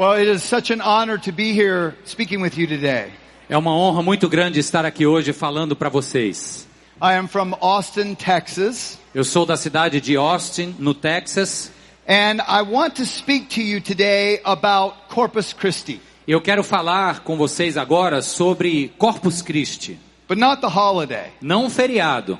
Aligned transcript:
Well, 0.00 0.18
it 0.18 0.28
is 0.28 0.42
such 0.42 0.70
an 0.70 0.80
honor 0.80 1.18
to 1.18 1.30
be 1.30 1.52
here 1.52 1.94
speaking 2.06 2.40
with 2.40 2.56
you 2.56 2.66
today. 2.66 3.12
É 3.50 3.58
uma 3.58 3.70
honra 3.70 4.02
muito 4.02 4.30
grande 4.30 4.58
estar 4.58 4.86
aqui 4.86 5.04
hoje 5.04 5.34
falando 5.34 5.76
para 5.76 5.90
vocês. 5.90 6.66
I 7.02 7.16
am 7.16 7.28
from 7.28 7.54
Austin, 7.60 8.14
Texas, 8.14 8.98
Eu 9.14 9.24
sou 9.24 9.44
da 9.44 9.58
cidade 9.58 10.00
de 10.00 10.16
Austin, 10.16 10.74
no 10.78 10.94
Texas, 10.94 11.70
and 12.08 12.40
I 12.48 12.62
want 12.62 12.94
to 12.94 13.04
speak 13.04 13.54
to 13.56 13.60
you 13.60 13.82
today 13.82 14.40
about 14.42 14.96
Corpus 15.10 15.52
Christi, 15.52 16.00
eu 16.26 16.40
quero 16.40 16.64
falar 16.64 17.20
com 17.20 17.36
vocês 17.36 17.76
agora 17.76 18.22
sobre 18.22 18.94
Corpus 18.96 19.42
Christi, 19.42 19.98
but 20.26 20.38
not 20.38 20.62
the 20.62 20.66
holiday, 20.66 21.30
não 21.42 21.66
um 21.66 21.68
feriado, 21.68 22.38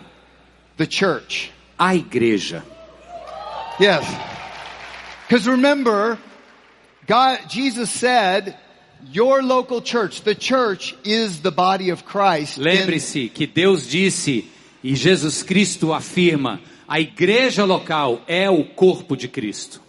the 0.78 0.86
church. 0.90 1.52
a 1.78 1.94
igreja. 1.94 2.64
Yes. 3.78 4.06
Because 5.28 5.46
remember, 5.46 6.16
God, 7.10 7.40
Jesus 7.48 7.90
said, 7.90 8.56
your 9.10 9.42
local 9.42 9.82
church, 9.82 10.22
the 10.22 10.36
church 10.36 10.94
is 11.02 11.40
the 11.40 11.50
body 11.50 11.90
of 11.90 12.04
Christ. 12.04 12.56
Lembre-se 12.56 13.28
que 13.28 13.48
Deus 13.48 13.88
disse 13.88 14.44
e 14.80 14.94
Jesus 14.94 15.42
Cristo 15.42 15.92
afirma: 15.92 16.60
a 16.86 17.00
igreja 17.00 17.64
local 17.64 18.22
é 18.28 18.48
o 18.48 18.62
corpo 18.62 19.16
de 19.16 19.26
Cristo. 19.26 19.80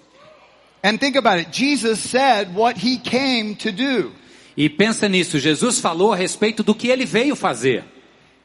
and 0.84 0.98
think 0.98 1.15
about 1.15 1.38
it. 1.38 1.52
Jesus 1.52 1.99
said 1.99 2.55
what 2.55 2.76
he 2.76 2.98
came 2.98 3.53
to 3.57 3.71
do. 3.71 4.12
E 4.57 4.67
pensa 4.67 5.07
nisso, 5.07 5.38
Jesus 5.38 5.79
falou 5.79 6.12
a 6.12 6.15
respeito 6.15 6.63
do 6.63 6.73
que 6.73 6.88
ele 6.88 7.05
veio 7.05 7.35
fazer. 7.35 7.84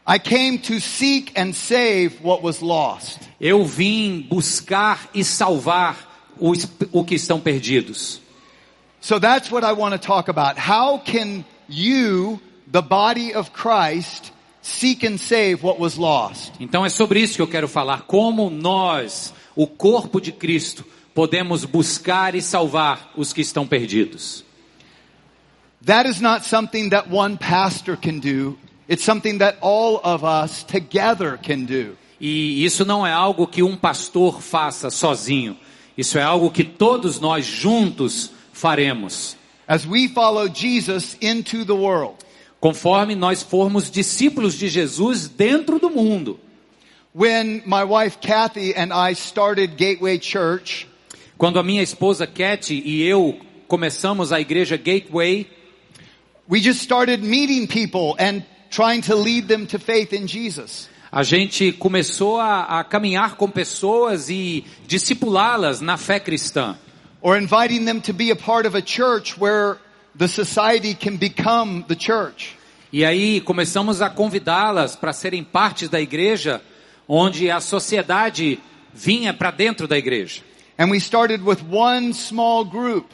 I 0.06 0.18
came 0.18 0.58
to 0.58 0.78
seek 0.80 1.32
and 1.34 1.54
save 1.54 2.18
what 2.22 2.44
was 2.44 2.60
lost. 2.60 3.20
Eu 3.40 3.64
vim 3.64 4.20
buscar 4.28 5.08
e 5.14 5.24
salvar 5.24 6.34
os, 6.38 6.68
o 6.92 7.02
que 7.02 7.14
estão 7.14 7.40
perdidos. 7.40 8.25
So 9.06 9.20
that's 9.20 9.52
what 9.52 9.62
I 9.62 9.72
want 9.72 9.92
to 9.92 10.04
talk 10.04 10.26
about. 10.26 10.58
How 10.58 10.98
can 10.98 11.44
you, 11.68 12.40
the 12.66 12.82
body 12.82 13.34
of 13.34 13.52
Christ, 13.52 14.32
seek 14.62 15.04
and 15.04 15.16
save 15.16 15.62
what 15.62 15.78
was 15.78 15.96
lost? 15.96 16.52
Então 16.58 16.84
é 16.84 16.88
sobre 16.88 17.20
isso 17.20 17.36
que 17.36 17.42
eu 17.42 17.46
quero 17.46 17.68
falar. 17.68 18.02
Como 18.08 18.50
nós, 18.50 19.32
o 19.54 19.64
corpo 19.64 20.20
de 20.20 20.32
Cristo, 20.32 20.84
podemos 21.14 21.64
buscar 21.64 22.34
e 22.34 22.42
salvar 22.42 23.12
os 23.16 23.32
que 23.32 23.40
estão 23.40 23.64
perdidos. 23.64 24.44
That 25.84 26.08
is 26.08 26.20
not 26.20 26.44
something 26.44 26.88
that 26.88 27.08
one 27.08 27.36
pastor 27.36 27.96
can 27.96 28.18
do. 28.18 28.58
It's 28.88 29.04
something 29.04 29.38
that 29.38 29.58
all 29.60 30.00
of 30.02 30.24
us 30.24 30.64
together 30.64 31.38
can 31.38 31.64
do. 31.64 31.96
E 32.20 32.64
isso 32.64 32.84
não 32.84 33.06
é 33.06 33.12
algo 33.12 33.46
que 33.46 33.62
um 33.62 33.76
pastor 33.76 34.42
faça 34.42 34.90
sozinho. 34.90 35.56
Isso 35.96 36.18
é 36.18 36.24
algo 36.24 36.50
que 36.50 36.64
todos 36.64 37.20
nós 37.20 37.46
juntos 37.46 38.34
faremos. 38.56 39.36
As 39.68 39.86
we 39.86 40.08
follow 40.08 40.48
Jesus 40.48 41.16
into 41.20 41.64
the 41.64 41.74
world. 41.74 42.16
Conforme 42.60 43.14
nós 43.14 43.42
formos 43.42 43.90
discípulos 43.90 44.54
de 44.54 44.68
Jesus 44.68 45.28
dentro 45.28 45.78
do 45.78 45.90
mundo. 45.90 46.40
When 47.14 47.62
my 47.66 47.84
wife 47.84 48.18
Kathy 48.20 48.74
and 48.74 48.92
I 48.92 49.14
started 49.14 49.76
Gateway 49.76 50.18
Church, 50.18 50.86
Quando 51.38 51.58
a 51.58 51.62
minha 51.62 51.82
esposa 51.82 52.26
Cat 52.26 52.72
e 52.72 53.02
eu 53.02 53.38
começamos 53.68 54.32
a 54.32 54.40
igreja 54.40 54.76
Gateway, 54.76 55.46
we 56.48 56.60
just 56.60 56.80
started 56.80 57.22
meeting 57.22 57.66
people 57.66 58.14
and 58.18 58.42
trying 58.70 59.02
to 59.02 59.14
lead 59.14 59.48
them 59.48 59.66
to 59.66 59.78
faith 59.78 60.12
in 60.12 60.26
Jesus. 60.26 60.88
a 61.10 61.22
gente 61.22 61.72
começou 61.72 62.38
a, 62.38 62.80
a 62.80 62.84
caminhar 62.84 63.36
com 63.36 63.48
pessoas 63.50 64.28
e 64.28 64.64
discipulá-las 64.86 65.80
na 65.80 65.96
fé 65.96 66.20
cristã. 66.20 66.76
Or 67.26 67.36
inviting 67.36 67.86
them 67.86 68.00
to 68.02 68.12
be 68.12 68.30
a 68.30 68.36
part 68.36 68.68
of 68.68 68.76
a 68.76 68.80
church 68.80 69.36
where 69.36 69.78
the 70.14 70.28
society 70.28 70.94
can 70.94 71.16
become 71.16 71.84
the 71.88 71.96
church. 71.96 72.56
E 72.92 73.04
aí 73.04 73.40
começamos 73.40 74.00
a 74.00 74.08
convidá-las 74.08 74.94
para 74.94 75.12
serem 75.12 75.42
partes 75.42 75.88
da 75.88 76.00
igreja, 76.00 76.62
onde 77.08 77.50
a 77.50 77.60
sociedade 77.60 78.60
vinha 78.94 79.34
para 79.34 79.50
dentro 79.50 79.88
da 79.88 79.98
igreja. 79.98 80.40
And 80.78 80.90
we 80.90 80.98
started 80.98 81.42
with 81.42 81.62
one 81.68 82.14
small 82.14 82.64
group 82.64 83.06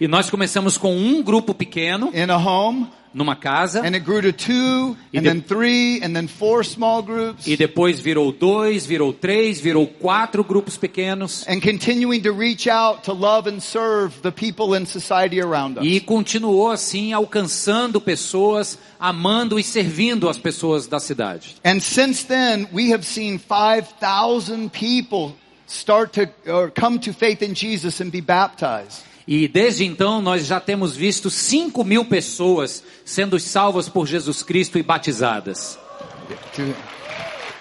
E 0.00 0.08
nós 0.08 0.28
começamos 0.28 0.76
com 0.76 0.96
um 0.96 1.22
grupo 1.22 1.54
pequeno, 1.54 2.10
in 2.12 2.28
a 2.28 2.36
home, 2.36 2.88
numa 3.14 3.36
casa, 3.36 3.80
and 3.80 3.94
it 3.94 4.04
grew 4.04 4.20
to 4.20 4.32
two, 4.32 4.96
E 5.12 5.18
and 5.18 5.24
de- 5.24 5.30
then 5.30 5.40
three, 5.40 6.00
and 6.02 6.14
then 6.14 6.26
four 6.26 6.64
small 6.64 7.00
groups, 7.00 7.46
e 7.46 7.56
depois 7.56 8.00
virou 8.00 8.32
dois, 8.32 8.84
virou 8.84 9.12
três, 9.12 9.60
virou 9.60 9.86
quatro 9.86 10.42
grupos 10.44 10.76
pequenos. 10.76 11.44
and 11.46 11.60
continuing 11.62 12.20
to 12.20 12.32
reach 12.32 12.66
out 12.68 13.04
to 13.04 13.12
love 13.12 13.46
and 13.48 13.62
serve 13.62 14.20
the 14.22 14.32
people 14.32 14.74
in 14.76 14.84
society 14.84 15.40
around 15.40 15.78
us. 15.78 15.84
E 15.86 16.00
continuou 16.00 16.70
assim, 16.70 17.12
alcançando 17.12 18.00
pessoas, 18.00 18.76
amando 18.98 19.58
e 19.58 19.62
servindo 19.62 20.28
as 20.28 20.36
pessoas 20.36 20.88
da 20.88 20.98
cidade. 20.98 21.54
And 21.64 21.80
since 21.80 22.24
then, 22.26 22.66
we 22.72 22.92
have 22.92 23.04
seen 23.06 23.38
5,000 23.38 24.70
people 24.70 25.34
start 25.66 26.12
to, 26.14 26.28
or 26.50 26.70
come 26.70 26.98
to 26.98 27.12
faith 27.12 27.42
in 27.42 27.54
Jesus 27.54 28.00
and 28.00 28.10
be 28.10 28.20
baptized. 28.20 29.02
E 29.26 29.48
desde 29.48 29.84
então 29.84 30.20
nós 30.20 30.46
já 30.46 30.60
temos 30.60 30.94
visto 30.94 31.30
5 31.30 31.82
mil 31.84 32.04
pessoas 32.04 32.82
sendo 33.04 33.38
salvas 33.38 33.88
por 33.88 34.06
Jesus 34.06 34.42
Cristo 34.42 34.78
e 34.78 34.82
batizadas. 34.82 35.78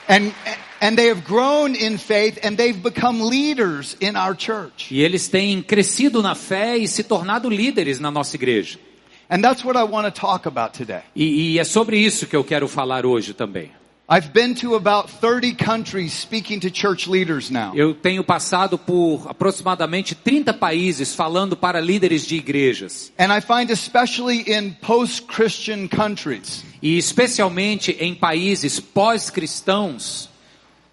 And, 0.09 0.33
and 0.81 0.95
they 0.95 1.09
have 1.09 1.21
grown 1.21 1.75
in 1.75 1.97
faith 1.97 2.37
and 2.45 2.55
they've 2.55 2.81
become 2.81 3.23
leaders 3.23 3.95
in 4.01 4.17
our 4.17 4.35
church. 4.37 4.93
E 4.93 5.01
eles 5.01 5.29
têm 5.29 5.61
crescido 5.61 6.21
na 6.21 6.35
fé 6.35 6.77
e 6.77 6.87
se 6.87 7.03
tornado 7.03 7.49
líderes 7.49 7.99
na 7.99 8.11
nossa 8.11 8.35
igreja. 8.35 8.77
And 9.29 9.41
that's 9.41 9.63
what 9.63 9.79
I 9.79 9.83
want 9.83 10.05
to 10.05 10.11
talk 10.11 10.45
about 10.45 10.77
today. 10.77 11.01
E, 11.15 11.53
e 11.53 11.59
é 11.59 11.63
sobre 11.63 11.97
isso 11.97 12.27
que 12.27 12.35
eu 12.35 12.43
quero 12.43 12.67
falar 12.67 13.05
hoje 13.05 13.33
também. 13.33 13.71
I've 14.09 14.33
been 14.33 14.53
to 14.55 14.75
about 14.75 15.09
30 15.09 15.53
countries 15.53 16.11
speaking 16.11 16.59
to 16.59 16.69
church 16.69 17.09
leaders 17.09 17.49
now. 17.49 17.71
Eu 17.73 17.95
tenho 17.95 18.21
passado 18.21 18.77
por 18.77 19.25
aproximadamente 19.29 20.13
30 20.13 20.53
países 20.53 21.15
falando 21.15 21.55
para 21.55 21.79
líderes 21.79 22.25
de 22.25 22.35
igrejas. 22.35 23.13
And 23.17 23.31
I 23.31 23.39
find 23.39 23.71
especially 23.71 24.43
in 24.45 24.73
post-Christian 24.81 25.87
countries, 25.87 26.65
E 26.81 26.97
especialmente 26.97 27.95
em 27.97 28.13
países 28.13 28.77
pós-cristãos, 28.77 30.29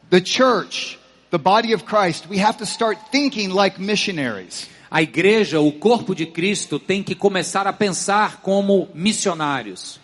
the 0.09 0.25
church, 0.25 0.97
the 1.32 1.38
body 1.38 1.75
of 1.75 1.84
Christ, 1.84 2.28
we 2.31 2.41
have 2.41 2.59
to 2.59 2.65
start 2.65 2.97
thinking 3.10 3.49
like 3.49 3.81
missionaries. 3.81 4.69
a 4.88 5.03
igreja, 5.03 5.60
o 5.60 5.72
corpo 5.72 6.15
de 6.15 6.26
Cristo, 6.26 6.78
tem 6.78 7.03
que 7.03 7.16
começar 7.16 7.66
a 7.66 7.72
pensar 7.72 8.41
como 8.41 8.88
missionários. 8.94 9.99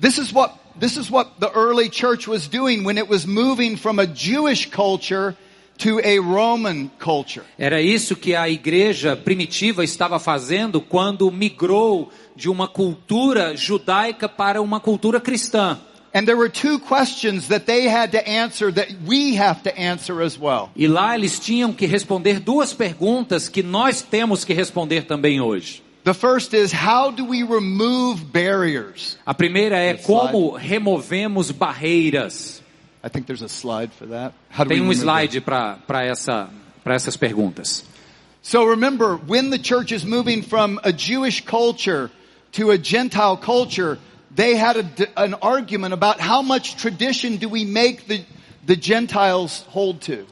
This 0.00 0.16
is 0.18 0.32
what 0.32 0.54
this 0.78 0.96
is 0.96 1.10
what 1.10 1.38
the 1.38 1.50
early 1.52 1.88
church 1.88 2.28
was 2.28 2.48
doing 2.48 2.84
when 2.84 2.98
it 2.98 3.08
was 3.08 3.26
moving 3.26 3.76
from 3.76 3.98
a 3.98 4.06
Jewish 4.06 4.70
culture 4.70 5.36
to 5.78 6.00
a 6.02 6.18
Roman 6.18 6.90
culture. 6.98 7.44
Era 7.58 7.80
isso 7.80 8.16
que 8.16 8.34
a 8.34 8.48
igreja 8.48 9.16
primitiva 9.16 9.84
estava 9.84 10.18
fazendo 10.18 10.80
quando 10.80 11.30
migrou 11.30 12.10
de 12.34 12.48
uma 12.48 12.68
cultura 12.68 13.56
judaica 13.56 14.28
para 14.28 14.62
uma 14.62 14.80
cultura 14.80 15.20
cristã. 15.20 15.78
And 16.14 16.24
there 16.24 16.38
were 16.38 16.48
two 16.48 16.78
questions 16.78 17.48
that 17.48 17.66
they 17.66 17.88
had 17.88 18.12
to 18.12 18.26
answer 18.26 18.72
that 18.72 18.88
we 19.06 19.36
have 19.36 19.62
to 19.64 19.78
answer 19.78 20.22
as 20.22 20.38
well. 20.38 20.70
E 20.74 20.86
lá 20.88 21.14
eles 21.14 21.38
tinham 21.38 21.74
que 21.74 21.84
responder 21.84 22.40
duas 22.40 22.72
perguntas 22.72 23.50
que 23.50 23.62
nós 23.62 24.00
temos 24.00 24.42
que 24.42 24.54
responder 24.54 25.02
também 25.04 25.42
hoje. 25.42 25.82
The 26.06 26.14
first 26.14 26.54
is 26.54 26.70
how 26.70 27.10
do 27.10 27.24
we 27.24 27.42
remove 27.42 28.32
barriers? 28.32 29.18
A 29.26 29.34
primeira 29.34 29.76
é 29.76 29.94
como 29.94 30.56
removemos 30.56 31.50
barreiras. 31.50 32.62
I 33.02 33.08
think 33.08 33.26
there's 33.26 33.42
a 33.42 33.48
slide 33.48 33.92
for 33.92 34.06
that. 34.06 34.32
How 34.48 34.62
do 34.62 34.68
Tem 34.70 34.80
um 34.80 34.92
slide 34.92 35.40
para 35.40 36.04
essa, 36.04 36.48
para 36.84 36.94
essas 36.94 37.16
perguntas. 37.16 37.82
So 38.40 38.66
remember, 38.66 39.16
when 39.16 39.50
the 39.50 39.58
church 39.58 39.90
is 39.90 40.04
moving 40.04 40.42
from 40.42 40.78
a 40.84 40.92
Jewish 40.92 41.44
culture 41.44 42.12
to 42.52 42.70
a 42.70 42.78
Gentile 42.78 43.36
culture, 43.36 43.98
they 44.32 44.54
had 44.54 44.76
a, 44.76 45.20
an 45.20 45.34
argument 45.34 45.92
about 45.92 46.20
how 46.20 46.40
much 46.40 46.76
tradition 46.76 47.38
do 47.38 47.48
we 47.48 47.64
make 47.64 48.06
the, 48.06 48.24
the 48.64 48.76
Gentiles 48.76 49.64
hold 49.70 50.02
to. 50.02 50.24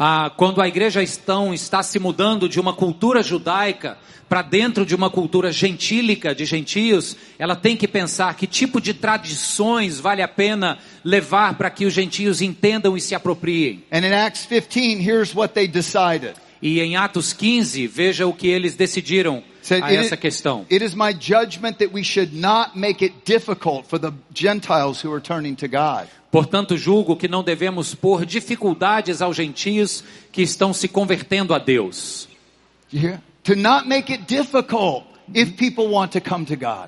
Ah, 0.00 0.30
quando 0.36 0.62
a 0.62 0.68
igreja 0.68 1.02
estão, 1.02 1.52
está 1.52 1.82
se 1.82 1.98
mudando 1.98 2.48
de 2.48 2.60
uma 2.60 2.72
cultura 2.72 3.20
judaica 3.20 3.98
para 4.28 4.42
dentro 4.42 4.86
de 4.86 4.94
uma 4.94 5.10
cultura 5.10 5.50
gentílica 5.50 6.32
de 6.32 6.44
gentios, 6.44 7.16
ela 7.36 7.56
tem 7.56 7.76
que 7.76 7.88
pensar 7.88 8.36
que 8.36 8.46
tipo 8.46 8.80
de 8.80 8.94
tradições 8.94 9.98
vale 9.98 10.22
a 10.22 10.28
pena 10.28 10.78
levar 11.04 11.54
para 11.54 11.68
que 11.68 11.84
os 11.84 11.92
gentios 11.92 12.40
entendam 12.40 12.96
e 12.96 13.00
se 13.00 13.14
apropriem. 13.14 13.82
And 13.90 14.06
in 14.06 14.12
Acts 14.12 14.46
15, 14.46 15.02
here's 15.02 15.34
what 15.34 15.52
they 15.54 15.66
decided. 15.66 16.34
E 16.60 16.80
em 16.80 16.96
Atos 16.96 17.32
15, 17.32 17.86
veja 17.86 18.26
o 18.26 18.32
que 18.32 18.48
eles 18.48 18.74
decidiram 18.74 19.42
a 19.70 19.74
"It 19.74 19.96
essa 19.96 20.16
questão. 20.16 20.66
It 20.70 20.84
is 20.84 20.94
my 20.94 21.12
judgment 21.12 21.74
that 21.78 21.90
we 21.92 22.02
should 22.02 22.36
not 22.36 22.72
make 22.74 23.04
it 23.04 23.14
difficult 23.24 23.86
for 23.88 23.98
the 23.98 24.12
Gentiles 24.34 25.04
who 25.04 25.12
are 25.12 25.20
turning 25.20 25.54
to 25.54 25.68
God. 25.68 26.08
Portanto, 26.30 26.76
julgo 26.76 27.16
que 27.16 27.28
não 27.28 27.42
devemos 27.42 27.94
pôr 27.94 28.26
dificuldades 28.26 29.22
aos 29.22 29.36
gentios 29.36 30.04
que 30.30 30.42
estão 30.42 30.72
se 30.72 30.86
convertendo 30.86 31.54
a 31.54 31.58
Deus. 31.58 32.28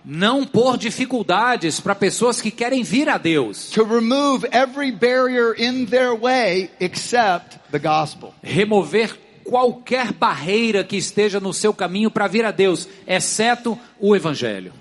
Não 0.05 0.47
por 0.47 0.77
dificuldades 0.79 1.81
para 1.81 1.95
pessoas 1.95 2.41
que 2.41 2.51
querem 2.51 2.83
vir 2.83 3.09
a 3.09 3.19
Deus. 3.19 3.71
To 3.71 3.85
remove 3.85 4.47
every 4.51 4.93
barrier 4.93 5.55
in 5.59 5.87
their 5.87 6.15
way 6.15 6.71
except 6.81 7.59
the 7.71 7.79
gospel. 7.79 8.35
Remover 8.43 9.19
qualquer 9.45 10.13
barreira 10.13 10.85
que 10.85 10.97
esteja 10.97 11.41
no 11.41 11.53
seu 11.53 11.75
caminho 11.75 12.11
para 12.11 12.29
vir 12.29 12.45
a 12.45 12.51
Deus, 12.51 12.89
exceto 13.07 13.79
o 13.99 14.15
Evangelho. 14.15 14.73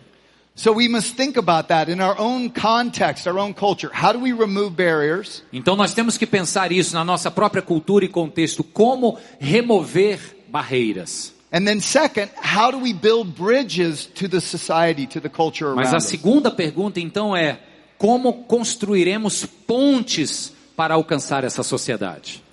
So 0.60 0.74
we 0.74 0.90
must 0.90 1.16
think 1.16 1.38
about 1.38 1.70
that 1.70 1.88
in 1.88 2.02
our 2.02 2.20
own 2.20 2.50
context, 2.50 3.26
our 3.28 3.40
own 3.40 3.54
culture. 3.54 3.90
How 3.94 4.12
do 4.12 4.20
we 4.20 4.34
remove 4.34 4.76
barriers? 4.76 5.42
Então 5.54 5.74
nós 5.78 5.94
temos 5.94 6.18
que 6.18 6.28
pensar 6.28 6.70
isso 6.74 6.94
na 6.94 7.06
nossa 7.06 7.32
própria 7.32 7.62
cultura 7.62 8.04
e 8.04 8.10
contexto, 8.10 8.62
como 8.62 9.18
remover 9.40 10.20
barreiras. 10.50 11.34
And 11.50 11.64
then 11.66 11.80
second, 11.80 12.30
how 12.36 12.72
do 12.72 12.78
we 12.78 12.92
build 12.92 13.36
bridges 13.36 14.06
to 14.16 14.28
the 14.28 14.42
society, 14.42 15.08
to 15.08 15.22
the 15.22 15.30
culture 15.30 15.74
Mas 15.74 15.88
around 15.88 15.96
a 15.96 15.98
us? 16.00 16.04
segunda 16.08 16.52
pergunta 16.52 17.00
então 17.00 17.34
é: 17.34 17.62
como 17.98 18.44
construiremos 18.44 19.46
pontes 19.46 20.52
para 20.76 20.94
alcançar 20.96 21.46
essa 21.46 21.64
sociedade? 21.64 22.44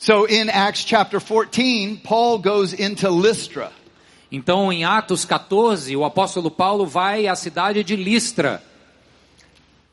So 0.00 0.26
in 0.26 0.50
Acts 0.50 0.84
chapter 0.84 1.20
14, 1.20 2.00
Paul 2.02 2.40
goes 2.40 2.72
into 2.72 3.08
Lystra. 3.08 3.70
Então, 4.30 4.72
em 4.72 4.84
Atos 4.84 5.24
14, 5.24 5.96
o 5.96 6.04
apóstolo 6.04 6.50
Paulo 6.50 6.86
vai 6.86 7.26
à 7.26 7.36
cidade 7.36 7.84
de 7.84 7.94
Listra 7.96 8.62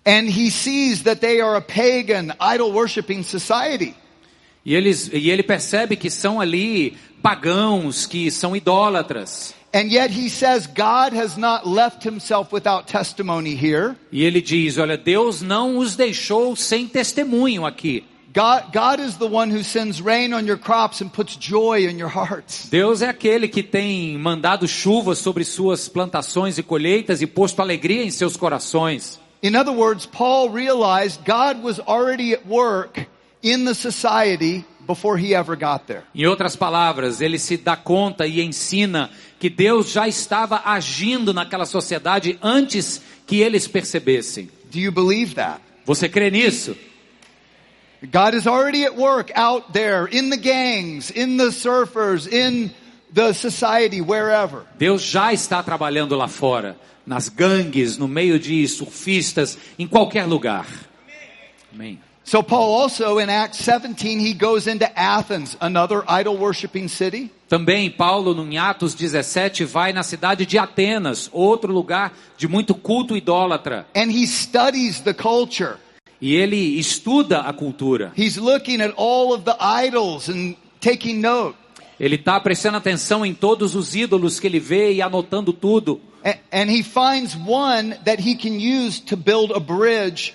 And 0.05 0.27
he 0.27 0.51
sees 0.51 1.03
that 1.03 1.21
they 1.21 1.39
are 1.39 1.55
a 1.55 1.61
pagan, 1.61 2.35
idol 2.39 2.73
worshiping 2.73 3.23
society. 3.23 3.95
e, 4.65 4.75
eles, 4.75 5.09
e 5.13 5.29
ele 5.29 5.43
percebe 5.43 5.95
que 5.95 6.09
são 6.09 6.41
ali 6.41 6.97
pagãos, 7.21 8.05
que 8.05 8.29
são 8.29 8.55
idólatras. 8.55 9.55
And 9.73 9.87
yet 9.91 10.11
he 10.11 10.29
says 10.29 10.67
God 10.67 11.17
has 11.17 11.37
not 11.37 11.67
left 11.67 12.07
himself 12.07 12.53
without 12.53 12.85
testimony 12.85 13.55
here. 13.55 13.95
E 14.11 14.23
ele 14.23 14.41
diz: 14.41 14.77
Olha, 14.77 14.97
Deus 14.97 15.41
não 15.41 15.77
os 15.77 15.95
deixou 15.95 16.55
sem 16.55 16.85
testemunho 16.85 17.65
aqui. 17.65 18.03
God, 18.33 18.73
God 18.73 18.99
is 18.99 19.17
the 19.17 19.27
one 19.27 19.51
who 19.51 19.61
sends 19.61 20.01
rain 20.01 20.33
on 20.33 20.47
your 20.47 20.57
crops 20.57 21.01
and 21.01 21.09
puts 21.13 21.35
joy 21.35 21.87
in 21.87 21.99
your 21.99 22.09
hearts. 22.09 22.67
Deus 22.67 23.03
é 23.03 23.07
aquele 23.07 23.47
que 23.47 23.61
tem 23.61 24.17
mandado 24.17 24.67
chuva 24.67 25.13
sobre 25.13 25.43
suas 25.43 25.87
plantações 25.87 26.57
e 26.57 26.63
colheitas 26.63 27.21
e 27.21 27.27
posto 27.27 27.61
alegria 27.61 28.03
em 28.03 28.09
seus 28.09 28.35
corações. 28.35 29.19
In 29.43 29.55
other 29.55 29.73
words, 29.73 30.07
Paul 30.07 30.49
realized 30.49 31.19
God 31.23 31.63
was 31.63 31.79
already 31.79 32.33
at 32.33 32.41
work 32.47 33.05
in 33.43 33.65
the 33.65 33.75
society 33.75 34.65
before 34.87 35.15
he 35.15 35.35
ever 35.35 35.55
got 35.55 35.85
there. 35.85 36.01
Em 36.15 36.25
outras 36.25 36.55
palavras, 36.55 37.21
ele 37.21 37.37
se 37.37 37.55
dá 37.55 37.75
conta 37.75 38.25
e 38.25 38.41
ensina 38.41 39.11
que 39.39 39.47
Deus 39.47 39.91
já 39.91 40.07
estava 40.07 40.63
agindo 40.65 41.35
naquela 41.35 41.67
sociedade 41.67 42.39
antes 42.41 42.99
que 43.27 43.41
eles 43.41 43.67
percebessem. 43.67 44.49
Do 44.71 44.79
you 44.79 44.91
believe 44.91 45.35
that? 45.35 45.61
Você 45.85 46.09
crê 46.09 46.31
nisso? 46.31 46.75
God 48.11 48.33
is 48.33 48.47
already 48.47 48.83
at 48.83 48.95
work 48.95 49.31
out 49.33 49.71
there 49.71 50.05
in 50.05 50.29
the 50.29 50.37
gangs, 50.37 51.09
in 51.09 51.37
the 51.37 51.51
surfers, 51.51 52.27
in 52.27 52.71
the 53.13 53.33
society, 53.33 54.01
wherever. 54.01 54.65
Deus 54.77 55.01
já 55.01 55.31
está 55.31 55.63
trabalhando 55.63 56.15
lá 56.15 56.27
fora, 56.27 56.75
nas 57.05 57.29
gangues, 57.29 57.97
no 57.97 58.07
meio 58.07 58.37
de 58.37 58.67
surfistas, 58.67 59.57
em 59.79 59.87
qualquer 59.87 60.25
lugar. 60.25 60.67
Amém. 61.73 61.99
So 62.25 62.41
Paul 62.41 62.81
also 62.81 63.19
in 63.19 63.29
Acts 63.29 63.59
17, 63.59 64.19
he 64.19 64.33
goes 64.33 64.65
into 64.65 64.85
Athens, 64.97 65.57
another 65.59 66.03
idol 66.07 66.37
worshiping 66.37 66.87
city. 66.87 67.29
Também 67.49 67.89
Paulo, 67.89 68.33
em 68.49 68.57
Atos 68.57 68.95
17, 68.95 69.65
vai 69.65 69.91
na 69.91 70.03
cidade 70.03 70.45
de 70.45 70.57
Atenas, 70.57 71.29
outro 71.33 71.71
lugar 71.71 72.13
de 72.37 72.47
muito 72.47 72.73
culto 72.73 73.15
idólatra. 73.15 73.85
And 73.95 74.09
he 74.09 74.25
studies 74.25 75.01
the 75.01 75.13
culture. 75.13 75.77
E 76.23 76.35
ele 76.35 76.79
estuda 76.79 77.41
a 77.41 77.51
cultura. 77.51 78.13
He's 78.17 78.37
looking 78.37 78.81
at 78.81 78.93
all 78.95 79.33
of 79.33 79.43
the 79.43 79.57
idols 79.59 80.29
and 80.29 80.55
taking 80.79 81.15
note. 81.19 81.57
Ele 81.99 82.15
está 82.15 82.39
prestando 82.39 82.77
atenção 82.77 83.25
em 83.25 83.33
todos 83.33 83.75
os 83.75 83.93
ídolos 83.93 84.39
que 84.39 84.47
ele 84.47 84.57
vê 84.57 84.93
e 84.93 85.01
anotando 85.01 85.51
tudo. 85.51 85.99
And 86.23 86.71
he 86.71 86.81
finds 86.81 87.35
one 87.35 87.95
that 88.05 88.25
he 88.25 88.35
can 88.35 88.55
use 88.55 89.01
to 89.01 89.17
build 89.17 89.51
a 89.53 89.59
bridge 89.59 90.33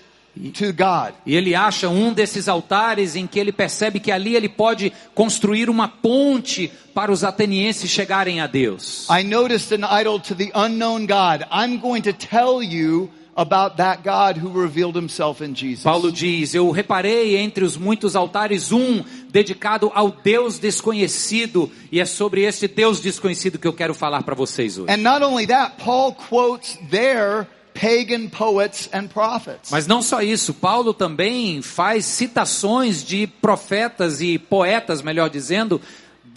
to 0.58 0.74
God. 0.74 1.14
E 1.24 1.34
ele 1.34 1.54
acha 1.54 1.88
um 1.88 2.12
desses 2.12 2.50
altares 2.50 3.16
em 3.16 3.26
que 3.26 3.40
ele 3.40 3.50
percebe 3.50 3.98
que 3.98 4.12
ali 4.12 4.36
ele 4.36 4.50
pode 4.50 4.92
construir 5.14 5.70
uma 5.70 5.88
ponte 5.88 6.70
para 6.92 7.10
os 7.10 7.24
atenienses 7.24 7.90
chegarem 7.90 8.42
a 8.42 8.46
Deus. 8.46 9.08
I 9.08 9.24
noticed 9.24 9.72
an 9.72 9.88
idol 9.98 10.20
to 10.20 10.34
the 10.34 10.52
unknown 10.54 11.06
God. 11.06 11.46
I'm 11.50 11.78
going 11.78 12.02
to 12.02 12.12
tell 12.12 12.62
you 12.62 13.08
about 13.38 13.76
that 13.76 14.02
God 14.02 14.36
who 14.36 14.50
revealed 14.50 14.96
himself 14.96 15.42
in 15.42 15.54
Jesus. 15.54 15.84
Paulo 15.84 16.10
diz: 16.10 16.54
Eu 16.54 16.70
reparei 16.72 17.36
entre 17.36 17.64
os 17.64 17.76
muitos 17.76 18.16
altares 18.16 18.72
um 18.72 19.04
dedicado 19.30 19.92
ao 19.94 20.10
Deus 20.10 20.58
desconhecido, 20.58 21.70
e 21.92 22.00
é 22.00 22.04
sobre 22.04 22.42
este 22.42 22.66
Deus 22.66 23.00
desconhecido 23.00 23.58
que 23.58 23.68
eu 23.68 23.72
quero 23.72 23.94
falar 23.94 24.24
para 24.24 24.34
vocês 24.34 24.76
hoje. 24.76 24.92
And 24.92 24.98
not 24.98 25.24
only 25.24 25.46
that, 25.46 25.76
Paul 25.82 26.14
quotes 26.14 26.76
their 26.90 27.46
pagan 27.72 28.28
poets 28.28 28.90
and 28.92 29.06
prophets. 29.06 29.70
Mas 29.70 29.86
não 29.86 30.02
só 30.02 30.20
isso, 30.20 30.52
Paulo 30.52 30.92
também 30.92 31.62
faz 31.62 32.04
citações 32.04 33.04
de 33.04 33.26
profetas 33.26 34.20
e 34.20 34.36
poetas, 34.36 35.00
melhor 35.00 35.30
dizendo, 35.30 35.80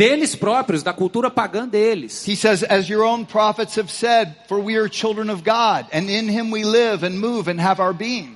deles 0.02 0.36
próprios, 0.36 0.82
da 0.82 0.92
cultura 0.92 1.30
pagã 1.30 1.68
deles. 1.68 2.28
He 2.28 2.36
says, 2.36 2.64
as 2.64 2.90
your 2.90 3.04
own 3.04 3.24
prophets 3.24 3.76
have 3.76 3.92
said, 3.92 4.36
for 4.48 4.60
we 4.60 4.76
are 4.76 4.90
children 4.90 5.30
of 5.30 5.44
God, 5.44 5.86
and 5.94 6.10
in 6.10 6.28
him 6.28 6.50
we 6.50 6.64
live 6.64 7.06
and 7.06 7.20
move 7.20 7.48
and 7.48 7.62
have 7.62 7.80
our 7.80 7.94
being. 7.94 8.36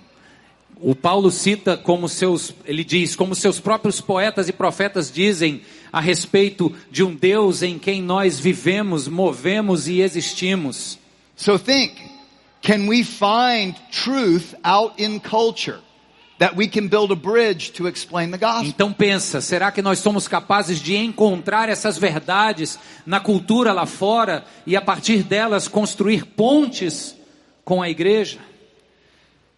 O 0.79 0.93
Paulo 0.93 1.31
cita 1.31 1.75
como 1.75 2.07
seus, 2.07 2.53
ele 2.65 2.83
diz, 2.83 3.15
como 3.15 3.33
seus 3.33 3.59
próprios 3.59 3.99
poetas 3.99 4.47
e 4.47 4.53
profetas 4.53 5.11
dizem 5.11 5.61
a 5.91 5.99
respeito 5.99 6.71
de 6.91 7.01
um 7.03 7.15
Deus 7.15 7.63
em 7.63 7.79
quem 7.79 7.99
nós 7.99 8.39
vivemos, 8.39 9.07
movemos 9.07 9.87
e 9.87 10.01
existimos. 10.01 10.99
So 11.35 11.57
think, 11.57 11.95
can 12.61 12.87
we 12.87 13.03
find 13.03 13.75
truth 13.89 14.53
out 14.63 15.01
in 15.01 15.19
culture 15.19 15.79
Então 18.67 18.91
pensa, 18.91 19.39
será 19.39 19.71
que 19.71 19.81
nós 19.81 19.99
somos 19.99 20.27
capazes 20.27 20.79
de 20.79 20.95
encontrar 20.95 21.69
essas 21.69 21.97
verdades 21.97 22.77
na 23.05 23.19
cultura 23.19 23.71
lá 23.71 23.85
fora 23.85 24.43
e 24.65 24.75
a 24.75 24.81
partir 24.81 25.23
delas 25.23 25.67
construir 25.67 26.25
pontes 26.25 27.15
com 27.63 27.81
a 27.81 27.89
igreja? 27.89 28.39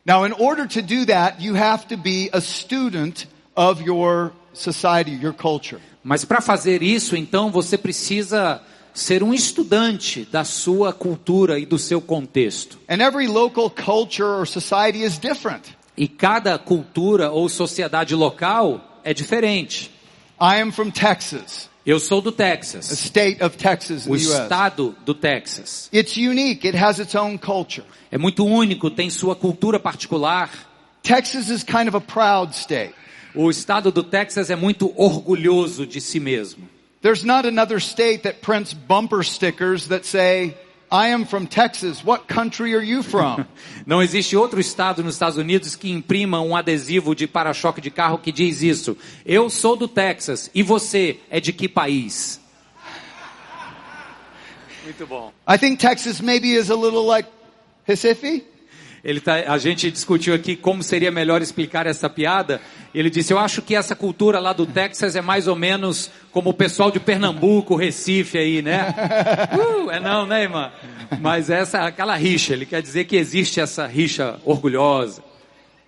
Now, 0.05 0.25
in 0.25 0.33
order 0.37 0.67
to 0.67 0.81
do 0.81 1.05
that, 1.07 1.43
you 1.43 1.55
have 1.57 1.87
to 1.87 1.97
be 1.97 2.29
a 2.31 2.39
student 2.39 3.25
of 3.55 3.83
your 3.83 4.31
society, 4.53 5.11
your 5.11 5.33
culture. 5.33 5.81
Mas 6.03 6.23
para 6.23 6.39
fazer 6.39 6.81
isso, 6.81 7.17
então 7.17 7.51
você 7.51 7.77
precisa 7.77 8.61
ser 8.93 9.21
um 9.21 9.33
estudante 9.33 10.25
da 10.31 10.43
sua 10.43 10.93
cultura 10.93 11.59
e 11.59 11.65
do 11.65 11.77
seu 11.77 11.99
contexto. 11.99 12.79
And 12.87 13.01
every 13.03 13.27
local 13.27 13.69
culture 13.69 14.39
or 14.39 14.47
society 14.47 15.03
is 15.03 15.17
different. 15.17 15.75
E 15.97 16.07
cada 16.07 16.57
cultura 16.59 17.31
ou 17.31 17.49
sociedade 17.49 18.13
local 18.13 19.01
é 19.03 19.13
diferente. 19.13 19.91
I 20.39 20.61
am 20.61 20.71
from 20.71 20.91
Texas, 20.91 21.67
Eu 21.87 22.01
sou 22.01 22.21
do 22.21 22.33
Texas, 22.33 22.91
state 22.91 23.41
of 23.41 23.55
Texas 23.55 24.05
o 24.05 24.13
estado 24.13 24.93
do 25.05 25.13
Texas. 25.13 25.89
It's 25.93 26.17
unique. 26.17 26.67
It 26.67 26.77
has 26.77 26.99
its 26.99 27.15
own 27.15 27.37
culture. 27.37 27.85
É 28.11 28.17
muito 28.17 28.45
único, 28.45 28.91
tem 28.91 29.09
sua 29.09 29.37
cultura 29.37 29.79
particular. 29.79 30.49
Texas 31.01 31.47
is 31.47 31.63
kind 31.63 31.87
of 31.87 31.95
a 31.95 32.01
proud 32.01 32.53
state. 32.53 32.93
O 33.33 33.49
estado 33.49 33.89
do 33.89 34.03
Texas 34.03 34.49
é 34.49 34.55
muito 34.57 34.93
orgulhoso 34.97 35.87
de 35.87 36.01
si 36.01 36.19
mesmo. 36.19 36.67
There's 37.01 37.23
not 37.23 37.47
another 37.47 37.77
state 37.77 38.23
that 38.23 38.39
prints 38.41 38.73
bumper 38.73 39.23
stickers 39.23 39.87
that 39.87 40.05
say, 40.05 40.57
I 40.89 41.09
am 41.09 41.25
from 41.25 41.45
Texas. 41.47 42.01
What 42.01 42.27
country 42.27 42.73
are 42.73 42.83
you 42.83 43.03
from? 43.03 43.45
Não 43.85 44.01
existe 44.01 44.37
outro 44.37 44.59
estado 44.59 45.03
nos 45.03 45.15
Estados 45.15 45.37
Unidos 45.37 45.75
que 45.75 45.91
imprima 45.91 46.39
um 46.41 46.55
adesivo 46.55 47.13
de 47.13 47.27
para-choque 47.27 47.81
de 47.81 47.91
carro 47.91 48.17
que 48.17 48.31
diz 48.31 48.61
isso. 48.61 48.97
Eu 49.25 49.49
sou 49.49 49.75
do 49.75 49.87
Texas 49.87 50.49
e 50.55 50.63
você 50.63 51.19
é 51.29 51.41
de 51.41 51.51
que 51.51 51.67
país? 51.67 52.39
Muito 54.85 55.05
bom. 55.05 55.33
I 55.45 55.57
think 55.57 55.77
Texas 55.77 56.21
maybe 56.21 56.53
is 56.53 56.71
a 56.71 56.75
little 56.75 57.05
like 57.05 57.27
Recife. 57.85 58.45
Ele 59.07 59.21
tá, 59.21 59.35
a 59.47 59.57
gente 59.57 59.89
discutiu 59.89 60.35
aqui 60.35 60.53
como 60.53 60.83
seria 60.83 61.09
melhor 61.09 61.41
explicar 61.41 61.87
essa 61.87 62.09
piada. 62.09 62.59
Ele 62.93 63.09
disse: 63.09 63.31
Eu 63.31 63.39
acho 63.39 63.61
que 63.61 63.73
essa 63.73 63.95
cultura 63.95 64.37
lá 64.37 64.51
do 64.51 64.65
Texas 64.65 65.15
é 65.15 65.21
mais 65.21 65.47
ou 65.47 65.55
menos 65.55 66.11
como 66.29 66.49
o 66.49 66.53
pessoal 66.53 66.91
de 66.91 66.99
Pernambuco, 66.99 67.77
Recife 67.77 68.37
aí, 68.37 68.61
né? 68.61 68.93
Uh, 69.57 69.91
é 69.91 69.99
não, 69.99 70.25
né, 70.25 70.43
irmã? 70.43 70.71
Mas 71.21 71.49
essa 71.49 71.85
aquela 71.85 72.17
rixa. 72.17 72.51
Ele 72.51 72.65
quer 72.65 72.81
dizer 72.81 73.05
que 73.05 73.15
existe 73.15 73.61
essa 73.61 73.87
rixa 73.87 74.41
orgulhosa. 74.43 75.23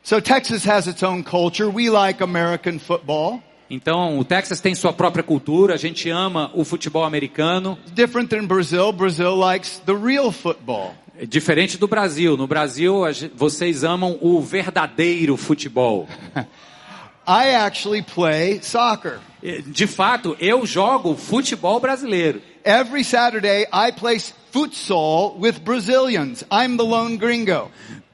So 0.02 0.22
Texas 0.22 0.66
has 0.66 0.88
its 0.88 1.04
own 1.04 1.22
culture. 1.22 1.70
We 1.70 1.90
like 1.90 2.24
American 2.24 2.80
football. 2.80 3.44
Então, 3.70 4.18
o 4.18 4.24
Texas 4.24 4.62
tem 4.62 4.74
sua 4.74 4.94
própria 4.94 5.24
cultura, 5.24 5.74
a 5.74 5.78
gente 5.78 6.10
ama 6.10 6.50
o 6.54 6.64
futebol 6.64 7.04
americano. 7.04 7.78
Different 7.94 8.30
than 8.30 8.46
Brazil. 8.48 8.94
Brazil 8.94 9.36
likes 9.36 9.82
the 9.86 9.94
real 9.94 10.32
football. 10.32 10.96
É 11.22 11.26
Diferente 11.26 11.78
do 11.78 11.86
Brasil. 11.86 12.38
No 12.38 12.48
Brasil, 12.48 13.02
vocês 13.36 13.84
amam 13.84 14.18
o 14.22 14.40
verdadeiro 14.42 15.36
futebol. 15.36 16.08
I 17.28 17.56
actually 17.56 18.02
play 18.02 18.62
soccer. 18.64 19.20
De 19.68 19.86
fato, 19.86 20.38
eu 20.40 20.66
jogo 20.66 21.18
futebol 21.18 21.78
brasileiro. 21.82 22.42
Every 22.64 23.04
Saturday, 23.04 23.68
I 23.72 23.92
play 23.92 24.18
futsal 24.52 25.36
with 25.38 25.60
Brazilians. 25.60 26.46
I'm 26.50 26.78
the 26.78 26.84
lone 26.84 27.18
gringo. 27.18 27.70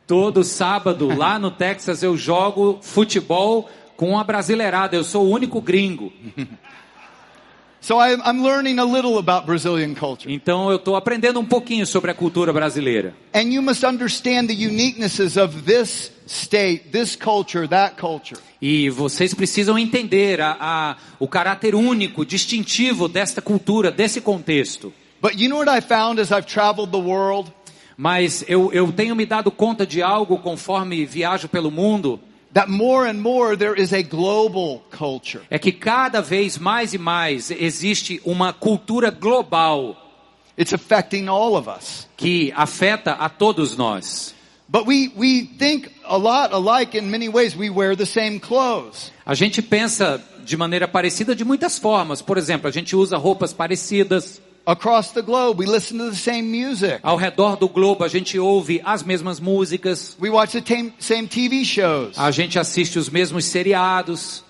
Todo 0.08 0.44
sábado, 0.44 1.16
lá 1.16 1.38
no 1.38 1.52
Texas, 1.52 2.02
eu 2.02 2.18
jogo 2.18 2.80
futebol 2.82 3.70
com 3.96 4.18
a 4.18 4.24
brasileirada. 4.24 4.96
Eu 4.96 5.04
sou 5.04 5.28
o 5.28 5.30
único 5.30 5.62
gringo. 5.62 6.12
So 7.86 8.00
I, 8.00 8.15
I'm 8.27 8.42
learning 8.42 8.80
a 8.80 8.84
little 8.84 9.20
about 9.20 9.46
Brazilian 9.46 9.94
culture. 9.94 10.27
Então, 10.34 10.72
eu 10.72 10.77
estou 10.77 10.96
aprendendo 10.96 11.39
um 11.39 11.46
pouquinho 11.46 11.86
sobre 11.86 12.10
a 12.10 12.15
cultura 12.15 12.51
brasileira. 12.51 13.13
And 13.32 13.54
you 13.54 13.62
must 13.62 13.86
understand 13.86 14.48
the 14.48 14.56
uniquenesses 14.56 15.38
of 15.38 15.62
this 15.68 16.12
state, 16.25 16.89
this 16.92 17.15
culture, 17.15 17.68
that 17.68 17.96
culture. 17.96 18.39
E 18.60 18.89
vocês 18.89 19.36
precisam 19.36 19.77
entender 19.77 20.42
a, 20.42 20.58
a- 20.60 20.96
o 21.20 21.27
caráter 21.27 21.75
único, 21.75 22.25
distintivo 22.25 23.08
desta 23.08 23.39
cultura, 23.39 23.92
desse 23.92 24.20
contexto. 24.20 24.92
But 25.22 25.36
you 25.39 25.48
know 25.48 25.60
what 25.60 25.70
I 25.70 25.80
found 25.80 26.20
as 26.20 26.32
I've 26.32 26.48
traveled 26.48 26.89
the 26.92 26.98
world? 26.98 27.54
Mas 27.96 28.44
eu, 28.48 28.74
eu 28.74 28.92
tenho 28.92 29.15
me 29.15 29.27
dado 29.27 29.51
conta 29.51 29.86
de 29.86 30.01
algo 30.01 30.39
conforme 30.39 31.06
viajo 31.06 31.48
pelo 31.48 31.70
mundo, 31.70 32.20
That 32.56 32.70
more 32.70 33.06
and 33.06 33.20
more 33.22 33.58
there 33.58 33.76
is 33.78 33.92
a 33.92 34.02
global 34.02 34.82
culture. 34.90 35.42
é 35.52 35.60
que 35.60 35.74
cada 35.74 36.22
vez 36.22 36.58
mais 36.58 36.94
e 36.94 36.98
mais 36.98 37.52
existe 37.52 38.22
uma 38.24 38.54
cultura 38.54 39.12
global 39.12 39.98
It's 40.58 40.74
affecting 40.74 41.28
all 41.28 41.58
of 41.58 41.70
us. 41.70 42.08
que 42.16 42.54
afeta 42.56 43.12
a 43.12 43.28
todos 43.28 43.76
nós. 43.76 44.34
But 44.70 44.88
we, 44.88 45.12
we 45.18 45.44
think 45.60 45.92
a 46.06 46.18
lot 46.18 46.54
alike 46.54 46.98
in 46.98 47.12
many 47.12 47.28
ways. 47.28 47.56
We 47.56 47.70
wear 47.70 47.94
the 47.96 48.06
same 48.06 48.40
clothes. 48.40 49.12
A 49.26 49.36
gente 49.36 49.62
pensa 49.62 50.24
de 50.46 50.56
maneira 50.56 50.88
parecida 50.88 51.36
de 51.36 51.44
muitas 51.44 51.78
formas. 51.78 52.22
Por 52.22 52.38
exemplo, 52.38 52.70
a 52.70 52.72
gente 52.72 52.96
usa 52.96 53.18
roupas 53.18 53.52
parecidas. 53.52 54.42
Across 54.66 55.12
the 55.14 55.22
globe, 55.22 55.60
we 55.60 55.66
listen 55.68 55.98
to 56.00 56.10
the 56.10 56.16
same 56.16 56.44
music. 56.50 57.00
Ao 57.04 57.16
redor 57.16 57.56
do 57.58 57.70
globo, 57.70 58.04
a 58.04 58.08
gente 58.08 58.40
ouve 58.40 58.82
as 58.84 59.04
mesmas 59.04 59.40
músicas. 59.40 60.16
We 60.20 60.30
watch 60.30 60.54
the 60.60 60.92
same 61.00 61.28
TV 61.28 61.64
shows. 61.64 62.18
A 62.18 62.32
gente 62.32 62.58
assiste 62.58 62.98
os 62.98 63.10
mesmos 63.10 63.46
seriados. 63.46 64.44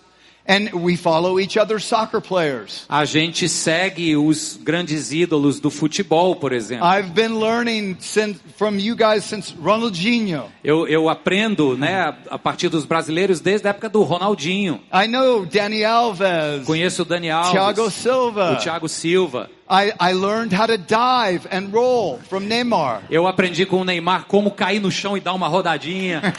And 0.47 0.69
we 0.75 0.95
follow 0.95 1.39
each 1.39 1.57
other's 1.57 1.83
soccer 1.85 2.21
players. 2.21 2.85
A 2.87 3.03
gente 3.03 3.49
segue 3.49 4.15
os 4.15 4.59
grandes 4.61 5.11
ídolos 5.11 5.59
do 5.59 5.71
futebol, 5.71 6.35
por 6.35 6.53
exemplo. 6.53 6.85
I've 6.85 7.15
been 7.15 7.39
learning 7.39 7.97
since, 7.99 8.39
from 8.55 8.77
you 8.77 8.95
guys 8.95 9.23
since 9.23 9.55
Ronaldinho. 9.59 10.43
Eu, 10.63 10.87
eu 10.87 11.09
aprendo, 11.09 11.75
né, 11.75 12.15
a- 12.29 12.37
partir 12.37 12.69
dos 12.69 12.85
brasileiros 12.85 13.39
desde 13.39 13.65
a 13.65 13.71
época 13.71 13.89
do 13.89 14.03
Ronaldinho. 14.03 14.79
I 14.93 15.07
know 15.07 15.47
Danny 15.47 15.83
Alves, 15.83 16.63
Conheço 16.67 17.01
o 17.01 17.05
Dani 17.05 17.31
Alves, 17.31 17.51
Thiago 17.51 17.89
Silva. 17.89 18.51
o 18.53 18.55
Thiago 18.57 18.87
Silva. 18.87 19.49
I, 19.67 19.93
I 19.99 20.13
learned 20.13 20.53
how 20.53 20.67
to 20.67 20.77
dive 20.77 21.47
and 21.51 21.73
roll 21.73 22.19
from 22.29 22.41
Neymar. 22.41 23.03
Eu 23.09 23.25
aprendi 23.27 23.65
com 23.65 23.81
o 23.81 23.83
Neymar 23.83 24.25
como 24.25 24.51
cair 24.51 24.79
no 24.79 24.91
chão 24.91 25.17
e 25.17 25.19
dar 25.19 25.33
uma 25.33 25.47
rodadinha. 25.47 26.21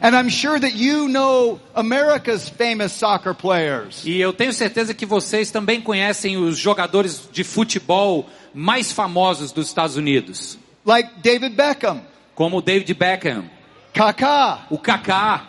And 0.00 0.14
I'm 0.16 0.30
sure 0.30 0.58
that 0.58 0.74
you 0.74 1.08
know 1.08 1.60
America's 1.74 2.48
famous 2.48 2.92
soccer 2.92 3.34
players. 3.34 4.04
E 4.06 4.18
eu 4.20 4.32
tenho 4.32 4.52
certeza 4.52 4.94
que 4.94 5.04
vocês 5.04 5.50
também 5.50 5.80
conhecem 5.80 6.36
os 6.36 6.56
jogadores 6.56 7.28
de 7.30 7.44
futebol 7.44 8.26
mais 8.54 8.92
famosos 8.92 9.52
dos 9.52 9.66
Estados 9.66 9.96
Unidos, 9.96 10.58
Like 10.86 11.20
David 11.20 11.54
Beckham, 11.54 12.00
como 12.34 12.62
David 12.62 12.94
Beckham, 12.94 13.44
Kaká. 13.92 14.66
o 14.70 14.78
Kaká. 14.78 15.42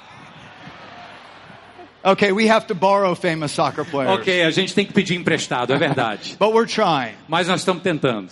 Okay, 2.03 2.31
we 2.31 2.47
have 2.47 2.67
to 2.67 2.75
borrow 2.75 3.13
famous 3.13 3.51
soccer 3.51 3.83
players. 3.83 4.19
Ok, 4.19 4.43
a 4.43 4.51
gente 4.51 4.73
tem 4.73 4.85
que 4.85 4.93
pedir 4.93 5.15
emprestado, 5.15 5.73
é 5.73 5.77
verdade. 5.77 6.35
But 6.39 6.53
we're 6.53 6.67
trying. 6.67 7.15
Mas 7.27 7.47
nós 7.47 7.61
estamos 7.61 7.83
tentando. 7.83 8.29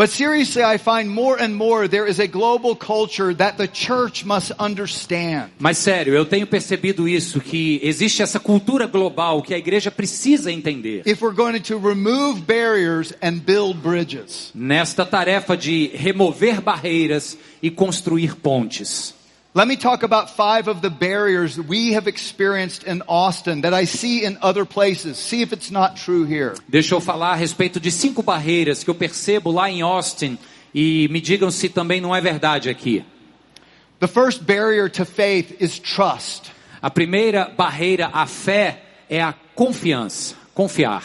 But 0.00 0.08
seriously, 0.08 0.62
I 0.62 0.78
find 0.78 1.10
more 1.10 1.36
and 1.38 1.54
more 1.54 1.86
there 1.86 2.06
is 2.06 2.18
a 2.20 2.26
global 2.26 2.74
culture 2.74 3.34
that 3.34 3.58
the 3.58 3.68
church 3.68 4.24
must 4.24 4.50
understand. 4.58 5.50
Mas 5.58 5.76
sério, 5.76 6.14
eu 6.14 6.24
tenho 6.24 6.46
percebido 6.46 7.06
isso, 7.06 7.38
que 7.38 7.78
existe 7.82 8.22
essa 8.22 8.40
cultura 8.40 8.86
global 8.86 9.42
que 9.42 9.52
a 9.52 9.58
igreja 9.58 9.90
precisa 9.90 10.50
entender. 10.50 11.02
If 11.04 11.20
we're 11.20 11.36
going 11.36 11.60
to 11.60 11.76
remove 11.76 12.40
barriers 12.46 13.12
and 13.20 13.40
build 13.44 13.82
bridges. 13.82 14.50
Nesta 14.54 15.04
tarefa 15.04 15.54
de 15.54 15.90
remover 15.94 16.62
barreiras 16.62 17.36
e 17.62 17.70
construir 17.70 18.36
pontes. 18.36 19.14
Let 19.52 19.66
me 19.66 19.74
talk 19.74 20.04
about 20.04 20.30
five 20.30 20.68
of 20.68 20.80
the 20.80 20.90
barriers 20.90 21.58
we 21.58 21.94
have 21.94 22.06
experienced 22.06 22.84
in 22.84 23.02
Austin 23.08 23.62
that 23.62 23.74
I 23.74 23.84
see 23.84 24.24
in 24.24 24.38
other 24.42 24.64
places. 24.64 25.18
See 25.18 25.42
if 25.42 25.52
it's 25.52 25.72
not 25.72 25.96
true 25.96 26.22
here. 26.24 26.54
Deixa 26.68 26.94
eu 26.94 27.00
falar 27.00 27.32
a 27.32 27.34
respeito 27.34 27.80
de 27.80 27.90
cinco 27.90 28.22
barreiras 28.22 28.84
que 28.84 28.90
eu 28.90 28.94
percebo 28.94 29.50
lá 29.50 29.68
em 29.68 29.82
Austin 29.82 30.38
e 30.72 31.08
me 31.08 31.20
digam 31.20 31.50
se 31.50 31.68
também 31.68 32.00
não 32.00 32.14
é 32.14 32.20
verdade 32.20 32.70
aqui. 32.70 33.04
The 33.98 34.06
first 34.06 34.44
barrier 34.44 34.88
to 34.88 35.04
faith 35.04 35.56
is 35.60 35.80
trust. 35.80 36.52
A 36.80 36.88
primeira 36.88 37.46
barreira 37.46 38.08
à 38.12 38.26
fé 38.26 38.84
é 39.08 39.20
a 39.20 39.34
confiança, 39.56 40.36
confiar. 40.54 41.02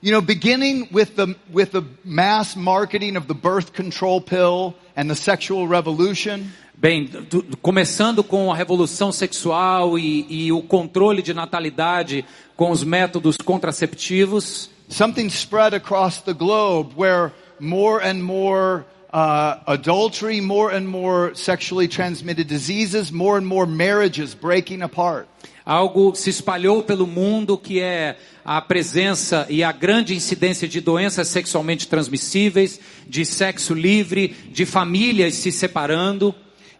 You 0.00 0.12
know, 0.12 0.22
beginning 0.22 0.88
with 0.92 1.16
the, 1.16 1.34
with 1.52 1.72
the 1.72 1.82
mass 2.04 2.54
marketing 2.54 3.16
of 3.16 3.26
the 3.26 3.34
birth 3.34 3.72
control 3.72 4.20
pill 4.20 4.74
and 4.96 5.08
the 5.08 5.16
sexual 5.16 5.66
revolution, 5.66 6.52
Bem, 6.76 7.06
tu- 7.06 7.44
começando 7.60 8.24
com 8.24 8.52
a 8.52 8.56
revolução 8.56 9.12
sexual 9.12 9.98
e, 9.98 10.26
e 10.28 10.52
o 10.52 10.62
controle 10.62 11.22
de 11.22 11.32
natalidade 11.32 12.24
com 12.56 12.70
os 12.70 12.82
métodos 12.82 13.36
contraceptivos, 13.36 14.68
something 14.88 15.26
spread 15.26 15.76
across 15.76 16.20
the 16.22 16.32
globe 16.32 16.92
where 16.96 17.30
more 17.60 18.04
and 18.04 18.20
more 18.22 18.84
uh, 19.12 19.60
adultery, 19.66 20.40
more 20.40 20.74
and 20.74 20.82
more 20.88 21.32
sexually 21.36 21.86
transmitted 21.86 22.48
diseases, 22.48 23.12
more 23.12 23.38
and 23.38 23.46
more 23.46 23.66
marriages 23.66 24.34
breaking 24.34 24.82
apart. 24.82 25.26
algo 25.64 26.12
se 26.16 26.30
espalhou 26.30 26.82
pelo 26.82 27.06
mundo 27.06 27.56
que 27.56 27.78
é 27.78 28.16
a 28.44 28.60
presença 28.60 29.46
e 29.48 29.62
a 29.62 29.70
grande 29.70 30.12
incidência 30.16 30.66
de 30.66 30.80
doenças 30.80 31.28
sexualmente 31.28 31.86
transmissíveis, 31.86 32.80
de 33.08 33.24
sexo 33.24 33.72
livre, 33.72 34.34
de 34.50 34.66
famílias 34.66 35.34
se 35.34 35.52
separando. 35.52 36.34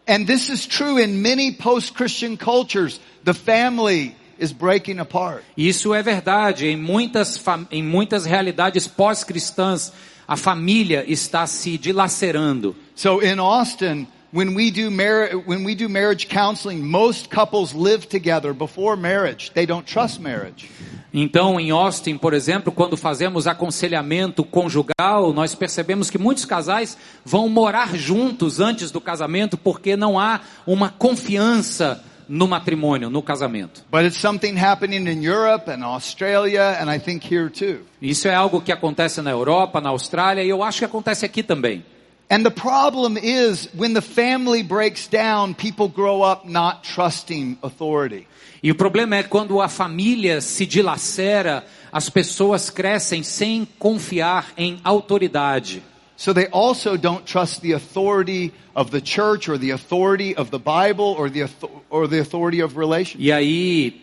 And 0.06 0.26
this 0.26 0.49
is 0.49 0.66
true 0.66 0.99
in 0.99 1.23
many 1.23 1.52
post-Christian 1.52 2.37
cultures. 2.37 2.99
The 3.25 3.35
family 3.35 4.16
is 4.38 4.52
breaking 4.52 4.99
apart. 4.99 5.44
Isso 5.56 5.94
é 5.94 6.02
verdade 6.02 6.66
em 6.66 6.76
muitas, 6.76 7.40
em 7.71 7.82
muitas 7.82 8.25
realidades 8.25 8.88
pós-cristãs. 8.88 9.92
A 10.26 10.37
família 10.37 11.04
está 11.06 11.47
se 11.47 11.78
dilacerando. 11.78 12.75
So 12.94 13.21
in 13.23 13.38
Austin, 13.38 14.06
when 14.33 14.55
we 14.55 14.71
do 14.71 14.91
mar- 14.91 15.31
when 15.47 15.65
we 15.65 15.75
do 15.75 15.89
marriage 15.89 16.29
counseling, 16.29 16.81
most 16.83 17.29
couples 17.29 17.75
live 17.75 18.07
together 18.09 18.55
before 18.55 18.97
marriage. 18.97 19.53
They 19.53 19.67
don't 19.67 19.87
trust 19.87 20.21
marriage. 20.21 20.69
Então, 21.15 21.61
em 21.61 21.71
Austin, 21.71 22.17
por 22.17 22.33
exemplo, 22.33 22.73
quando 22.73 22.97
fazemos 22.97 23.47
aconselhamento 23.47 24.43
conjugal, 24.43 25.33
nós 25.35 25.55
percebemos 25.55 26.09
que 26.09 26.17
muitos 26.17 26.47
casais 26.47 26.97
vão 27.23 27.51
morar 27.51 27.95
juntos 27.95 28.61
antes 28.61 28.91
do 28.91 28.99
casamento 28.99 29.59
porque 29.59 29.95
não 29.95 30.19
há 30.19 30.41
uma 30.67 30.89
confiança 30.89 32.03
no 32.27 32.49
matrimônio, 32.49 33.11
no 33.11 33.23
casamento. 33.23 33.85
But 33.91 34.07
it's 34.07 34.17
something 34.17 34.57
happening 34.59 35.07
in 35.07 35.23
Europe 35.23 35.71
and 35.71 35.85
Australia 35.85 36.79
and 36.81 36.91
I 36.91 36.99
think 36.99 37.27
here 37.31 37.51
too. 37.51 37.81
Isso 38.01 38.27
é 38.27 38.35
algo 38.35 38.62
que 38.62 38.73
acontece 38.73 39.21
na 39.21 39.31
Europa, 39.31 39.83
na 39.83 39.91
Austrália 39.91 40.43
e 40.43 40.49
eu 40.49 40.62
acho 40.62 40.79
que 40.79 40.85
acontece 40.87 41.27
aqui 41.27 41.43
também. 41.43 41.85
And 42.33 42.47
the 42.47 42.51
problem 42.51 43.19
is 43.19 43.69
when 43.75 43.93
the 43.93 44.01
family 44.01 44.62
breaks 44.62 45.07
down, 45.07 45.55
people 45.55 45.89
grow 45.89 46.23
up 46.23 46.49
not 46.49 46.83
trusting 46.83 47.59
authority. 47.62 48.27
E 48.62 48.71
o 48.71 48.75
problema 48.75 49.17
é 49.17 49.23
quando 49.23 49.61
a 49.61 49.69
família 49.69 50.41
se 50.41 50.65
dilacera, 50.65 51.62
as 51.93 52.09
pessoas 52.09 52.71
crescem 52.71 53.23
sem 53.23 53.69
confiar 53.79 54.47
em 54.57 54.81
autoridade. 54.83 55.83
So 56.17 56.33
they 56.33 56.49
also 56.51 56.97
don't 56.97 57.27
trust 57.27 57.61
the 57.61 57.75
authority 57.75 58.55
of 58.75 58.91
the 58.91 59.03
church 59.05 59.51
or 59.51 59.59
the 59.59 59.71
authority 59.71 60.35
of 60.35 60.51
the 60.51 60.59
Bible 60.59 61.15
or 61.19 61.29
the, 61.29 61.47
or 61.91 62.09
the 62.09 62.21
authority 62.21 62.62
of. 62.62 62.75
E 63.19 63.31
aí 63.31 64.01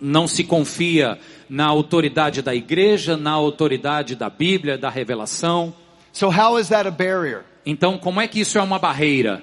não 0.00 0.26
se 0.26 0.42
confia 0.42 1.18
na 1.50 1.66
autoridade 1.66 2.40
da 2.40 2.54
igreja, 2.54 3.14
na 3.14 3.32
autoridade 3.32 4.16
da 4.16 4.30
Bíblia, 4.30 4.78
da 4.78 4.88
revelação. 4.88 5.74
So 6.14 6.30
how 6.30 6.58
is 6.58 6.70
that 6.70 6.88
a 6.88 6.90
barrier? 6.90 7.44
Então, 7.64 7.98
como 7.98 8.20
é 8.20 8.28
que 8.28 8.40
isso 8.40 8.58
é 8.58 8.62
uma 8.62 8.78
barreira? 8.78 9.42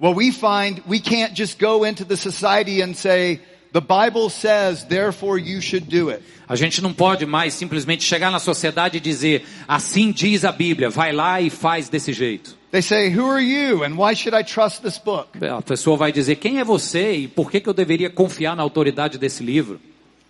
Well, 0.00 0.14
we 0.14 0.32
find 0.32 0.82
we 0.88 1.00
can't 1.00 1.34
just 1.34 1.58
go 1.58 1.86
into 1.86 2.04
the 2.04 2.16
society 2.16 2.82
and 2.82 2.94
say, 2.94 3.40
The 3.74 3.80
Bible 3.80 4.30
says, 4.30 4.84
therefore 4.84 5.36
you 5.36 5.60
should 5.60 5.88
do 5.88 6.08
it. 6.10 6.22
A 6.46 6.54
gente 6.54 6.80
não 6.80 6.92
pode 6.92 7.26
mais 7.26 7.54
simplesmente 7.54 8.04
chegar 8.04 8.30
na 8.30 8.38
sociedade 8.38 8.98
e 8.98 9.00
dizer, 9.00 9.44
assim 9.66 10.12
diz 10.12 10.44
a 10.44 10.52
Bíblia, 10.52 10.88
vai 10.90 11.12
lá 11.12 11.40
e 11.40 11.50
faz 11.50 11.88
desse 11.88 12.12
jeito. 12.12 12.56
They 12.70 12.82
say, 12.82 13.08
who 13.08 13.28
are 13.28 13.42
you 13.42 13.82
and 13.82 13.96
why 13.96 14.14
should 14.14 14.36
I 14.36 14.44
trust 14.44 14.82
this 14.82 14.96
book? 14.96 15.44
A 15.44 15.60
pessoa 15.60 15.96
vai 15.96 16.12
dizer, 16.12 16.36
quem 16.36 16.60
é 16.60 16.64
você 16.64 17.14
e 17.14 17.28
por 17.28 17.50
que, 17.50 17.60
que 17.60 17.68
eu 17.68 17.74
deveria 17.74 18.08
confiar 18.08 18.54
na 18.54 18.62
autoridade 18.62 19.18
desse 19.18 19.42
livro? 19.42 19.80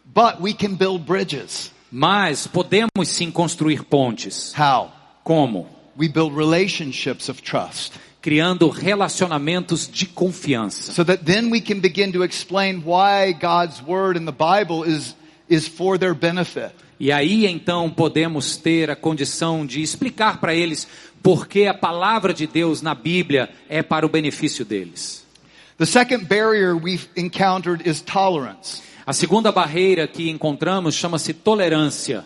But 0.07 0.41
we 0.41 0.55
can 0.55 0.75
build 0.75 1.05
bridges. 1.05 1.71
Mas 1.93 2.47
podemos 2.47 3.09
sim 3.09 3.31
construir 3.31 3.85
pontes. 3.85 4.55
How? 4.59 4.91
Como? 5.23 5.69
We 5.97 6.09
build 6.09 6.37
relationships 6.37 7.29
of 7.29 7.43
trust. 7.43 7.93
Criando 8.21 8.69
relacionamentos 8.69 9.87
de 9.87 10.07
confiança. 10.07 10.93
So 10.93 11.05
that 11.05 11.25
then 11.25 11.51
we 11.51 11.61
can 11.61 11.81
begin 11.81 12.13
to 12.13 12.23
explain 12.23 12.83
why 12.85 13.33
God's 13.33 13.83
word 13.83 14.17
in 14.17 14.25
the 14.25 14.33
Bible 14.33 14.83
is, 14.85 15.15
is 15.49 15.69
for 15.69 15.99
their 15.99 16.15
benefit. 16.15 16.73
E 16.99 17.13
aí 17.13 17.47
então 17.47 17.91
podemos 17.91 18.57
ter 18.57 18.91
a 18.91 18.97
condição 18.97 19.67
de 19.67 19.83
explicar 19.83 20.41
para 20.41 20.55
eles 20.55 20.87
por 21.23 21.47
que 21.47 21.67
a 21.67 21.75
palavra 21.75 22.33
de 22.33 22.47
Deus 22.47 22.83
na 22.83 22.95
Bíblia 22.95 23.51
é 23.69 23.83
para 23.83 24.07
o 24.07 24.09
benefício 24.09 24.65
deles. 24.65 25.25
The 25.77 25.87
second 25.87 26.27
barrier 26.27 26.77
we've 26.77 27.09
encountered 27.17 27.89
is 27.89 28.01
tolerance. 28.01 28.83
A 29.07 29.13
segunda 29.13 29.51
barreira 29.51 30.07
que 30.07 30.31
encontramos 30.31 30.95
chama-se 30.95 31.35
tolerância. 31.35 32.25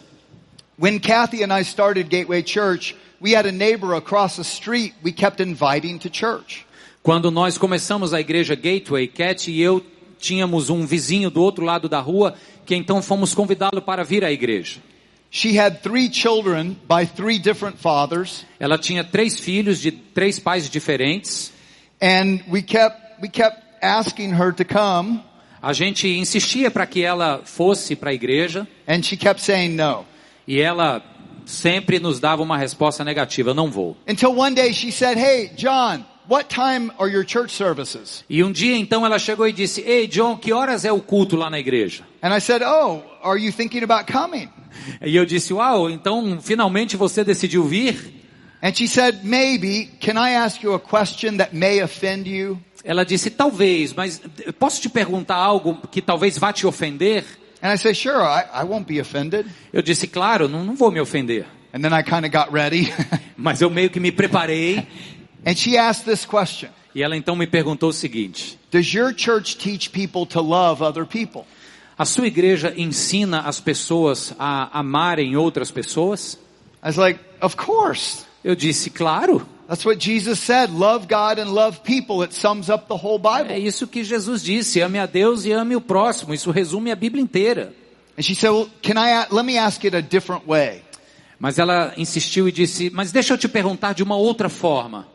When 0.79 1.01
Kathy 1.01 1.43
and 1.43 1.53
I 1.53 1.65
started 1.65 2.09
Gateway 2.09 2.43
Church, 2.43 2.95
we 3.21 3.35
had 3.35 3.47
a 3.47 3.53
neighbor 3.53 3.95
across 3.95 4.37
the 4.37 4.45
street 4.45 4.95
we 5.03 5.13
kept 5.13 5.41
inviting 5.41 5.99
to 5.99 6.09
church. 6.11 6.65
Quando 7.03 7.31
nós 7.31 7.57
começamos 7.57 8.13
a 8.13 8.21
igreja 8.21 8.55
Gateway, 8.55 9.07
Cat 9.09 9.51
e 9.51 9.61
eu 9.61 9.85
tínhamos 10.19 10.69
um 10.69 10.85
vizinho 10.85 11.31
do 11.31 11.41
outro 11.43 11.65
lado 11.65 11.89
da 11.89 12.01
rua 12.01 12.35
que 12.67 12.75
então 12.75 13.01
fomos 13.01 13.35
convidá-lo 13.35 13.81
para 13.81 14.05
vir 14.05 14.25
à 14.25 14.31
igreja. 14.33 14.81
She 15.31 15.59
had 15.59 15.81
three 15.83 16.11
children 16.13 16.77
by 16.89 17.07
three 17.07 17.39
different 17.39 17.79
fathers, 17.79 18.45
Ela 18.59 18.79
tinha 18.79 19.05
três 19.05 19.39
filhos 19.39 19.79
de 19.81 19.91
três 19.93 20.39
pais 20.39 20.69
diferentes. 20.71 21.53
and 22.01 22.41
we 22.49 22.63
kept 22.63 23.21
we 23.23 23.29
kept 23.29 23.59
asking 23.83 24.33
her 24.35 24.53
to 24.53 24.65
come, 24.65 25.21
A 25.61 25.73
gente 25.73 26.09
insistia 26.09 26.71
para 26.71 26.87
que 26.87 27.03
ela 27.03 27.43
fosse 27.45 27.97
para 27.97 28.11
a 28.11 28.15
igreja 28.15 28.67
and 28.87 29.03
she 29.03 29.17
kept 29.17 29.41
saying 29.43 29.71
no. 29.75 30.05
e 30.47 30.61
ela 30.61 31.03
sempre 31.49 31.99
nos 31.99 32.21
dava 32.21 32.43
uma 32.43 32.59
resposta 32.59 33.02
negativa, 33.02 33.55
não 33.55 33.71
vou. 33.71 33.97
Until 34.07 34.38
one 34.38 34.55
day 34.55 34.73
she 34.73 34.93
said, 34.93 35.19
"Hey, 35.19 35.50
John, 35.57 36.05
what 36.28 36.49
time 36.55 36.93
are 36.99 37.11
your 37.11 37.25
church 37.26 37.55
services?" 37.55 38.25
E 38.28 38.45
um 38.45 38.52
dia 38.52 38.76
então 38.76 39.05
ela 39.05 39.19
chegou 39.19 39.49
e 39.49 39.52
disse: 39.52 39.81
Ei 39.81 40.07
John, 40.07 40.37
que 40.37 40.52
horas 40.52 40.85
é 40.85 40.93
o 40.93 41.00
culto 41.00 41.37
lá 41.37 41.49
na 41.49 41.59
igreja? 41.59 42.05
And 42.23 42.37
I 42.37 42.40
said, 42.40 42.62
"Oh, 42.62 43.00
are 43.23 43.40
you 43.43 43.52
thinking 43.52 43.83
about 43.83 44.12
coming?" 44.12 44.49
E 45.02 45.17
eu 45.17 45.25
disse: 45.25 45.52
Uau, 45.55 45.88
então 45.88 46.38
finalmente 46.40 46.97
você 46.97 47.25
decidiu 47.25 47.64
vir? 47.64 48.14
And 48.62 48.75
she 48.75 48.87
said, 48.87 49.21
"Maybe. 49.23 49.90
Can 50.00 50.14
I 50.14 50.35
ask 50.35 50.62
you 50.62 50.75
a 50.75 50.81
question 50.81 51.38
that 51.38 51.57
may 51.57 51.81
offend 51.83 52.28
you?" 52.28 52.59
Ela 52.85 53.05
disse: 53.05 53.31
Talvez, 53.31 53.93
mas 53.95 54.21
posso 54.59 54.81
te 54.81 54.88
perguntar 54.88 55.37
algo 55.37 55.78
que 55.90 56.02
talvez 56.02 56.37
vá 56.37 56.52
te 56.52 56.67
ofender? 56.67 57.25
And 57.62 57.73
I 57.73 57.77
said, 57.77 57.97
"Sure, 57.97 58.23
I, 58.23 58.45
I 58.53 58.65
won't 58.65 58.87
be 58.87 59.00
offended." 59.00 59.47
Eu 59.73 59.83
disse: 59.83 60.07
Claro, 60.07 60.49
não, 60.49 60.65
não 60.65 60.75
vou 60.77 60.91
me 60.91 61.00
ofender. 61.00 61.47
And 61.73 61.83
then 61.83 61.93
I 61.93 62.03
kind 62.03 62.25
of 62.25 62.31
got 62.31 62.53
ready. 62.53 62.93
Mas 63.37 63.61
eu 63.61 63.71
meio 63.71 63.91
que 63.91 64.00
me 64.00 64.11
preparei. 64.11 64.87
and 65.45 65.57
she 65.57 65.77
asked 65.77 66.05
this 66.05 66.25
question. 66.25 66.71
E 66.95 67.03
ela 67.03 67.17
então 67.17 67.37
me 67.37 67.47
perguntou 67.47 67.91
o 67.91 67.93
seguinte: 67.93 68.59
Does 68.71 68.93
your 68.93 69.12
church 69.15 69.57
teach 69.57 69.91
people 69.91 70.27
to 70.27 70.41
love 70.41 70.83
other 70.83 71.05
people? 71.05 71.47
A 71.99 72.05
sua 72.05 72.27
igreja 72.29 72.73
ensina 72.77 73.41
as 73.41 73.61
pessoas 73.61 74.33
a 74.38 74.79
amarem 74.79 75.37
outras 75.37 75.71
pessoas? 75.71 76.38
I 76.83 76.87
was 76.87 76.97
like, 76.97 77.21
of 77.41 77.57
course. 77.57 78.25
Eu 78.45 78.55
disse: 78.55 78.91
Claro. 78.91 79.47
That's 79.69 79.85
what 79.85 79.99
Jesus 79.99 80.41
said. 80.41 80.71
Love 80.71 81.07
God 81.07 81.39
and 81.39 81.52
love 81.52 81.83
people. 81.83 82.23
It 82.23 82.33
sums 82.33 82.71
up 82.71 82.89
the 82.89 82.97
whole 82.97 83.19
É 83.19 83.45
Bible. 83.45 83.67
isso 83.67 83.87
que 83.87 84.02
Jesus 84.02 84.43
disse: 84.43 84.81
ame 84.81 84.99
a 84.99 85.04
Deus 85.04 85.45
e 85.45 85.52
ame 85.52 85.76
o 85.76 85.81
próximo. 85.81 86.33
Isso 86.33 86.50
resume 86.50 86.91
a 86.91 86.97
Bíblia 86.97 87.23
inteira. 87.23 87.75
And 88.17 88.23
she 88.23 88.35
said, 88.35 88.50
well, 88.50 88.69
can 88.83 88.97
I, 88.97 89.26
let 89.31 89.45
me 89.45 89.59
ask 89.59 89.85
it 89.85 89.95
a 89.95 90.00
different 90.00 90.47
way. 90.47 90.83
Mas 91.39 91.59
ela 91.59 91.93
insistiu 91.99 92.49
e 92.49 92.52
disse: 92.52 92.91
Mas 92.91 93.13
deixa 93.13 93.35
eu 93.35 93.39
te 93.39 93.47
perguntar 93.47 93.93
de 93.93 94.02
uma 94.02 94.17
outra 94.17 94.49
forma. 94.49 95.07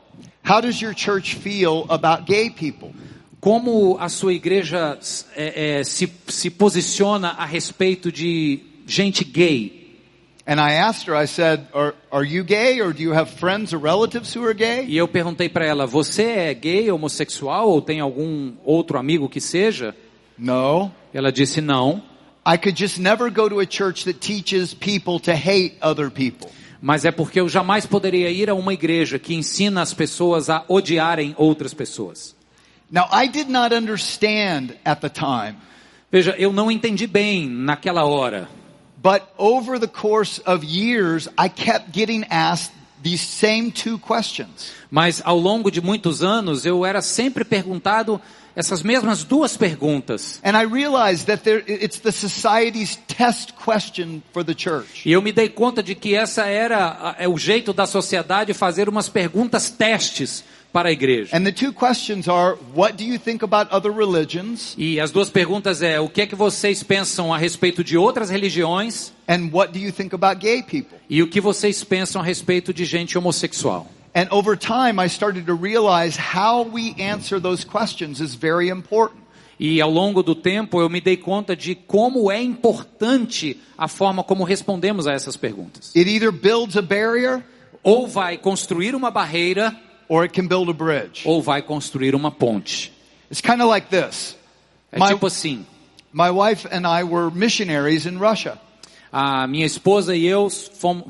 How 0.48 0.62
does 0.62 0.80
your 0.80 0.94
church 0.96 1.36
feel 1.36 1.86
about 1.90 2.24
gay 2.26 2.50
people? 2.50 2.94
Como 3.42 3.98
a 4.00 4.08
sua 4.08 4.34
igreja 4.34 4.98
é, 5.36 5.80
é, 5.80 5.84
se, 5.84 6.10
se 6.28 6.50
posiciona 6.50 7.30
a 7.30 7.46
respeito 7.46 8.12
de 8.12 8.60
gente 8.86 9.26
gay? 9.26 9.83
E 14.88 14.98
eu 14.98 15.08
perguntei 15.08 15.48
para 15.48 15.66
ela: 15.66 15.88
Você 15.88 16.24
é 16.24 16.54
gay, 16.54 16.92
homossexual 16.92 17.70
ou 17.70 17.82
tem 17.82 18.02
algum 18.02 18.54
outro 18.66 18.98
amigo 18.98 19.30
que 19.30 19.40
seja? 19.40 19.96
No. 20.38 20.92
Ela 21.14 21.32
disse: 21.32 21.62
Não. 21.62 22.04
I 22.46 22.58
could 22.58 22.78
just 22.78 22.98
never 22.98 23.32
go 23.32 23.48
to 23.48 23.62
a 23.62 23.66
church 23.66 24.04
that 24.04 24.20
teaches 24.20 24.74
people 24.74 25.18
to 25.18 25.32
hate 25.32 25.78
other 25.82 26.12
people. 26.12 26.50
Mas 26.82 27.06
é 27.06 27.12
porque 27.12 27.40
eu 27.40 27.48
jamais 27.48 27.86
poderia 27.86 28.30
ir 28.30 28.50
a 28.50 28.54
uma 28.54 28.74
igreja 28.74 29.18
que 29.18 29.34
ensina 29.34 29.82
as 29.82 29.94
pessoas 29.94 30.50
a 30.50 30.66
odiarem 30.68 31.34
outras 31.38 31.74
pessoas. 31.74 32.36
Now, 32.92 33.08
I 33.14 33.30
did 33.30 33.48
not 33.50 33.74
understand 33.74 34.76
at 34.84 35.00
the 35.00 35.10
time, 35.10 35.56
Veja, 36.12 36.36
eu 36.38 36.54
não 36.54 36.70
entendi 36.70 37.08
bem 37.08 37.50
naquela 37.50 38.06
hora. 38.06 38.48
But 39.04 39.34
over 39.38 39.78
the 39.78 39.88
course 39.88 40.40
of 40.40 40.64
years, 40.64 41.28
I 41.38 41.50
kept 41.50 41.92
getting 41.92 42.24
asked 42.32 42.72
these 43.04 43.22
same 43.22 43.70
two 43.70 44.00
questions. 44.00 44.72
Mas 44.90 45.22
ao 45.26 45.38
longo 45.38 45.70
de 45.70 45.82
muitos 45.82 46.24
anos 46.24 46.66
eu 46.66 46.86
era 46.86 47.02
sempre 47.02 47.44
perguntado 47.44 48.22
essas 48.56 48.82
mesmas 48.82 49.24
duas 49.24 49.58
perguntas. 49.58 50.40
And 50.44 50.56
I 50.56 50.64
realized 50.64 51.26
that 51.28 51.44
there, 51.44 51.64
it's 51.68 52.00
the 52.00 52.12
society's 52.12 52.98
test 53.08 53.54
question 53.56 54.22
for 54.32 54.44
the 54.44 54.56
church. 54.56 55.06
E 55.06 55.12
eu 55.12 55.22
me 55.22 55.32
dei 55.32 55.50
conta 55.50 55.84
de 55.84 55.96
que 55.96 56.16
essa 56.16 56.46
era 56.46 57.16
é 57.20 57.28
o 57.28 57.38
jeito 57.38 57.74
da 57.74 57.86
sociedade 57.86 58.54
fazer 58.54 58.88
umas 58.88 59.10
perguntas 59.10 59.70
testes 59.70 60.44
para 60.74 60.90
a 60.90 60.92
igreja. 60.92 61.38
And 61.38 61.44
the 61.44 61.52
two 61.52 61.72
questions 61.72 62.28
are, 62.28 62.58
what 62.76 62.98
do 62.98 63.04
you 63.04 63.20
think 63.20 63.44
about 63.44 63.72
other 63.74 63.92
religions? 63.92 64.74
E 64.78 65.00
as 65.00 65.12
duas 65.12 65.30
perguntas 65.30 65.84
é 65.84 66.00
o 66.00 66.10
que 66.10 66.22
é 66.22 66.26
que 66.26 66.36
vocês 66.36 66.82
pensam 66.82 67.32
a 67.32 67.38
respeito 67.38 67.84
de 67.84 67.96
outras 67.96 68.30
religiões 68.32 69.14
And 69.30 69.52
what 69.54 69.72
do 69.72 69.80
you 69.80 69.94
think 69.94 70.16
about 70.16 70.42
gay 70.42 70.64
people? 70.64 70.98
e 71.08 71.22
o 71.22 71.28
que 71.28 71.40
vocês 71.40 71.84
pensam 71.84 72.22
a 72.22 72.26
respeito 72.26 72.74
de 72.74 72.84
gente 72.86 73.18
homossexual. 73.18 73.88
And 74.16 74.28
over 74.32 74.58
time, 74.58 75.00
I 75.00 75.08
started 75.08 75.46
to 75.46 75.56
realize 75.56 76.18
how 76.18 76.64
we 76.64 76.96
answer 77.00 77.40
those 77.40 77.64
questions 77.66 78.20
is 78.20 78.34
very 78.36 78.70
important. 78.70 79.22
E 79.60 79.80
ao 79.80 79.90
longo 79.90 80.24
do 80.24 80.34
tempo 80.34 80.82
eu 80.82 80.90
me 80.90 81.00
dei 81.00 81.16
conta 81.16 81.56
de 81.56 81.76
como 81.76 82.32
é 82.32 82.42
importante 82.42 83.60
a 83.78 83.88
forma 83.88 84.24
como 84.24 84.44
respondemos 84.44 85.06
a 85.06 85.14
essas 85.14 85.38
perguntas. 85.38 85.96
It 85.96 86.10
either 86.10 86.32
builds 86.32 86.76
a 86.76 86.82
barrier 86.82 87.44
Ou 87.84 88.08
vai 88.08 88.38
construir 88.38 88.96
uma 88.96 89.12
barreira 89.12 89.76
or 90.10 90.24
it 90.26 90.34
can 90.34 90.48
build 90.48 90.70
a 90.70 90.74
bridge. 90.74 91.24
ou 91.26 91.42
vai 91.42 91.62
construir 91.62 92.16
uma 92.16 92.32
ponte. 92.32 92.92
It's 93.32 93.42
kind 93.42 93.62
of 93.62 93.68
like 93.70 93.88
this. 93.90 94.36
É 94.92 95.00
My, 95.00 95.08
tipo 95.08 95.26
assim, 95.26 95.66
my 96.12 96.30
wife 96.30 96.68
and 96.72 96.86
I 96.88 97.04
were 97.04 97.32
missionaries 97.32 98.06
in 98.06 98.18
Russia. 98.20 98.60
a 99.12 99.48
minha 99.48 99.66
esposa 99.66 100.16
e 100.16 100.26
eu 100.26 100.50
fomos 100.50 101.06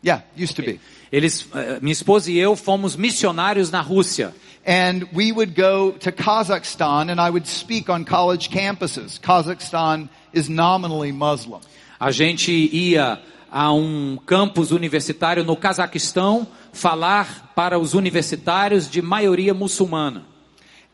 Yeah, 0.00 0.22
used 0.36 0.54
to 0.56 0.62
be. 0.62 0.78
eles, 1.10 1.44
eh, 1.54 1.78
minha 1.82 1.92
esposa 1.92 2.30
e 2.30 2.38
eu 2.38 2.54
fomos 2.54 2.94
missionários 2.96 3.70
na 3.72 3.80
Rússia. 3.80 4.32
And 4.64 5.08
we 5.12 5.32
would 5.32 5.54
go 5.60 5.92
to 5.92 6.12
Kazakhstan 6.12 7.10
and 7.10 7.20
I 7.20 7.30
would 7.30 7.46
speak 7.48 7.88
on 7.90 8.04
college 8.04 8.48
campuses. 8.50 9.18
Kazakhstan 9.20 10.08
is 10.32 10.48
nominally 10.48 11.10
Muslim. 11.10 11.60
A 11.98 12.12
gente 12.12 12.52
ia 12.52 13.18
a 13.50 13.72
um 13.72 14.18
campus 14.26 14.70
universitário 14.70 15.44
no 15.44 15.56
Cazaquistão 15.56 16.46
falar 16.72 17.52
para 17.54 17.78
os 17.78 17.94
universitários 17.94 18.90
de 18.90 19.00
maioria 19.02 19.54
muçulmana. 19.54 20.24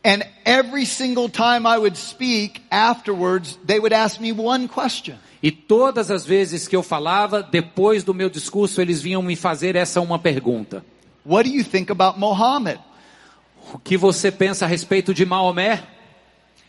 And 0.04 0.22
every 0.44 0.84
single 0.84 1.30
time 1.30 1.66
I 1.66 1.78
would 1.78 1.96
speak 1.96 2.60
afterwards, 2.70 3.58
they 3.66 3.78
would 3.78 3.94
ask 3.94 4.20
me 4.20 4.32
one 4.32 4.68
question. 4.68 5.16
E 5.42 5.50
todas 5.50 6.10
as 6.10 6.26
vezes 6.26 6.68
que 6.68 6.76
eu 6.76 6.82
falava, 6.82 7.42
depois 7.42 8.04
do 8.04 8.12
meu 8.12 8.28
discurso, 8.28 8.80
eles 8.80 9.00
vinham 9.00 9.22
me 9.22 9.34
fazer 9.34 9.76
essa 9.76 10.00
uma 10.00 10.18
pergunta. 10.18 10.84
What 11.24 11.48
do 11.48 11.56
you 11.56 11.64
think 11.64 11.90
about 11.90 12.18
Mohammed? 12.18 12.80
O 13.72 13.78
que 13.78 13.96
você 13.96 14.30
pensa 14.30 14.66
a 14.66 14.68
respeito 14.68 15.14
de 15.14 15.24
Maomé? 15.24 15.82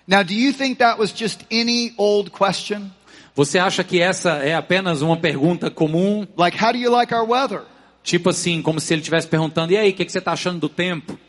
Now, 0.08 0.24
do 0.24 0.34
you 0.34 0.54
think 0.54 0.80
that 0.80 1.00
was 1.00 1.12
just 1.14 1.46
any 1.52 1.94
old 1.98 2.32
question? 2.32 2.92
Você 3.36 3.60
acha 3.60 3.84
que 3.84 4.02
essa 4.02 4.38
é 4.38 4.56
apenas 4.56 5.02
uma 5.02 5.18
pergunta 5.18 5.70
comum? 5.70 6.26
Like, 6.38 6.58
how 6.58 6.72
do 6.72 6.80
you 6.80 6.90
like 6.90 7.14
our 7.14 7.30
weather? 7.30 7.64
Tipo 8.02 8.30
assim, 8.30 8.62
como 8.62 8.80
se 8.80 8.94
ele 8.94 9.02
estivesse 9.02 9.28
perguntando, 9.28 9.74
e 9.74 9.78
aí, 9.78 9.90
o 9.90 9.94
que, 9.94 10.06
que 10.06 10.12
você 10.12 10.20
está 10.20 10.32
achando 10.32 10.60
do 10.60 10.70
tempo? 10.70 11.20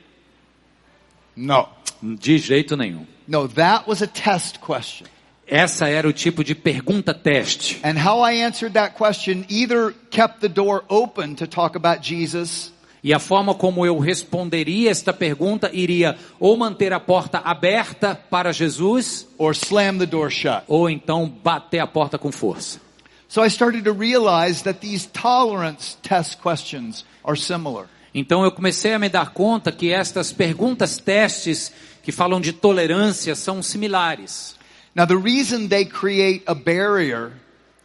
No. 1.35 1.69
De 2.01 2.39
jeito 2.39 2.77
nenhum. 2.77 3.07
No, 3.27 3.49
that 3.49 3.89
was 3.89 4.03
a 4.03 4.07
test 4.07 4.59
question. 4.61 5.07
Essa 5.49 5.89
era 5.89 6.09
o 6.09 6.13
tipo 6.13 6.45
de 6.45 6.55
pergunta 6.55 7.13
teste. 7.13 7.81
And 7.83 7.95
how 7.99 8.21
I 8.25 8.43
answered 8.43 8.75
that 8.75 8.95
question 8.97 9.45
either 9.49 9.93
kept 10.11 10.41
the 10.41 10.49
door 10.49 10.85
open 10.89 11.35
to 11.37 11.47
talk 11.47 11.77
about 11.77 12.03
Jesus 12.03 12.73
E 13.07 13.15
a 13.15 13.21
forma 13.21 13.55
como 13.55 13.87
eu 13.87 14.01
responderia 14.01 14.91
esta 14.91 15.13
pergunta 15.13 15.71
iria 15.73 16.19
ou 16.41 16.57
manter 16.57 16.93
a 16.93 16.99
porta 16.99 17.39
aberta 17.39 18.17
para 18.17 18.53
Jesus, 18.53 19.29
or 19.39 19.53
slam 19.53 19.99
the 19.99 20.07
door 20.07 20.29
shut. 20.29 20.65
ou 20.67 20.91
então 20.91 21.29
bater 21.29 21.79
a 21.79 21.87
porta 21.87 22.19
com 22.19 22.33
força. 22.33 22.81
So 23.29 23.45
I 23.45 23.47
started 23.47 23.85
to 23.85 23.93
realize 23.93 24.65
that 24.65 24.81
these 24.81 25.07
tolerance 25.07 25.97
test 26.03 26.39
questions 26.43 27.05
are 27.23 27.39
similar. 27.39 27.87
Então 28.13 28.43
eu 28.43 28.51
comecei 28.51 28.95
a 28.95 28.99
me 28.99 29.09
dar 29.09 29.33
conta 29.33 29.71
que 29.71 29.93
estas 29.93 30.33
perguntas 30.33 30.99
testes 30.99 31.71
que 32.03 32.11
falam 32.11 32.41
de 32.41 32.53
tolerância 32.53 33.37
são 33.37 33.63
similares. 33.63 34.57
Now 34.97 35.07
the 35.07 35.15
reason 35.15 35.69
they 35.69 35.85
create 35.85 36.43
a 36.45 36.57
barrier 36.57 37.35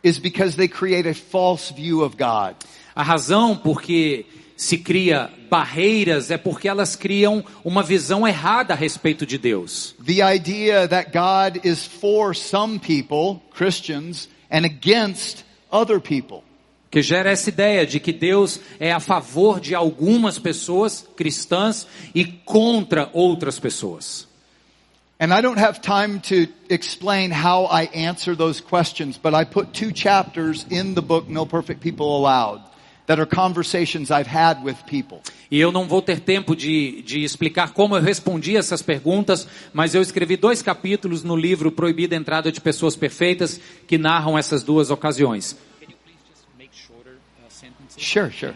is 0.04 0.18
because 0.18 0.58
they 0.58 0.68
create 0.68 1.08
a 1.08 1.14
false 1.14 1.72
view 1.72 2.04
of 2.04 2.18
God. 2.18 2.56
A 2.96 3.04
razão 3.04 3.56
por 3.56 3.84
que 3.84 4.26
se 4.62 4.78
cria 4.78 5.32
barreiras 5.50 6.30
é 6.30 6.38
porque 6.38 6.68
elas 6.68 6.96
criam 6.96 7.44
uma 7.66 7.82
visão 7.82 8.28
errada 8.28 8.76
a 8.76 8.78
respeito 8.78 9.26
de 9.26 9.40
Deus. 9.40 9.96
The 10.06 10.22
idea 10.22 10.88
that 10.88 11.10
God 11.12 11.66
is 11.66 11.84
for 11.84 12.36
some 12.36 12.78
people, 12.78 13.42
Christians, 13.58 14.30
and 14.52 14.64
against 14.64 15.44
other 15.72 16.00
people. 16.00 16.44
Que 16.92 17.02
gera 17.02 17.32
essa 17.32 17.50
ideia 17.50 17.88
de 17.88 18.00
que 18.00 18.14
Deus 18.14 18.60
é 18.80 18.92
a 18.92 19.00
favor 19.00 19.60
de 19.60 19.74
algumas 19.74 20.38
pessoas 20.38 21.08
cristãs 21.18 21.88
e 22.14 22.24
contra 22.24 23.10
outras 23.14 23.58
pessoas. 23.58 24.28
And 25.20 25.34
I 25.34 25.42
don't 25.42 25.60
have 25.60 25.82
time 25.82 26.20
to 26.30 26.48
explain 26.70 27.32
how 27.32 27.66
I 27.66 27.90
answer 27.96 28.36
those 28.36 28.62
questions, 28.62 29.18
but 29.18 29.34
I 29.34 29.44
put 29.44 29.74
two 29.74 29.92
chapters 29.92 30.68
in 30.70 30.94
the 30.94 31.02
book 31.02 31.28
No 31.28 31.48
Perfect 31.48 31.82
People 31.82 32.16
Allowed 32.16 32.71
that 33.12 33.20
are 33.20 33.26
conversations 33.26 34.10
I've 34.10 34.30
had 34.30 34.64
with 34.64 34.78
people. 34.86 35.20
E 35.50 35.60
eu 35.60 35.70
não 35.70 35.86
vou 35.86 36.02
ter 36.02 36.22
tempo 36.22 36.56
de, 36.56 37.02
de 37.02 37.26
explicar 37.26 37.74
como 37.74 37.98
eu 37.98 38.02
respondi 38.02 38.56
essas 38.56 38.82
perguntas, 38.82 39.46
mas 39.74 39.94
eu 39.94 40.02
escrevi 40.02 40.38
dois 40.38 40.62
capítulos 40.62 41.22
no 41.22 41.36
livro 41.36 41.74
Proibida 41.74 42.16
a 42.16 42.18
Entrada 42.18 42.50
de 42.54 42.62
Pessoas 42.62 42.96
Perfeitas 42.96 43.60
que 43.86 43.98
narram 43.98 44.38
essas 44.38 44.64
duas 44.64 44.90
ocasiões. 44.90 45.58
Sure, 47.98 48.32
sure. 48.32 48.56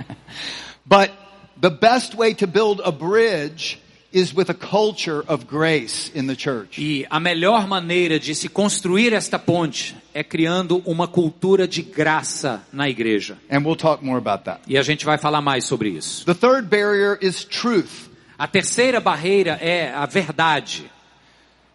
but 0.86 1.12
the 1.60 1.68
best 1.68 2.16
way 2.16 2.32
to 2.34 2.46
build 2.46 2.80
a 2.82 2.90
bridge 2.90 3.78
is 4.16 4.34
with 4.34 4.48
a 4.48 4.54
culture 4.54 5.22
of 5.28 5.46
grace 5.46 6.10
in 6.14 6.26
the 6.26 6.34
church. 6.34 6.78
E 6.78 7.06
a 7.10 7.20
melhor 7.20 7.68
maneira 7.68 8.18
de 8.18 8.34
se 8.34 8.48
construir 8.48 9.12
esta 9.12 9.38
ponte 9.38 9.94
é 10.14 10.24
criando 10.24 10.82
uma 10.86 11.06
cultura 11.06 11.68
de 11.68 11.82
graça 11.82 12.62
na 12.72 12.88
igreja. 12.88 13.36
And 13.50 13.60
we'll 13.60 13.76
talk 13.76 14.02
more 14.02 14.16
about 14.16 14.44
that. 14.44 14.62
E 14.66 14.78
a 14.78 14.82
gente 14.82 15.04
vai 15.04 15.18
falar 15.18 15.42
mais 15.42 15.66
sobre 15.66 15.90
isso. 15.90 16.24
The 16.24 16.32
third 16.32 16.68
barrier 16.68 17.18
is 17.20 17.44
truth. 17.44 18.08
A 18.38 18.48
terceira 18.48 19.00
barreira 19.00 19.58
é 19.60 19.92
a 19.92 20.06
verdade. 20.06 20.90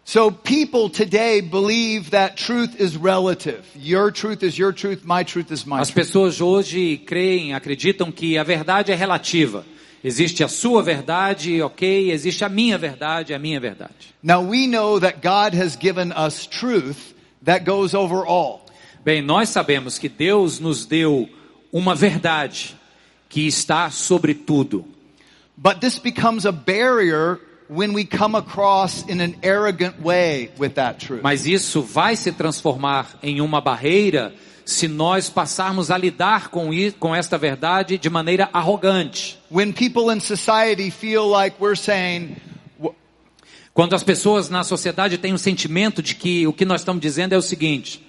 So 0.04 0.32
people 0.32 0.90
today 0.90 1.40
believe 1.40 2.10
that 2.10 2.36
truth 2.36 2.80
is 2.80 2.96
relative. 2.96 3.62
Your 3.76 4.10
truth 4.10 4.42
is 4.42 4.58
your 4.58 4.72
truth, 4.72 5.04
my 5.04 5.22
truth 5.22 5.52
is 5.52 5.64
my 5.64 5.78
As 5.78 5.92
pessoas 5.92 6.40
hoje 6.40 6.96
creem, 7.06 7.54
acreditam 7.54 8.10
que 8.10 8.36
a 8.36 8.42
verdade 8.42 8.90
é 8.90 8.96
relativa. 8.96 9.64
Existe 10.04 10.42
a 10.42 10.48
sua 10.48 10.82
verdade, 10.82 11.62
ok, 11.62 12.10
existe 12.10 12.44
a 12.44 12.48
minha 12.48 12.76
verdade, 12.76 13.32
a 13.32 13.38
minha 13.38 13.60
verdade. 13.60 14.14
Now 14.22 14.40
we 14.42 14.66
know 14.66 14.98
that 14.98 15.20
God 15.22 15.54
has 15.54 15.76
given 15.76 16.12
us 16.12 16.46
truth 16.46 17.14
that 17.44 17.64
goes 17.64 17.94
over 17.94 18.26
all. 18.26 18.66
Bem, 19.04 19.22
nós 19.22 19.48
sabemos 19.48 19.98
que 19.98 20.08
Deus 20.08 20.58
nos 20.58 20.84
deu 20.84 21.28
uma 21.72 21.94
verdade 21.94 22.74
que 23.28 23.46
está 23.46 23.90
sobre 23.90 24.34
tudo. 24.34 24.84
But 25.56 25.80
this 25.80 25.98
becomes 25.98 26.46
a 26.46 26.52
barrier 26.52 27.38
when 27.68 27.94
we 27.94 28.04
come 28.04 28.34
across 28.34 29.04
in 29.08 29.20
an 29.20 29.36
arrogant 29.42 30.00
way 30.02 30.50
with 30.58 30.74
that 30.74 30.98
truth. 30.98 31.22
Mas 31.22 31.46
isso 31.46 31.80
vai 31.80 32.16
se 32.16 32.32
transformar 32.32 33.18
em 33.22 33.40
uma 33.40 33.60
barreira 33.60 34.34
se 34.64 34.88
nós 34.88 35.28
passarmos 35.28 35.90
a 35.90 35.98
lidar 35.98 36.48
com, 36.48 36.70
com 36.98 37.14
esta 37.14 37.36
verdade 37.38 37.98
de 37.98 38.08
maneira 38.10 38.48
arrogante. 38.52 39.38
When 39.50 39.72
people 39.72 40.14
in 40.14 40.20
society 40.20 40.90
feel 40.90 41.24
like 41.28 41.56
we're 41.60 41.76
saying, 41.76 42.36
"W- 42.78 42.94
Quando 43.74 43.94
as 43.94 44.02
pessoas 44.02 44.48
na 44.48 44.62
sociedade 44.64 45.18
têm 45.18 45.32
o 45.32 45.38
sentimento 45.38 46.02
de 46.02 46.14
que 46.14 46.46
o 46.46 46.52
que 46.52 46.64
nós 46.64 46.80
estamos 46.82 47.00
dizendo 47.00 47.34
é 47.34 47.38
o 47.38 47.42
seguinte: 47.42 48.02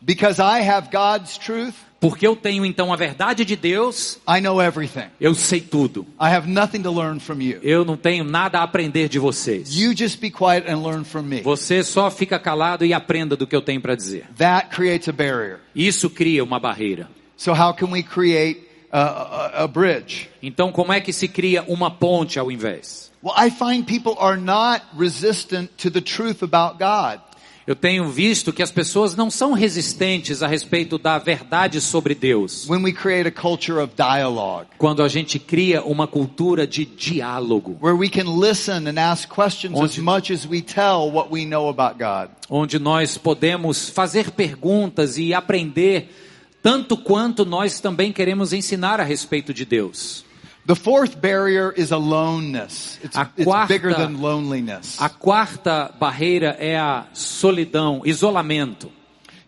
because 0.00 0.40
I 0.40 0.60
have 0.68 0.88
God's 0.92 1.36
truth, 1.38 1.74
porque 2.00 2.26
eu 2.26 2.36
tenho 2.36 2.64
então 2.64 2.92
a 2.92 2.96
verdade 2.96 3.44
de 3.44 3.56
Deus, 3.56 4.18
I 4.28 4.40
know 4.40 4.62
everything. 4.62 5.06
eu 5.20 5.34
sei 5.34 5.60
tudo. 5.60 6.06
I 6.20 6.34
have 6.34 6.48
nothing 6.48 6.82
to 6.82 6.92
learn 6.92 7.18
from 7.18 7.40
you. 7.40 7.58
Eu 7.62 7.84
não 7.84 7.96
tenho 7.96 8.24
nada 8.24 8.60
a 8.60 8.62
aprender 8.62 9.08
de 9.08 9.18
vocês. 9.18 9.76
You 9.76 9.96
just 9.96 10.20
be 10.20 10.30
quiet 10.30 10.70
and 10.70 10.82
learn 10.82 11.04
from 11.04 11.22
me. 11.22 11.40
Você 11.42 11.82
só 11.82 12.10
fica 12.10 12.38
calado 12.38 12.84
e 12.84 12.92
aprenda 12.92 13.36
do 13.36 13.46
que 13.46 13.56
eu 13.56 13.62
tenho 13.62 13.80
para 13.80 13.94
dizer. 13.94 14.26
Isso 15.74 16.10
cria 16.10 16.44
uma 16.44 16.60
barreira. 16.60 17.08
So 17.36 17.52
how 17.52 17.72
can 17.72 17.90
we 17.90 18.02
create 18.02 18.62
a, 18.90 19.00
a, 19.00 19.64
a 19.64 19.68
bridge? 19.68 20.28
Então, 20.42 20.72
como 20.72 20.92
é 20.92 21.00
que 21.00 21.12
se 21.12 21.28
cria 21.28 21.64
uma 21.68 21.90
ponte 21.90 22.38
ao 22.38 22.50
invés? 22.50 23.08
Well, 23.22 23.34
I 23.36 23.50
find 23.50 23.84
people 23.84 24.14
are 24.18 24.36
not 24.36 24.84
resistant 24.96 25.70
to 25.78 25.90
the 25.90 26.00
truth 26.00 26.42
about 26.42 26.78
God. 26.78 27.20
Eu 27.68 27.76
tenho 27.76 28.08
visto 28.08 28.50
que 28.50 28.62
as 28.62 28.70
pessoas 28.70 29.14
não 29.14 29.30
são 29.30 29.52
resistentes 29.52 30.42
a 30.42 30.46
respeito 30.46 30.96
da 30.96 31.18
verdade 31.18 31.82
sobre 31.82 32.14
Deus. 32.14 32.66
When 32.66 32.82
we 32.82 32.94
create 32.94 33.28
a 33.28 33.30
culture 33.30 33.78
of 33.78 33.92
dialogue, 33.94 34.68
Quando 34.78 35.02
a 35.02 35.08
gente 35.08 35.38
cria 35.38 35.82
uma 35.82 36.06
cultura 36.06 36.66
de 36.66 36.86
diálogo, 36.86 37.76
where 37.82 37.94
we 37.94 38.08
can 38.08 38.40
listen 38.40 38.88
and 38.88 38.98
ask 38.98 39.28
questions 39.28 39.74
as 39.78 39.98
Onde- 39.98 40.00
much 40.00 40.32
as 40.32 40.46
we 40.46 40.62
tell 40.62 41.12
what 41.12 41.28
we 41.30 41.44
know 41.44 41.68
about 41.68 41.98
God. 42.02 42.30
onde 42.48 42.78
nós 42.78 43.18
podemos 43.18 43.90
fazer 43.90 44.30
perguntas 44.30 45.18
e 45.18 45.34
aprender 45.34 46.08
tanto 46.62 46.96
quanto 46.96 47.44
nós 47.44 47.80
também 47.80 48.12
queremos 48.14 48.54
ensinar 48.54 48.98
a 48.98 49.04
respeito 49.04 49.52
de 49.52 49.66
Deus. 49.66 50.24
The 50.68 50.76
fourth 50.76 51.18
barrier 51.18 51.72
is 51.72 51.92
aloneness. 51.92 52.98
It's, 53.02 53.16
A 53.16 53.30
it's 53.34 53.44
quarta- 53.46 53.72
bigger 53.72 53.94
than 53.94 54.20
loneliness. 54.20 55.00
A 55.00 55.08
quarta 55.08 55.90
barreira 55.98 56.58
é 56.60 56.76
a 56.76 57.06
solidão, 57.14 58.02
isolamento. 58.04 58.92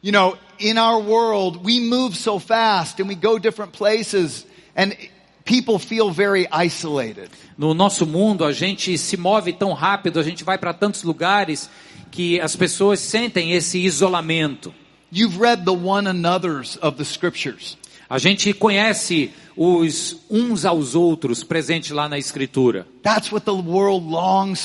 You 0.01 0.13
know, 0.13 0.39
in 0.59 0.79
our 0.79 0.99
world, 0.99 1.63
we 1.63 1.79
move 1.79 2.17
so 2.17 2.39
fast 2.39 3.01
and 3.01 3.07
we 3.07 3.15
go 3.15 3.39
different 3.39 3.73
places 3.73 4.47
and 4.75 4.97
people 5.45 5.79
feel 5.79 6.11
very 6.11 6.47
isolated. 6.51 7.29
No 7.59 7.75
nosso 7.75 8.07
mundo, 8.07 8.43
a 8.43 8.53
gente 8.53 8.97
se 8.97 9.19
move 9.19 9.53
tão 9.53 9.75
rápido, 9.75 10.19
a 10.19 10.23
gente 10.23 10.43
vai 10.43 10.57
para 10.57 10.73
tantos 10.73 11.03
lugares 11.03 11.69
que 12.11 12.41
as 12.41 12.57
pessoas 12.57 12.99
sentem 12.99 13.53
esse 13.53 13.79
isolamento. 13.79 14.73
You've 15.13 15.39
read 15.39 15.67
the 15.67 15.75
one 15.75 16.09
another's 16.09 16.79
of 16.81 16.97
the 16.97 17.05
scriptures. 17.05 17.77
A 18.11 18.19
gente 18.19 18.53
conhece 18.53 19.31
os 19.57 20.17
uns 20.29 20.65
aos 20.65 20.97
outros 20.97 21.45
presentes 21.45 21.93
lá 21.93 22.09
na 22.09 22.19
escritura. 22.19 22.85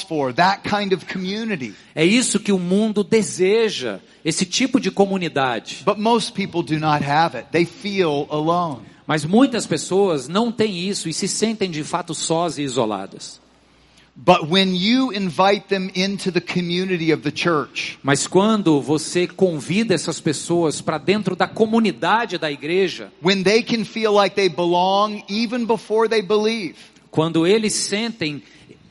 For, 0.08 0.34
kind 0.64 0.94
of. 0.94 1.06
É 1.94 2.04
isso 2.04 2.40
que 2.40 2.52
o 2.52 2.58
mundo 2.58 3.04
deseja, 3.04 4.00
esse 4.24 4.48
tipo 4.48 4.80
de 4.80 4.90
comunidade. 4.90 5.84
But 5.86 6.00
most 6.00 6.34
people 6.34 6.64
do 6.64 6.80
not 6.80 7.06
have 7.06 7.38
it. 7.38 7.50
They 7.52 7.66
feel 7.66 8.26
alone. 8.32 8.82
Mas 9.06 9.24
muitas 9.24 9.68
pessoas 9.68 10.28
não 10.28 10.52
têm 10.52 10.80
isso 10.80 11.08
e 11.08 11.14
se 11.14 11.28
sentem 11.28 11.70
de 11.70 11.84
fato 11.84 12.16
sós 12.16 12.58
e 12.58 12.64
isoladas. 12.64 13.40
But 14.18 14.48
when 14.48 14.74
you 14.74 15.12
invite 15.12 15.68
them 15.68 15.92
into 15.94 16.32
the 16.32 16.40
community 16.40 17.12
of 17.12 17.22
the 17.22 17.32
church, 17.32 18.00
Mas 18.02 18.26
quando 18.26 18.82
você 18.82 19.28
convida 19.28 19.94
essas 19.94 20.22
pessoas 20.22 20.80
para 20.80 20.98
dentro 20.98 21.36
da 21.36 21.48
comunidade 21.48 22.38
da 22.38 22.50
igreja, 22.50 23.12
when 23.22 23.44
they 23.44 23.62
can 23.62 23.84
feel 23.84 24.14
like 24.14 24.34
they 24.34 24.48
belong 24.48 25.22
even 25.28 25.66
before 25.66 26.08
they 26.08 26.22
believe, 26.22 26.76
quando 27.12 27.46
eles 27.46 27.74
sentem, 27.74 28.42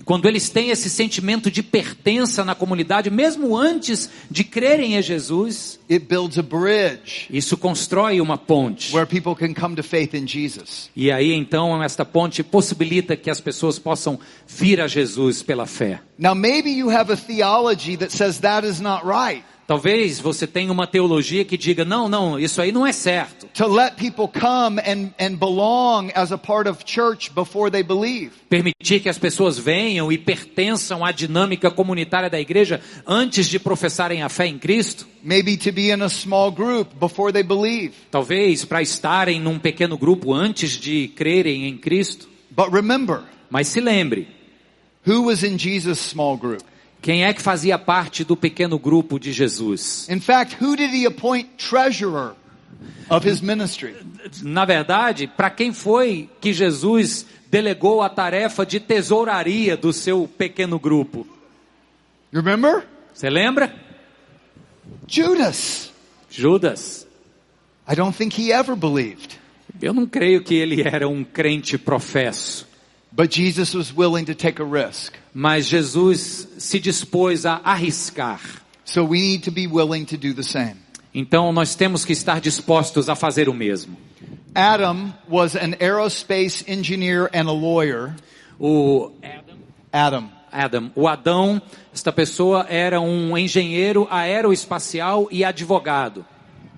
quando 0.04 0.26
eles 0.28 0.48
têm 0.48 0.70
esse 0.70 0.90
sentimento 0.90 1.50
de 1.50 1.62
pertença 1.62 2.44
na 2.44 2.54
comunidade, 2.54 3.10
mesmo 3.10 3.56
antes 3.56 4.10
de 4.30 4.44
crerem 4.44 4.94
em 4.96 5.02
Jesus, 5.02 5.78
it 5.90 6.06
builds 6.06 6.38
a 6.38 6.42
bridge 6.42 7.26
isso 7.30 7.56
constrói 7.56 8.20
uma 8.20 8.36
ponte. 8.36 8.94
where 8.94 9.06
people 9.06 9.34
can 9.34 9.54
come 9.54 9.74
to 9.74 9.82
faith 9.82 10.14
in 10.14 10.26
Jesus. 10.26 10.90
E 10.94 11.10
aí 11.10 11.32
então 11.32 11.82
esta 11.82 12.04
ponte 12.04 12.42
possibilita 12.42 13.16
que 13.16 13.30
as 13.30 13.40
pessoas 13.40 13.78
possam 13.78 14.18
vir 14.46 14.80
a 14.80 14.86
Jesus 14.86 15.42
pela 15.42 15.66
fé. 15.66 16.00
Now 16.18 16.34
maybe 16.34 16.70
you 16.70 16.90
have 16.90 17.12
a 17.12 17.16
theology 17.16 17.96
that 17.96 18.12
says 18.12 18.40
that 18.40 18.66
is 18.66 18.80
not 18.80 19.04
right. 19.04 19.44
Talvez 19.66 20.20
você 20.20 20.46
tenha 20.46 20.70
uma 20.70 20.86
teologia 20.86 21.44
que 21.44 21.56
diga: 21.56 21.84
não, 21.84 22.08
não, 22.08 22.38
isso 22.38 22.60
aí 22.60 22.70
não 22.70 22.86
é 22.86 22.92
certo. 22.92 23.46
to 23.54 23.66
let 23.66 23.94
people 23.96 24.28
come 24.28 24.80
and, 24.80 25.10
and 25.18 25.36
belong 25.36 26.10
as 26.14 26.32
a 26.32 26.38
part 26.38 26.68
of 26.68 26.84
church 26.84 27.30
before 27.30 27.70
they 27.70 27.82
believe. 27.82 28.32
Permitir 28.48 29.00
que 29.00 29.08
as 29.08 29.18
pessoas 29.18 29.58
venham 29.58 30.12
e 30.12 30.18
pertençam 30.18 31.04
à 31.04 31.12
dinâmica 31.12 31.70
comunitária 31.70 32.28
da 32.28 32.40
igreja 32.40 32.80
antes 33.06 33.48
de 33.48 33.58
professarem 33.58 34.22
a 34.22 34.28
fé 34.28 34.46
em 34.46 34.58
Cristo. 34.58 35.06
Maybe 35.22 35.56
to 35.56 35.72
be 35.72 35.90
in 35.90 36.02
a 36.02 36.08
small 36.08 36.50
group 36.50 36.94
before 37.00 37.32
they 37.32 37.42
believe. 37.42 37.94
Talvez 38.10 38.64
para 38.64 38.82
estarem 38.82 39.40
num 39.40 39.58
pequeno 39.58 39.96
grupo 39.96 40.32
antes 40.32 40.72
de 40.72 41.08
crerem 41.08 41.66
em 41.66 41.78
Cristo. 41.78 42.28
But 42.50 42.70
remember, 42.70 43.22
Mas 43.54 43.68
se 43.68 43.80
lembre, 43.80 44.26
who 45.06 45.26
was 45.26 45.44
in 45.44 45.56
Jesus' 45.56 46.00
small 46.00 46.36
group? 46.36 46.62
Quem 47.04 47.22
é 47.22 47.34
que 47.34 47.42
fazia 47.42 47.78
parte 47.78 48.24
do 48.24 48.34
pequeno 48.34 48.78
grupo 48.78 49.20
de 49.20 49.30
Jesus? 49.30 50.08
In 50.08 50.20
fact, 50.20 50.56
who 50.58 50.74
did 50.74 50.90
he 50.90 51.04
appoint 51.04 51.50
treasurer 51.58 52.32
of 53.10 53.28
his 53.28 53.42
ministry? 53.42 53.94
Na 54.42 54.64
verdade, 54.64 55.26
para 55.26 55.50
quem 55.50 55.70
foi 55.70 56.30
que 56.40 56.50
Jesus 56.50 57.26
delegou 57.50 58.00
a 58.00 58.08
tarefa 58.08 58.64
de 58.64 58.80
tesouraria 58.80 59.76
do 59.76 59.92
seu 59.92 60.26
pequeno 60.26 60.78
grupo? 60.78 61.26
You 62.32 62.40
remember? 62.40 62.86
Você 63.12 63.28
lembra? 63.28 63.70
Judas. 65.06 65.92
Judas. 66.30 67.06
I 67.86 67.94
don't 67.94 68.16
think 68.16 68.40
he 68.40 68.50
ever 68.50 68.74
believed. 68.74 69.38
Eu 69.82 69.92
não 69.92 70.06
creio 70.06 70.42
que 70.42 70.54
ele 70.54 70.80
era 70.80 71.06
um 71.06 71.22
crente 71.22 71.76
professo. 71.76 72.66
But 73.12 73.30
Jesus 73.30 73.74
was 73.74 73.92
willing 73.94 74.24
to 74.24 74.34
take 74.34 74.60
a 74.60 74.64
risk. 74.64 75.12
Mas 75.34 75.66
Jesus 75.66 76.43
se 76.64 76.80
dispôs 76.80 77.46
a 77.46 77.60
arriscar. 77.64 78.40
So 78.84 79.04
we 79.04 79.20
need 79.20 79.44
to 79.44 79.50
be 79.50 79.66
willing 79.66 80.04
to 80.06 80.16
do 80.16 80.34
the 80.34 80.42
same. 80.42 80.76
Então 81.14 81.52
nós 81.52 81.74
temos 81.74 82.04
que 82.04 82.12
estar 82.12 82.40
dispostos 82.40 83.08
a 83.08 83.14
fazer 83.14 83.48
o 83.48 83.54
mesmo. 83.54 83.96
Adam 84.54 85.12
was 85.28 85.56
an 85.56 85.74
aerospace 85.80 86.64
engineer 86.68 87.28
and 87.32 87.48
a 87.48 87.52
lawyer. 87.52 88.14
O 88.58 89.12
Adam. 89.92 90.30
Adam, 90.52 90.92
o 90.94 91.08
Adão, 91.08 91.60
esta 91.92 92.12
pessoa 92.12 92.64
era 92.68 93.00
um 93.00 93.36
engenheiro 93.36 94.06
aeroespacial 94.08 95.26
e 95.32 95.44
advogado. 95.44 96.24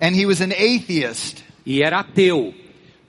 And 0.00 0.16
he 0.16 0.24
was 0.24 0.40
an 0.40 0.52
atheist. 0.52 1.44
E 1.66 1.82
era 1.82 2.00
ateu. 2.00 2.54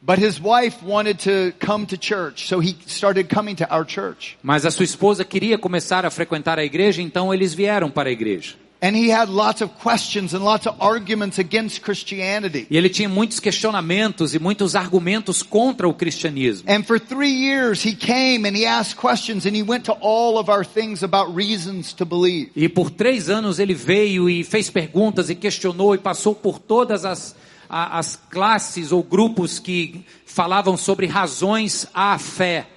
But 0.08 0.20
his 0.20 0.40
wife 0.40 0.82
wanted 0.82 1.20
to 1.26 1.52
come 1.60 1.86
to 1.88 1.98
church, 1.98 2.48
so 2.48 2.62
he 2.62 2.78
started 2.86 3.28
coming 3.28 3.58
to 3.58 3.70
our 3.70 3.84
church. 3.84 4.38
Mas 4.42 4.66
a 4.66 4.72
sua 4.72 4.86
esposa 4.86 5.26
queria 5.26 5.58
começar 5.58 6.06
a 6.06 6.10
frequentar 6.10 6.58
a 6.58 6.64
igreja, 6.64 7.02
então 7.02 7.34
eles 7.34 7.54
vieram 7.54 7.92
para 7.92 8.08
a 8.08 8.12
igreja. 8.14 8.56
And 8.82 8.96
he 8.96 9.10
had 9.12 9.28
lots 9.28 9.62
of 9.62 9.74
questions 9.84 10.34
and 10.34 10.46
lots 10.46 10.66
of 10.66 10.78
arguments 10.80 11.40
against 11.40 11.82
Christianity. 11.82 12.68
E 12.70 12.78
ele 12.78 12.88
tinha 12.88 13.10
muitos 13.10 13.42
questionamentos 13.42 14.34
e 14.34 14.40
muitos 14.40 14.76
argumentos 14.76 15.44
contra 15.44 15.90
o 15.90 15.94
cristianismo. 15.94 16.72
And 16.72 16.84
for 16.84 17.00
three 17.02 17.34
years 17.34 17.84
he 17.84 17.94
came 17.94 18.48
and 18.48 18.56
he 18.56 18.66
asked 18.66 18.96
questions 18.96 19.46
and 19.46 19.58
he 19.58 19.64
went 19.64 19.84
to 19.86 19.98
all 20.00 20.38
of 20.38 20.50
our 20.50 20.64
things 20.64 21.04
about 21.04 21.36
reasons 21.36 21.92
to 21.92 22.06
believe. 22.06 22.52
E 22.56 22.70
por 22.70 22.92
três 22.92 23.30
anos 23.30 23.60
ele 23.60 23.74
veio 23.74 24.30
e 24.30 24.42
fez 24.46 24.70
perguntas 24.70 25.30
e 25.30 25.36
questionou 25.36 25.94
e 25.96 25.98
passou 25.98 26.34
por 26.34 26.60
todas 26.60 27.04
as, 27.04 27.36
a- 27.70 27.98
as 27.98 28.16
classes 28.30 28.92
ou 28.92 29.04
grupos 29.04 29.60
que 29.60 30.04
falavam 30.26 30.78
sobre 30.78 31.08
razões 31.08 31.88
à 31.94 32.18
fé. 32.18 32.68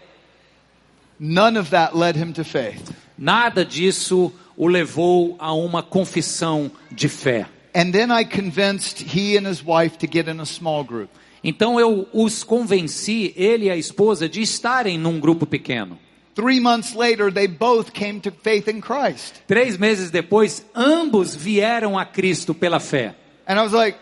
None 1.19 1.59
of 1.59 1.71
that 1.71 1.97
led 1.97 2.19
him 2.19 2.33
to 2.33 2.45
faith. 2.45 2.93
Nada 3.19 3.65
disso 3.65 4.33
o 4.57 4.67
levou 4.67 5.37
a 5.39 5.53
uma 5.53 5.83
confissão 5.83 6.71
de 6.91 7.09
fé. 7.09 7.47
And 7.75 7.93
then 7.93 8.11
I 8.11 8.25
convinced 8.25 9.01
he 9.15 9.37
and 9.37 9.49
his 9.49 9.63
wife 9.65 9.99
to 9.99 10.07
get 10.11 10.29
in 10.29 10.41
a 10.41 10.47
small 10.47 10.83
group. 10.83 11.11
Então 11.43 11.79
eu 11.79 12.09
os 12.13 12.43
convenci, 12.43 13.33
ele 13.37 13.67
e 13.67 13.71
a 13.71 13.77
esposa, 13.77 14.29
de 14.29 14.43
estarem 14.43 14.99
num 14.99 15.21
grupo 15.21 15.47
pequeno. 15.47 15.99
Three 16.35 16.61
months 16.61 16.95
later, 16.95 17.33
they 17.33 17.47
both 17.49 17.93
came 17.93 18.21
to 18.21 18.31
faith 18.31 18.69
in 18.69 18.81
Christ. 18.81 19.43
Três 19.47 19.77
meses 19.77 20.11
depois, 20.11 20.65
ambos 20.75 21.35
vieram 21.35 21.99
a 21.99 22.05
Cristo 22.05 22.55
pela 22.55 22.81
fé. 22.81 23.15
And 23.47 23.59
I 23.59 23.63
was 23.63 23.73
like, 23.73 23.99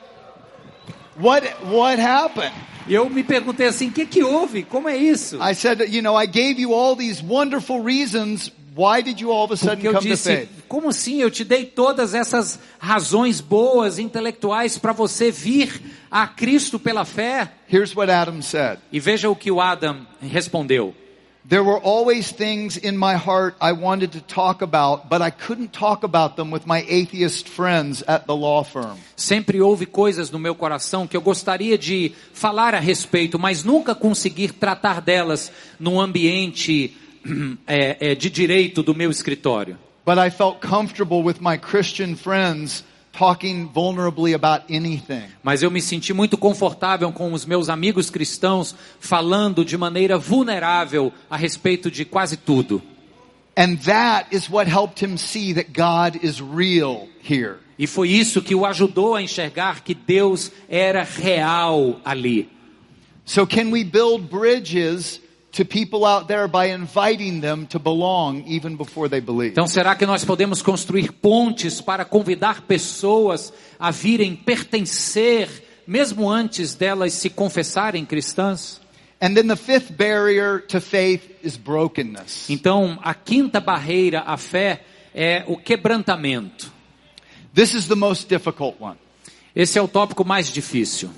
what, 1.19 1.45
what 1.65 2.01
happened? 2.01 2.53
Eu 2.89 3.09
me 3.11 3.23
perguntei 3.23 3.67
assim, 3.67 3.89
o 3.89 3.93
que 3.93 4.07
que 4.07 4.23
houve? 4.25 4.63
Como 4.63 4.89
é 4.89 4.97
isso? 4.97 5.37
I 5.43 5.55
said, 5.55 5.81
you 5.93 6.01
know, 6.01 6.19
I 6.19 6.27
gave 6.27 6.59
you 6.59 6.73
all 6.73 6.97
these 6.97 7.23
wonderful 7.23 7.83
reasons. 7.83 8.51
Why 8.75 9.03
did 9.03 9.21
you 9.21 9.31
all 9.33 9.45
of 9.45 9.53
a 9.53 9.57
sudden 9.57 9.77
Porque 9.83 9.89
eu 9.89 9.93
come 9.93 10.05
to 10.05 10.11
disse, 10.15 10.37
faith? 10.37 10.49
como 10.69 10.89
assim? 10.89 11.21
Eu 11.21 11.31
te 11.31 11.45
dei 11.45 11.65
todas 11.67 12.15
essas 12.15 12.59
razões 12.79 13.41
boas, 13.41 13.99
intelectuais, 13.99 14.79
para 14.79 14.93
você 14.93 15.31
vir 15.33 15.83
a 16.11 16.27
Cristo 16.29 16.79
pela 16.79 17.05
fé. 17.05 17.51
Here's 17.71 17.95
what 17.95 18.11
Adam 18.11 18.41
said. 18.41 18.79
E 18.93 19.01
veja 19.01 19.29
o 19.29 19.35
que 19.37 19.51
o 19.51 19.61
Adam 19.61 20.07
respondeu. 20.23 20.95
There 21.49 21.65
were 21.65 21.79
always 21.79 22.31
things 22.31 22.77
in 22.77 22.95
my 22.99 23.15
heart 23.15 23.57
I 23.59 23.73
wanted 23.73 24.13
to 24.13 24.21
talk 24.21 24.61
about, 24.61 25.09
but 25.09 25.23
I 25.23 25.31
couldn't 25.31 25.73
talk 25.73 26.05
about 26.05 26.37
them 26.37 26.51
with 26.51 26.67
my 26.67 26.85
atheist 26.87 27.49
friends 27.49 28.03
at 28.07 28.27
the 28.27 28.37
law 28.37 28.63
firm. 28.63 28.99
Sempre 29.17 29.63
houve 29.63 29.87
coisas 29.87 30.31
no 30.31 30.39
meu 30.39 30.55
coração 30.55 31.07
que 31.09 31.17
eu 31.17 31.23
gostaria 31.23 31.79
de 31.79 32.13
falar 32.35 32.75
a 32.75 32.79
respeito, 32.79 33.39
mas 33.39 33.65
nunca 33.65 33.95
consegui 33.95 34.49
tratar 34.49 35.01
delas 35.01 35.51
num 35.81 35.99
ambiente 35.99 36.95
é, 37.67 38.11
é, 38.11 38.15
de 38.15 38.29
direito 38.29 38.83
do 38.83 38.95
meu 38.95 39.11
escritório. 39.11 39.79
But 40.05 40.19
I 40.19 40.29
felt 40.29 40.61
comfortable 40.61 41.23
with 41.23 41.41
my 41.41 41.57
Christian 41.57 42.15
friends 42.15 42.85
talking 43.19 43.69
vulnerably 43.69 44.33
about 44.33 44.65
anything. 44.71 45.25
Mas 45.43 45.63
eu 45.63 45.71
me 45.71 45.83
senti 45.83 46.13
muito 46.13 46.39
confortável 46.39 47.11
com 47.11 47.33
os 47.33 47.45
meus 47.45 47.69
amigos 47.69 48.11
cristãos 48.11 48.75
falando 49.01 49.65
de 49.65 49.77
maneira 49.77 50.17
vulnerável 50.17 51.13
a 51.29 51.37
respeito 51.37 51.91
de 51.91 52.05
quase 52.05 52.37
tudo. 52.37 52.81
And 53.57 53.77
that 53.87 54.29
is 54.31 54.49
what 54.49 54.71
helped 54.71 55.05
him 55.05 55.17
see 55.17 55.53
that 55.55 55.73
God 55.73 56.23
is 56.23 56.41
real 56.41 57.09
here. 57.21 57.57
E 57.77 57.89
foi 57.89 58.11
isso 58.11 58.41
que 58.41 58.55
o 58.55 58.65
ajudou 58.65 59.17
a 59.17 59.23
enxergar 59.23 59.83
que 59.83 59.95
Deus 59.95 60.53
era 60.69 61.03
real 61.03 62.01
ali. 62.05 62.49
So 63.25 63.45
can 63.45 63.73
we 63.73 63.83
build 63.83 64.29
bridges 64.31 65.21
to 65.59 65.65
people 65.65 66.05
out 66.05 66.29
there 66.29 66.47
by 66.47 66.67
inviting 66.67 67.41
them 67.41 67.67
to 67.67 67.81
belong 67.81 68.45
even 68.47 68.77
before 68.77 69.09
they 69.09 69.21
believe? 69.21 69.51
Então, 69.51 69.67
será 69.67 69.97
que 69.97 70.07
nós 70.07 70.25
podemos 70.25 70.63
construir 70.63 71.11
pontes 71.11 71.81
para 71.81 72.05
convidar 72.05 72.63
pessoas 72.63 73.53
a 73.77 73.91
virem 73.91 74.37
pertencer, 74.37 75.49
mesmo 75.85 76.31
antes 76.31 76.77
delas 76.77 77.13
se 77.15 77.29
confessarem 77.29 78.05
cristãs? 78.05 78.81
And 79.21 79.35
then 79.35 79.49
the 79.49 79.57
fifth 79.57 79.97
barrier 79.97 80.61
to 80.69 80.81
faith 80.81 81.29
is 81.43 81.57
brokenness. 81.57 82.49
Então, 82.49 82.97
a 83.03 83.13
quinta 83.13 83.59
barreira 83.59 84.21
à 84.21 84.37
fé 84.37 84.85
é 85.13 85.43
o 85.49 85.57
quebrantamento. 85.57 86.73
This 87.53 87.75
is 87.75 87.89
the 87.89 87.97
most 87.97 88.29
difficult 88.29 88.77
one 88.79 88.97
Esse 89.57 89.77
é 89.77 89.83
o 89.83 89.89
tópico 89.89 90.25
mais 90.25 90.53
difícil, 90.53 91.11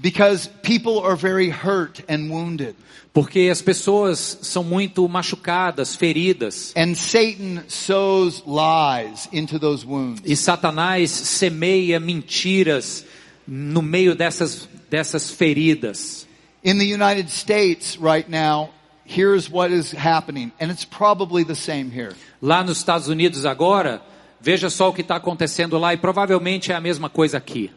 because 0.00 0.48
people 0.62 1.00
are 1.00 1.16
very 1.16 1.50
hurt 1.50 2.02
and 2.08 2.30
wounded. 2.30 2.74
porque 3.12 3.48
as 3.50 3.60
pessoas 3.60 4.38
são 4.42 4.62
muito 4.62 5.08
machucadas, 5.08 5.96
feridas, 5.96 6.72
And 6.76 6.94
Satan 6.94 7.64
sows 7.66 8.42
lies 8.46 9.28
into 9.32 9.58
those 9.58 9.84
wounds. 9.84 10.22
e 10.24 10.36
Satanás 10.36 11.10
semeia 11.10 11.98
mentiras 11.98 13.04
no 13.46 13.82
meio 13.82 14.14
dessas, 14.14 14.68
dessas 14.90 15.30
feridas. 15.30 16.26
In 16.62 16.78
the 16.78 16.84
United 16.86 17.28
States 17.30 17.96
right 17.98 18.28
now, 18.28 18.70
here's 19.04 19.50
what 19.50 19.72
is 19.72 19.90
happening, 19.92 20.52
and 20.60 20.70
it's 20.70 20.84
probably 20.84 21.42
the 21.44 21.54
same 21.56 21.90
here. 21.90 22.12
Lá 22.42 22.62
nos 22.62 22.78
Estados 22.78 23.08
Unidos 23.08 23.44
agora, 23.44 24.00
veja 24.40 24.70
só 24.70 24.88
o 24.88 24.92
que 24.92 25.00
está 25.00 25.16
acontecendo 25.16 25.78
lá 25.78 25.92
e 25.92 25.96
provavelmente 25.96 26.72
é 26.72 26.74
a 26.74 26.80
mesma 26.80 27.08
coisa 27.08 27.38
aqui. 27.38 27.70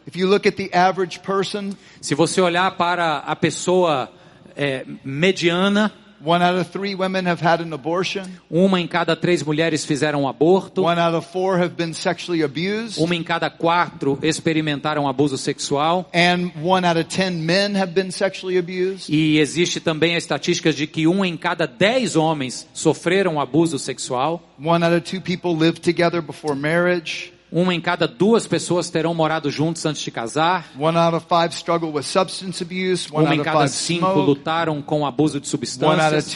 Person, 1.20 1.70
Se 2.00 2.14
você 2.14 2.40
olhar 2.40 2.70
para 2.76 3.18
a 3.18 3.36
pessoa 3.36 4.10
é, 4.56 4.84
mediana, 5.04 5.92
one 6.24 6.42
out 6.44 6.58
of 6.58 6.70
three 6.70 6.94
women 6.94 7.26
have 7.26 7.40
had 7.44 7.60
an 7.60 7.72
abortion. 7.72 8.24
uma 8.50 8.80
em 8.80 8.86
cada 8.86 9.16
três 9.16 9.42
mulheres 9.42 9.84
fizeram 9.84 10.22
um 10.22 10.28
aborto, 10.28 10.84
One 10.84 11.00
out 11.00 11.16
of 11.16 11.26
four 11.32 11.56
have 11.58 11.74
been 11.76 11.92
sexually 11.92 12.42
abused. 12.42 12.98
uma 12.98 13.14
em 13.14 13.22
cada 13.22 13.50
quatro 13.50 14.18
experimentaram 14.22 15.08
abuso 15.08 15.36
sexual. 15.36 16.06
And 16.14 16.50
one 16.62 16.86
out 16.86 16.98
of 16.98 17.08
ten 17.08 17.32
men 17.32 17.74
have 17.76 17.92
been 17.92 18.10
sexually 18.10 18.58
abused. 18.58 19.08
E 19.08 19.38
existe 19.38 19.80
também 19.80 20.14
a 20.14 20.18
estatística 20.18 20.72
de 20.72 20.86
que 20.86 21.06
um 21.06 21.24
em 21.24 21.36
cada 21.36 21.66
dez 21.66 22.16
homens 22.16 22.66
sofreram 22.72 23.40
abuso 23.40 23.78
sexual. 23.78 24.42
One 24.62 24.84
out 24.84 24.94
of 24.96 25.02
two 25.10 25.20
people 25.20 25.56
live 25.56 25.80
together 25.80 26.20
before 26.22 26.54
marriage. 26.54 27.31
Uma 27.52 27.74
em 27.74 27.80
cada 27.82 28.08
duas 28.08 28.46
pessoas 28.46 28.88
terão 28.88 29.12
morado 29.12 29.50
juntos 29.50 29.84
antes 29.84 30.00
de 30.00 30.10
casar. 30.10 30.70
One 30.78 30.96
out 30.96 31.14
of 31.14 31.26
five 31.28 31.54
struggle 31.54 31.92
with 31.92 32.04
substance 32.04 32.62
abuse. 32.62 33.08
Uma 33.12 33.34
em 33.34 33.42
cada 33.42 33.68
cinco 33.68 34.06
smoke. 34.06 34.26
lutaram 34.26 34.80
com 34.80 35.04
abuso 35.04 35.38
de 35.38 35.46
substâncias. 35.46 36.34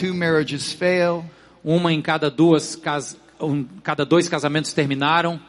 Uma 1.63 1.91
em 1.91 2.01
cada 2.03 2.29
duas, 2.29 2.75
cas... 2.75 3.17
um, 3.41 3.65
cada 3.81 4.05
dois 4.05 4.29
casamentos 4.29 4.73
terminaram. 4.73 5.39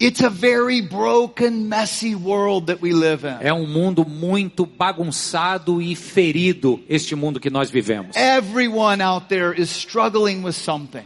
It's 0.00 0.22
a 0.22 0.28
very 0.28 0.82
broken, 0.82 1.68
messy 1.68 2.14
world 2.14 2.66
that 2.66 2.82
we 2.82 2.92
live 2.92 3.24
in. 3.24 3.36
É 3.40 3.54
um 3.54 3.66
mundo 3.66 4.04
muito 4.04 4.66
bagunçado 4.66 5.80
e 5.80 5.94
ferido, 5.94 6.82
este 6.88 7.14
mundo 7.14 7.38
que 7.38 7.48
nós 7.48 7.70
vivemos. 7.70 8.16
Everyone 8.16 9.02
out 9.02 9.28
there 9.28 9.58
is 9.58 9.70
struggling 9.70 10.42
with 10.42 10.52
something. 10.52 11.04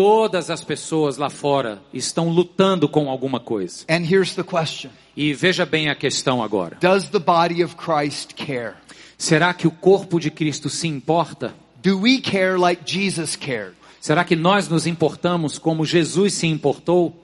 Todas 0.00 0.48
as 0.48 0.64
pessoas 0.64 1.18
lá 1.18 1.28
fora 1.28 1.82
estão 1.92 2.30
lutando 2.30 2.88
com 2.88 3.10
alguma 3.10 3.38
coisa. 3.38 3.84
And 3.86 4.02
here's 4.02 4.34
the 4.34 4.42
question. 4.42 4.90
E 5.14 5.34
veja 5.34 5.66
bem 5.66 5.90
a 5.90 5.94
questão 5.94 6.42
agora. 6.42 6.78
Does 6.80 7.10
the 7.10 7.18
body 7.18 7.62
of 7.62 7.76
Christ 7.76 8.32
care? 8.34 8.76
Será 9.18 9.52
que 9.52 9.66
o 9.66 9.70
corpo 9.70 10.18
de 10.18 10.30
Cristo 10.30 10.70
se 10.70 10.88
importa? 10.88 11.54
Do 11.82 12.00
we 12.00 12.18
care 12.18 12.56
like 12.56 12.80
Jesus 12.86 13.36
cared? 13.36 13.74
Será 14.00 14.24
que 14.24 14.34
nós 14.34 14.70
nos 14.70 14.86
importamos 14.86 15.58
como 15.58 15.84
Jesus 15.84 16.32
se 16.32 16.46
importou? 16.46 17.14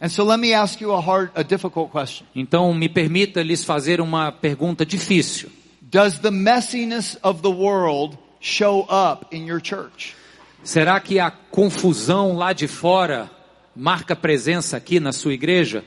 And 0.00 0.08
so 0.08 0.24
let 0.24 0.40
me 0.40 0.52
ask 0.52 0.80
you 0.80 0.92
a 0.92 1.00
hard, 1.00 1.30
a 1.36 1.44
difficult 1.44 1.92
question. 1.92 2.26
Então, 2.34 2.74
me 2.74 2.88
permita 2.88 3.44
lhes 3.44 3.62
fazer 3.62 4.00
uma 4.00 4.32
pergunta 4.32 4.84
difícil. 4.84 5.50
Does 5.80 6.18
the 6.18 6.32
messiness 6.32 7.16
of 7.22 7.42
the 7.42 7.48
world 7.48 8.18
show 8.40 8.88
up 8.90 9.24
in 9.30 9.46
your 9.46 9.60
church? 9.62 10.17
Será 10.62 11.00
que 11.00 11.18
a 11.18 11.30
confusão 11.30 12.36
lá 12.36 12.52
de 12.52 12.66
fora 12.66 13.30
marca 13.74 14.16
presença 14.16 14.76
aqui 14.76 14.98
na 15.00 15.12
sua 15.12 15.34
igreja? 15.34 15.84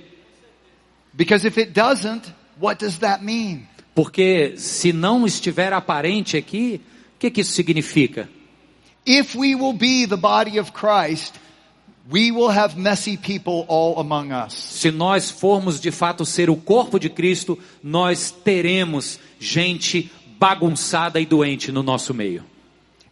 Because 1.13 1.45
if 1.45 1.57
it 1.57 1.71
doesn't, 1.71 2.33
what 2.59 2.83
does 2.83 2.99
that 2.99 3.23
mean? 3.23 3.67
Porque 3.93 4.53
se 4.57 4.93
não 4.93 5.25
estiver 5.25 5.73
aparente 5.73 6.37
aqui, 6.37 6.81
o 7.15 7.19
que, 7.19 7.29
que 7.29 7.41
isso 7.41 7.51
significa? 7.51 8.29
If 9.05 9.35
we 9.35 9.55
will 9.55 9.73
be 9.73 10.07
the 10.07 10.15
body 10.15 10.59
of 10.59 10.71
Christ, 10.71 11.33
we 12.09 12.31
will 12.31 12.49
have 12.49 12.79
messy 12.79 13.17
people 13.17 13.65
all 13.67 13.99
among 13.99 14.31
us. 14.31 14.53
Se 14.53 14.91
nós 14.91 15.29
formos 15.29 15.79
de 15.79 15.91
fato 15.91 16.25
ser 16.25 16.49
o 16.49 16.55
corpo 16.55 16.99
de 16.99 17.09
Cristo, 17.09 17.59
nós 17.83 18.31
teremos 18.31 19.19
gente 19.39 20.09
bagunçada 20.39 21.19
e 21.19 21.25
doente 21.25 21.71
no 21.71 21.83
nosso 21.83 22.13
meio. 22.13 22.50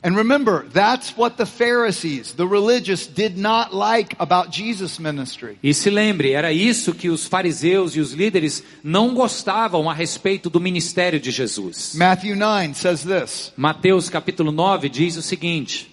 And 0.02 0.16
remember, 0.16 0.64
that's 0.70 1.18
what 1.18 1.36
the 1.36 1.46
Pharisees, 1.46 2.34
the 2.34 2.48
religious, 2.48 3.06
did 3.06 3.38
not 3.38 3.74
like 3.74 4.16
about 4.18 4.50
Jesus' 4.50 4.98
ministry. 4.98 5.58
E 5.62 5.74
se 5.74 5.90
lembre, 5.90 6.32
era 6.32 6.54
isso 6.54 6.94
que 6.94 7.10
os 7.10 7.26
fariseus 7.28 7.98
e 7.98 8.00
os 8.00 8.14
líderes 8.14 8.64
não 8.82 9.14
gostavam 9.14 9.90
a 9.90 9.94
respeito 9.94 10.50
do 10.50 10.62
ministério 10.62 11.20
de 11.20 11.32
Jesus. 11.32 11.96
Matthew 11.96 12.38
9 12.38 12.76
says 12.76 13.04
this. 13.04 13.52
Mateus 13.58 14.08
capítulo 14.08 14.54
9 14.54 14.88
diz 14.88 15.18
o 15.18 15.22
seguinte: 15.22 15.92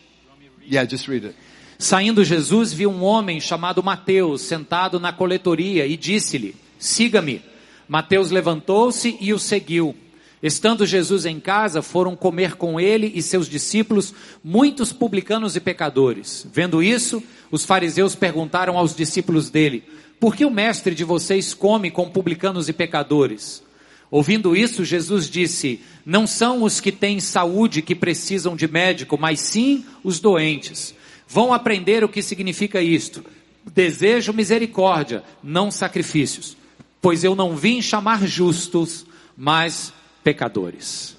Yeah, 0.71 0.89
just 0.89 1.09
read 1.09 1.27
it. 1.27 1.37
Saindo 1.77 2.25
Jesus 2.25 2.73
viu 2.73 2.91
um 2.91 3.03
homem 3.03 3.41
chamado 3.41 3.83
Mateus 3.83 4.43
sentado 4.43 5.01
na 5.01 5.13
coletoria 5.13 5.85
e 5.85 5.97
disse-lhe: 5.97 6.55
Siga-me. 6.79 7.43
Mateus 7.89 8.31
levantou-se 8.31 9.17
e 9.21 9.33
o 9.33 9.39
seguiu. 9.39 9.97
Estando 10.47 10.87
Jesus 10.87 11.27
em 11.27 11.41
casa, 11.41 11.83
foram 11.83 12.15
comer 12.15 12.55
com 12.55 12.79
ele 12.79 13.11
e 13.17 13.21
seus 13.21 13.49
discípulos 13.49 14.15
muitos 14.45 14.93
publicanos 14.93 15.57
e 15.57 15.61
pecadores. 15.61 16.47
Vendo 16.53 16.81
isso, 16.81 17.21
os 17.51 17.65
fariseus 17.65 18.15
perguntaram 18.15 18.79
aos 18.79 18.95
discípulos 18.95 19.51
dele: 19.51 19.83
Por 20.21 20.37
que 20.37 20.45
o 20.45 20.51
mestre 20.51 20.95
de 20.95 21.03
vocês 21.03 21.53
come 21.53 21.91
com 21.91 22.09
publicanos 22.09 22.69
e 22.69 22.73
pecadores? 22.73 23.61
Ouvindo 24.09 24.55
isso, 24.55 24.85
Jesus 24.85 25.29
disse: 25.29 25.81
Não 26.05 26.29
são 26.29 26.63
os 26.63 26.81
que 26.81 26.93
têm 26.93 27.19
saúde 27.19 27.83
que 27.83 27.97
precisam 27.97 28.55
de 28.55 28.69
médico, 28.69 29.19
mas 29.19 29.41
sim 29.41 29.85
os 30.05 30.21
doentes. 30.21 30.95
Vão 31.27 31.53
aprender 31.53 32.05
o 32.05 32.09
que 32.09 32.23
significa 32.23 32.81
isto. 32.81 33.25
Desejo 33.75 34.33
misericórdia, 34.33 35.25
não 35.43 35.73
sacrifícios. 35.73 36.57
Pois 37.03 37.25
eu 37.25 37.35
não 37.35 37.57
vim 37.57 37.83
chamar 37.83 38.25
justos, 38.25 39.05
mas 39.37 39.93
pecadores. 40.27 41.17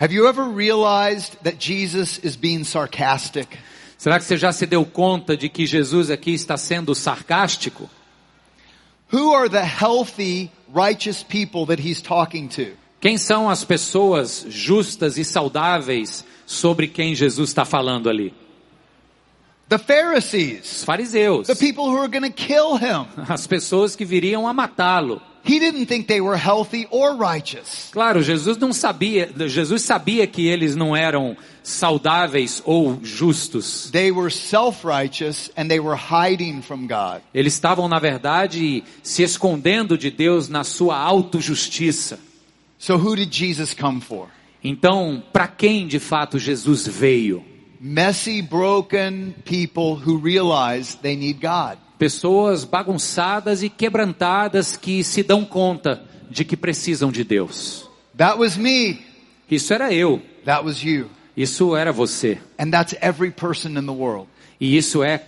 Have 0.00 0.12
you 0.12 0.26
ever 0.26 0.48
realized 0.48 1.36
that 1.44 1.58
Jesus 1.58 2.18
is 2.24 2.36
being 2.36 2.64
sarcastic? 2.64 3.46
Será 3.96 4.18
que 4.18 4.24
você 4.24 4.36
já 4.36 4.52
se 4.52 4.66
deu 4.66 4.84
conta 4.84 5.36
de 5.36 5.48
que 5.48 5.64
Jesus 5.64 6.10
aqui 6.10 6.34
está 6.34 6.56
sendo 6.56 6.92
sarcástico? 6.92 7.88
Who 9.12 9.32
are 9.32 9.48
the 9.48 9.64
healthy, 9.64 10.50
righteous 10.68 11.22
people 11.22 11.66
that 11.66 11.80
he's 11.80 12.02
talking 12.02 12.48
to? 12.48 12.72
Quem 13.00 13.16
são 13.16 13.48
as 13.48 13.62
pessoas 13.64 14.44
justas 14.48 15.16
e 15.16 15.24
saudáveis 15.24 16.24
sobre 16.44 16.88
quem 16.88 17.14
Jesus 17.14 17.50
está 17.50 17.64
falando 17.64 18.10
ali? 18.10 18.34
The 19.68 19.78
Pharisees. 19.78 20.78
Os 20.78 20.84
fariseus. 20.84 21.46
The 21.46 21.54
people 21.54 21.84
who 21.84 21.98
are 21.98 22.30
kill 22.32 22.76
him. 22.76 23.06
As 23.28 23.46
pessoas 23.46 23.94
que 23.94 24.04
viriam 24.04 24.48
a 24.48 24.52
matá-lo. 24.52 25.22
He 25.46 25.60
didn't 25.60 25.86
think 25.86 26.08
they 26.08 26.20
were 26.20 26.36
healthy 26.36 26.88
or 26.90 27.14
righteous. 27.14 27.88
Claro, 27.92 28.20
Jesus 28.20 28.58
não 28.58 28.72
sabia, 28.72 29.30
Jesus 29.46 29.82
sabia 29.82 30.26
que 30.26 30.48
eles 30.48 30.74
não 30.74 30.96
eram 30.96 31.36
saudáveis 31.62 32.60
ou 32.64 32.98
justos. 33.02 33.88
They 33.92 34.10
were 34.10 34.28
self-righteous 34.28 35.52
and 35.56 35.68
they 35.68 35.78
were 35.78 35.96
hiding 35.96 36.62
from 36.62 36.88
God. 36.88 37.22
Eles 37.32 37.54
estavam, 37.54 37.88
na 37.88 38.00
verdade, 38.00 38.82
se 39.04 39.22
escondendo 39.22 39.96
de 39.96 40.10
Deus 40.10 40.48
na 40.48 40.64
sua 40.64 40.98
autojustiça. 40.98 42.18
So 42.76 42.96
who 42.96 43.14
did 43.14 43.32
Jesus 43.32 43.72
come 43.72 44.00
for? 44.00 44.28
Então, 44.64 45.22
para 45.32 45.46
quem 45.46 45.86
de 45.86 46.00
fato 46.00 46.40
Jesus 46.40 46.88
veio? 46.88 47.44
Messy, 47.80 48.42
broken 48.42 49.32
people 49.44 49.94
who 49.94 50.18
realize 50.18 50.96
they 50.96 51.14
need 51.14 51.40
God. 51.40 51.78
Pessoas 51.98 52.64
bagunçadas 52.64 53.62
e 53.62 53.70
quebrantadas 53.70 54.76
que 54.76 55.02
se 55.02 55.22
dão 55.22 55.44
conta 55.44 56.02
de 56.30 56.44
que 56.44 56.56
precisam 56.56 57.10
de 57.10 57.24
Deus. 57.24 57.88
That 58.16 58.38
was 58.38 58.56
me. 58.56 58.98
Isso 59.50 59.72
era 59.72 59.92
eu. 59.92 60.20
That 60.44 60.64
was 60.64 60.82
you. 60.82 61.10
Isso 61.36 61.76
era 61.76 61.92
você. 61.92 62.38
And 62.58 62.70
that's 62.70 62.94
every 63.00 63.30
person 63.30 63.70
in 63.70 63.86
the 63.86 63.92
world. 63.92 64.28
E 64.60 64.76
isso 64.76 65.02
é 65.02 65.24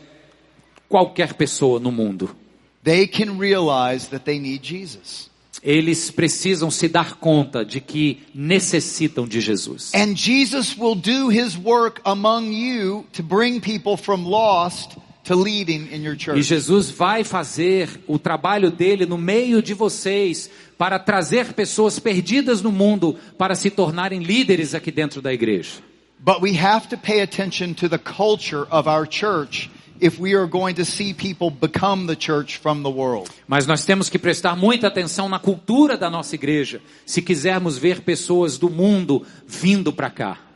qualquer 0.88 1.34
pessoa 1.34 1.78
no 1.78 1.92
mundo. 1.92 2.34
They 2.82 3.06
can 3.06 3.38
realize 3.38 4.08
that 4.08 4.24
they 4.24 4.38
need 4.38 4.66
Jesus. 4.66 5.28
Eles 5.62 6.10
precisam 6.10 6.70
se 6.70 6.88
dar 6.88 7.16
conta 7.16 7.64
de 7.64 7.80
que 7.80 8.22
necessitam 8.34 9.26
de 9.26 9.40
Jesus. 9.40 9.92
And 9.94 10.14
Jesus 10.14 10.76
will 10.76 10.94
do 10.94 11.28
his 11.30 11.56
work 11.56 12.00
among 12.04 12.52
you 12.52 13.04
to 13.12 13.22
bring 13.22 13.60
people 13.60 13.96
from 13.96 14.24
lost 14.24 14.96
to 15.24 15.34
leading 15.34 15.88
in 15.92 16.02
your 16.02 16.16
E. 16.36 16.42
Jesus 16.42 16.90
vai 16.90 17.24
fazer 17.24 17.88
o 18.06 18.18
trabalho 18.18 18.70
dele 18.70 19.06
no 19.06 19.18
meio 19.18 19.62
de 19.62 19.74
vocês 19.74 20.50
para 20.76 20.98
trazer 20.98 21.52
pessoas 21.52 21.98
perdidas 21.98 22.62
no 22.62 22.72
mundo 22.72 23.16
para 23.36 23.54
se 23.54 23.70
tornarem 23.70 24.20
líderes 24.20 24.74
aqui 24.74 24.90
dentro 24.90 25.20
da 25.20 25.32
igreja. 25.32 25.82
But 26.20 26.42
we 26.42 26.58
have 26.58 26.88
to 26.88 26.96
pay 26.96 27.20
attention 27.20 27.74
to 27.74 27.88
the 27.88 27.98
culture 27.98 28.66
of 28.70 28.88
our 28.88 29.06
church 29.08 29.70
if 30.00 30.18
we 30.18 30.34
are 30.34 30.46
going 30.46 30.74
to 30.74 30.84
see 30.84 31.12
people 31.12 31.50
become 31.50 32.06
the 32.06 32.16
church 32.16 32.58
from 32.58 32.82
the 32.82 32.90
world. 32.90 33.30
Mas 33.46 33.66
nós 33.66 33.84
temos 33.84 34.08
que 34.08 34.18
prestar 34.18 34.56
muita 34.56 34.86
atenção 34.88 35.28
na 35.28 35.38
cultura 35.38 35.96
da 35.96 36.10
nossa 36.10 36.34
igreja, 36.34 36.80
se 37.04 37.22
quisermos 37.22 37.78
ver 37.78 38.02
pessoas 38.02 38.58
do 38.58 38.70
mundo 38.70 39.24
vindo 39.46 39.92
para 39.92 40.10
cá. 40.10 40.47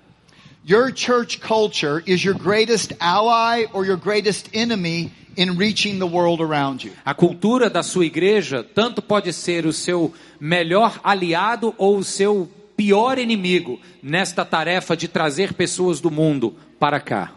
Your 0.64 0.92
church 0.92 1.40
culture 1.40 2.04
is 2.06 2.24
your 2.24 2.34
greatest 2.34 2.92
ally 3.00 3.64
or 3.72 3.84
your 3.84 3.96
greatest 3.96 4.48
enemy 4.54 5.10
in 5.36 5.56
reaching 5.56 5.98
the 5.98 6.06
world 6.06 6.40
around 6.40 6.84
you. 6.84 6.92
A 7.04 7.12
cultura 7.12 7.68
da 7.68 7.82
sua 7.82 8.06
igreja 8.06 8.62
tanto 8.62 9.02
pode 9.02 9.32
ser 9.32 9.66
o 9.66 9.72
seu 9.72 10.14
melhor 10.38 11.00
aliado 11.02 11.74
ou 11.76 11.98
o 11.98 12.04
seu 12.04 12.48
pior 12.76 13.18
inimigo 13.18 13.80
nesta 14.00 14.44
tarefa 14.44 14.96
de 14.96 15.08
trazer 15.08 15.52
pessoas 15.52 16.00
do 16.00 16.12
mundo 16.12 16.54
para 16.78 17.00
cá. 17.00 17.32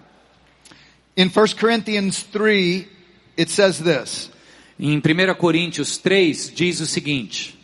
In 1.18 1.26
1 1.26 1.32
Corinthians 1.60 2.22
3, 2.24 2.86
it 3.40 3.52
says 3.52 3.80
this. 3.80 4.30
Em 4.80 4.98
1 4.98 5.34
Coríntios 5.36 5.98
3 5.98 6.52
diz 6.54 6.80
o 6.80 6.86
seguinte: 6.86 7.58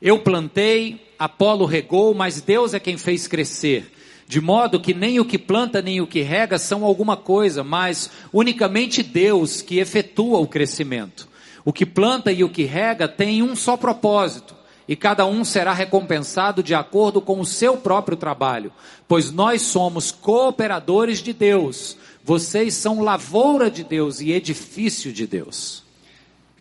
Eu 0.00 0.20
plantei, 0.20 1.04
Apolo 1.18 1.66
regou, 1.66 2.14
mas 2.14 2.40
Deus 2.40 2.72
é 2.72 2.80
quem 2.80 2.96
fez 2.96 3.26
crescer. 3.26 3.92
De 4.28 4.40
modo 4.40 4.80
que 4.80 4.92
nem 4.92 5.20
o 5.20 5.24
que 5.24 5.38
planta 5.38 5.80
nem 5.80 6.00
o 6.00 6.06
que 6.06 6.20
rega 6.20 6.58
são 6.58 6.84
alguma 6.84 7.16
coisa, 7.16 7.62
mas 7.62 8.10
unicamente 8.32 9.02
Deus 9.02 9.62
que 9.62 9.78
efetua 9.78 10.38
o 10.38 10.48
crescimento. 10.48 11.28
O 11.64 11.72
que 11.72 11.86
planta 11.86 12.32
e 12.32 12.42
o 12.42 12.48
que 12.48 12.64
rega 12.64 13.06
têm 13.06 13.42
um 13.42 13.54
só 13.54 13.76
propósito, 13.76 14.54
e 14.88 14.94
cada 14.94 15.26
um 15.26 15.44
será 15.44 15.72
recompensado 15.72 16.62
de 16.62 16.74
acordo 16.74 17.20
com 17.20 17.40
o 17.40 17.46
seu 17.46 17.76
próprio 17.76 18.16
trabalho, 18.16 18.72
pois 19.08 19.32
nós 19.32 19.62
somos 19.62 20.12
cooperadores 20.12 21.20
de 21.22 21.32
Deus. 21.32 21.96
Vocês 22.24 22.74
são 22.74 23.02
lavoura 23.02 23.70
de 23.70 23.82
Deus 23.82 24.20
e 24.20 24.32
edifício 24.32 25.12
de 25.12 25.26
Deus. 25.26 25.84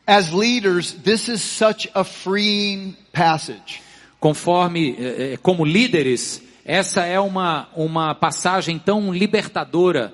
As 0.07 0.31
leaders, 0.31 0.91
this 0.91 1.27
is 1.27 1.41
such 1.41 1.89
a 1.93 2.03
freeing 2.03 2.95
passage. 3.11 3.81
Conforme, 4.19 4.95
eh, 4.99 5.33
eh, 5.33 5.37
como 5.41 5.65
líderes, 5.65 6.41
essa 6.65 7.03
é 7.05 7.19
uma, 7.19 7.69
uma 7.75 8.15
passagem 8.15 8.79
tão 8.79 9.13
libertadora. 9.13 10.11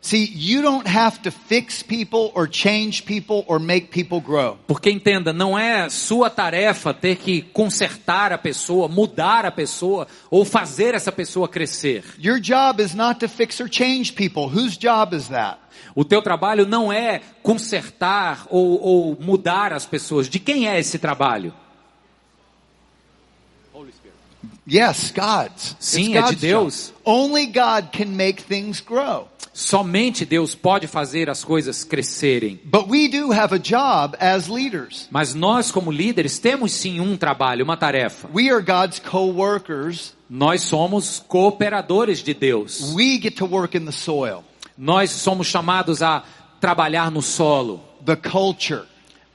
See, 0.00 0.30
you 0.32 0.62
don't 0.62 0.86
have 0.86 1.20
to 1.22 1.32
fix 1.32 1.82
people 1.82 2.30
or 2.34 2.46
change 2.48 3.02
people 3.02 3.44
or 3.48 3.58
make 3.58 3.88
people 3.90 4.20
grow. 4.20 4.58
Porque 4.66 4.90
entenda, 4.90 5.32
não 5.32 5.58
é 5.58 5.88
sua 5.88 6.30
tarefa 6.30 6.94
ter 6.94 7.16
que 7.16 7.42
consertar 7.42 8.32
a 8.32 8.38
pessoa, 8.38 8.86
mudar 8.86 9.44
a 9.44 9.50
pessoa 9.50 10.06
ou 10.30 10.44
fazer 10.44 10.94
essa 10.94 11.10
pessoa 11.10 11.48
crescer. 11.48 12.04
Your 12.18 12.38
job 12.38 12.80
is 12.80 12.94
not 12.94 13.18
to 13.20 13.28
fix 13.28 13.58
or 13.58 13.68
change 13.68 14.12
people. 14.12 14.44
Whose 14.44 14.78
job 14.78 15.16
is 15.16 15.28
that? 15.28 15.58
O 15.96 16.04
teu 16.04 16.22
trabalho 16.22 16.64
não 16.64 16.92
é 16.92 17.20
consertar 17.42 18.46
ou, 18.50 18.80
ou 18.80 19.18
mudar 19.18 19.72
as 19.72 19.84
pessoas. 19.84 20.28
De 20.28 20.38
quem 20.38 20.68
é 20.68 20.78
esse 20.78 20.98
trabalho? 20.98 21.52
Yes, 24.70 25.10
God's. 25.10 25.76
Sim, 25.80 26.14
It's 26.16 26.30
é 26.30 26.34
de 26.34 26.36
Deus. 26.36 26.92
Only 27.04 27.46
God 27.46 27.90
can 27.90 28.06
make 28.06 28.42
things 28.42 28.80
grow. 28.80 29.28
Somente 29.54 30.24
Deus 30.24 30.54
pode 30.54 30.86
fazer 30.86 31.28
as 31.28 31.42
coisas 31.42 31.82
crescerem. 31.82 32.60
But 32.64 32.88
we 32.88 33.08
do 33.08 33.32
have 33.32 33.52
a 33.52 33.58
job 33.58 34.16
as 34.20 34.46
leaders. 34.46 35.08
Mas 35.10 35.34
nós, 35.34 35.72
como 35.72 35.90
líderes, 35.90 36.38
temos 36.38 36.72
sim 36.72 37.00
um 37.00 37.16
trabalho, 37.16 37.64
uma 37.64 37.76
tarefa. 37.76 38.28
We 38.32 38.50
are 38.50 38.62
God's 38.62 39.00
co-workers. 39.00 40.14
Nós 40.30 40.62
somos 40.62 41.18
cooperadores 41.26 42.22
de 42.22 42.34
Deus. 42.34 42.92
We 42.94 43.18
get 43.20 43.36
to 43.38 43.46
work 43.46 43.76
in 43.76 43.84
the 43.86 43.92
soil, 43.92 44.44
Nós 44.76 45.10
somos 45.10 45.48
chamados 45.48 46.02
a 46.02 46.22
trabalhar 46.60 47.10
no 47.10 47.22
solo, 47.22 47.82
the 48.04 48.14
culture, 48.14 48.86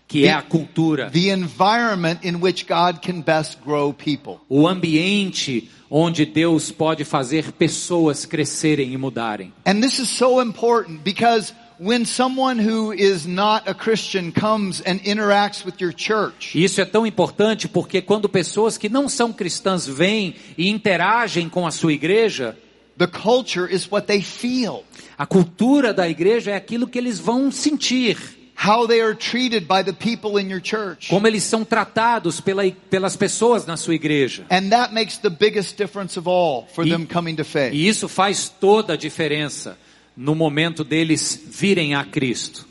que 0.07 0.25
é 0.25 0.31
a 0.33 0.41
cultura, 0.41 1.09
the 1.11 1.29
environment 1.31 2.19
in 2.23 2.35
which 2.41 2.65
God 2.65 2.99
can 3.01 3.21
best 3.21 3.57
grow 3.65 3.93
people. 3.93 4.37
o 4.49 4.67
ambiente 4.67 5.69
onde 5.89 6.25
Deus 6.25 6.71
pode 6.71 7.03
fazer 7.05 7.51
pessoas 7.53 8.25
crescerem 8.25 8.93
e 8.93 8.97
mudarem. 8.97 9.53
And 9.65 9.79
this 9.79 9.99
is 9.99 10.09
so 10.09 10.41
important 10.41 11.01
because 11.03 11.53
when 11.79 12.05
someone 12.05 12.59
who 12.61 12.93
is 12.93 13.25
not 13.25 13.67
a 13.69 13.73
Christian 13.73 14.31
comes 14.31 14.81
and 14.85 14.99
interacts 15.05 15.63
with 15.65 15.75
your 15.81 15.93
church, 15.95 16.55
Isso 16.55 16.79
é 16.81 16.85
tão 16.85 17.05
importante 17.05 17.67
porque 17.67 18.01
quando 18.01 18.27
pessoas 18.29 18.77
que 18.77 18.89
não 18.89 19.07
são 19.09 19.31
cristãs 19.33 19.87
vêm 19.87 20.35
e 20.57 20.69
interagem 20.69 21.47
com 21.49 21.65
a 21.65 21.71
sua 21.71 21.93
igreja, 21.93 22.57
the 22.97 23.07
culture 23.07 23.71
is 23.73 23.87
what 23.91 24.05
they 24.07 24.21
feel. 24.21 24.83
a 25.17 25.25
cultura 25.25 25.93
da 25.93 26.07
igreja 26.09 26.51
é 26.51 26.55
aquilo 26.55 26.87
que 26.87 26.97
eles 26.97 27.19
vão 27.19 27.51
sentir. 27.51 28.17
How 28.65 28.87
they 28.87 29.01
are 29.01 29.13
treated 29.13 29.67
by 29.67 29.83
the 29.83 29.91
people 29.93 30.39
in 30.41 30.49
your 30.49 30.61
church. 30.61 31.09
como 31.09 31.27
eles 31.27 31.43
são 31.43 31.65
tratados 31.65 32.39
pela, 32.39 32.63
pelas 32.89 33.15
pessoas 33.17 33.65
na 33.65 33.75
sua 33.75 33.95
igreja. 33.95 34.45
And 34.49 34.69
that 34.69 34.93
makes 34.93 35.17
the 35.17 35.29
biggest 35.29 35.75
difference 35.77 36.17
of 36.17 36.29
all 36.29 36.67
for 36.73 36.85
E- 36.87 36.89
them 36.89 37.05
coming 37.05 37.35
to 37.35 37.43
faith. 37.43 37.73
E 37.73 37.87
isso 37.87 38.07
faz 38.07 38.47
toda 38.47 38.93
a 38.93 38.95
diferença 38.95 39.77
no 40.15 40.33
momento 40.35 40.83
deles 40.83 41.37
virem 41.45 41.93
a 41.95 42.05
Cristo. 42.05 42.65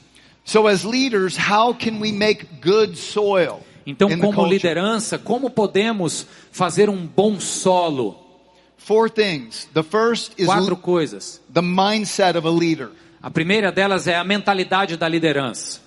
So 0.45 0.67
as 0.67 0.83
leaders, 0.83 1.37
how 1.37 1.75
can 1.75 2.01
we 2.01 2.11
make 2.13 2.47
good 2.63 2.97
soil 2.97 3.61
Então, 3.85 4.09
como 4.19 4.47
liderança, 4.47 5.19
como 5.19 5.51
podemos 5.51 6.27
fazer 6.51 6.89
um 6.89 7.05
bom 7.07 7.39
solo? 7.39 8.17
Four 8.79 9.11
things. 9.11 9.69
The 9.75 9.83
first 9.83 10.33
is 10.39 10.47
Quatro 10.47 10.77
coisas. 10.77 11.41
the 11.53 11.61
mindset 11.63 12.37
of 12.39 12.47
a 12.47 12.51
leader. 12.51 12.91
A 13.23 13.31
primeira 13.31 13.71
delas 13.71 14.07
é 14.09 14.17
a 14.17 14.25
mentalidade 14.25 14.97
da 14.97 15.07
liderança. 15.09 15.82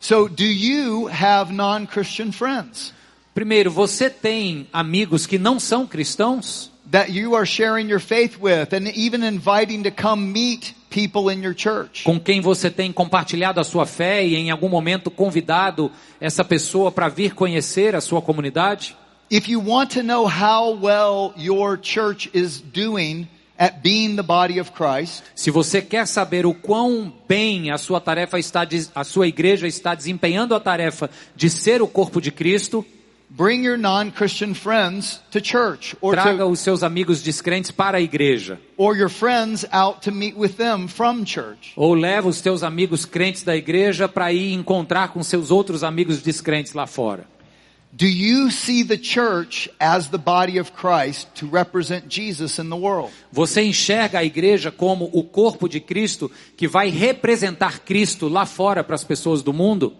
So 0.00 0.28
do 0.28 0.44
you 0.44 1.08
have 1.08 1.52
non-Christian 1.52 2.32
friends 2.32 2.92
Primeiro, 3.32 3.70
você 3.70 4.10
tem 4.10 4.66
amigos 4.72 5.26
que 5.26 5.38
não 5.38 5.60
são 5.60 5.86
cristãos? 5.86 6.70
that 6.90 7.12
you 7.12 7.34
are 7.34 7.46
sharing 7.46 7.88
your 7.88 8.00
faith 8.00 8.38
with 8.38 8.72
and 8.72 8.88
even 8.88 9.22
inviting 9.22 9.84
to 9.84 9.90
come 9.90 10.32
meet 10.32 10.74
people 10.90 11.30
in 11.30 11.42
your 11.42 11.54
church? 11.54 12.04
Com 12.04 12.18
quem 12.18 12.40
você 12.40 12.70
tem 12.70 12.92
compartilhado 12.92 13.60
a 13.60 13.64
sua 13.64 13.86
fé 13.86 14.26
e 14.26 14.34
em 14.34 14.50
algum 14.50 14.68
momento 14.68 15.10
convidado 15.10 15.90
essa 16.20 16.44
pessoa 16.44 16.90
para 16.90 17.08
vir 17.08 17.34
conhecer 17.34 17.94
a 17.94 18.00
sua 18.00 18.20
comunidade? 18.20 18.96
If 19.30 19.48
you 19.48 19.62
want 19.64 19.92
to 19.94 20.02
know 20.02 20.26
how 20.26 20.74
well 20.74 21.32
your 21.36 21.78
church 21.80 22.28
is 22.34 22.60
doing 22.60 23.28
at 23.60 23.82
being 23.82 24.16
the 24.16 24.22
body 24.22 24.58
of 24.58 24.72
Christ, 24.72 25.22
Se 25.34 25.50
você 25.50 25.82
quer 25.82 26.06
saber 26.06 26.46
o 26.46 26.54
quão 26.54 27.12
bem 27.28 27.70
a 27.70 27.76
sua 27.76 28.00
tarefa 28.00 28.38
está, 28.38 28.66
a 28.94 29.04
sua 29.04 29.28
igreja 29.28 29.68
está 29.68 29.94
desempenhando 29.94 30.54
a 30.54 30.60
tarefa 30.60 31.10
de 31.36 31.50
ser 31.50 31.82
o 31.82 31.86
corpo 31.86 32.22
de 32.22 32.32
Cristo, 32.32 32.82
bring 33.28 33.62
your 33.62 33.76
non-Christian 33.76 34.54
friends 34.54 35.20
to 35.30 35.38
church 35.44 35.94
or 36.00 36.14
traga 36.14 36.44
to, 36.44 36.50
os 36.50 36.60
seus 36.60 36.82
amigos 36.82 37.22
descrentes 37.22 37.70
para 37.70 37.98
a 37.98 38.00
igreja. 38.00 38.58
or 38.78 38.96
your 38.96 39.10
friends 39.10 39.66
out 39.72 40.00
to 40.00 40.10
meet 40.10 40.34
with 40.36 40.56
them 40.56 40.88
from 40.88 41.22
church. 41.24 41.72
Ou 41.76 41.92
leva 41.92 42.28
os 42.28 42.40
teus 42.40 42.62
amigos 42.62 43.04
crentes 43.04 43.42
da 43.44 43.54
igreja 43.54 44.08
para 44.08 44.32
ir 44.32 44.54
encontrar 44.54 45.08
com 45.08 45.22
seus 45.22 45.50
outros 45.50 45.84
amigos 45.84 46.22
descrentes 46.22 46.72
lá 46.72 46.86
fora. 46.86 47.26
Do 47.92 48.06
you 48.06 48.50
see 48.52 48.84
the 48.84 48.96
church 48.96 49.68
as 49.80 50.08
the 50.08 50.18
body 50.18 50.58
of 50.58 50.72
Christ 50.72 51.26
to 51.36 51.46
represent 51.46 52.08
Jesus 52.08 52.58
in 52.58 52.70
the 52.70 52.76
world? 52.76 53.10
Você 53.32 53.62
enxerga 53.62 54.20
a 54.20 54.24
igreja 54.24 54.70
como 54.70 55.10
o 55.12 55.24
corpo 55.24 55.68
de 55.68 55.80
Cristo 55.80 56.30
que 56.56 56.68
vai 56.68 56.88
representar 56.88 57.80
Cristo 57.80 58.28
lá 58.28 58.46
fora 58.46 58.84
para 58.84 58.94
as 58.94 59.02
pessoas 59.02 59.42
do 59.42 59.52
mundo? 59.52 59.92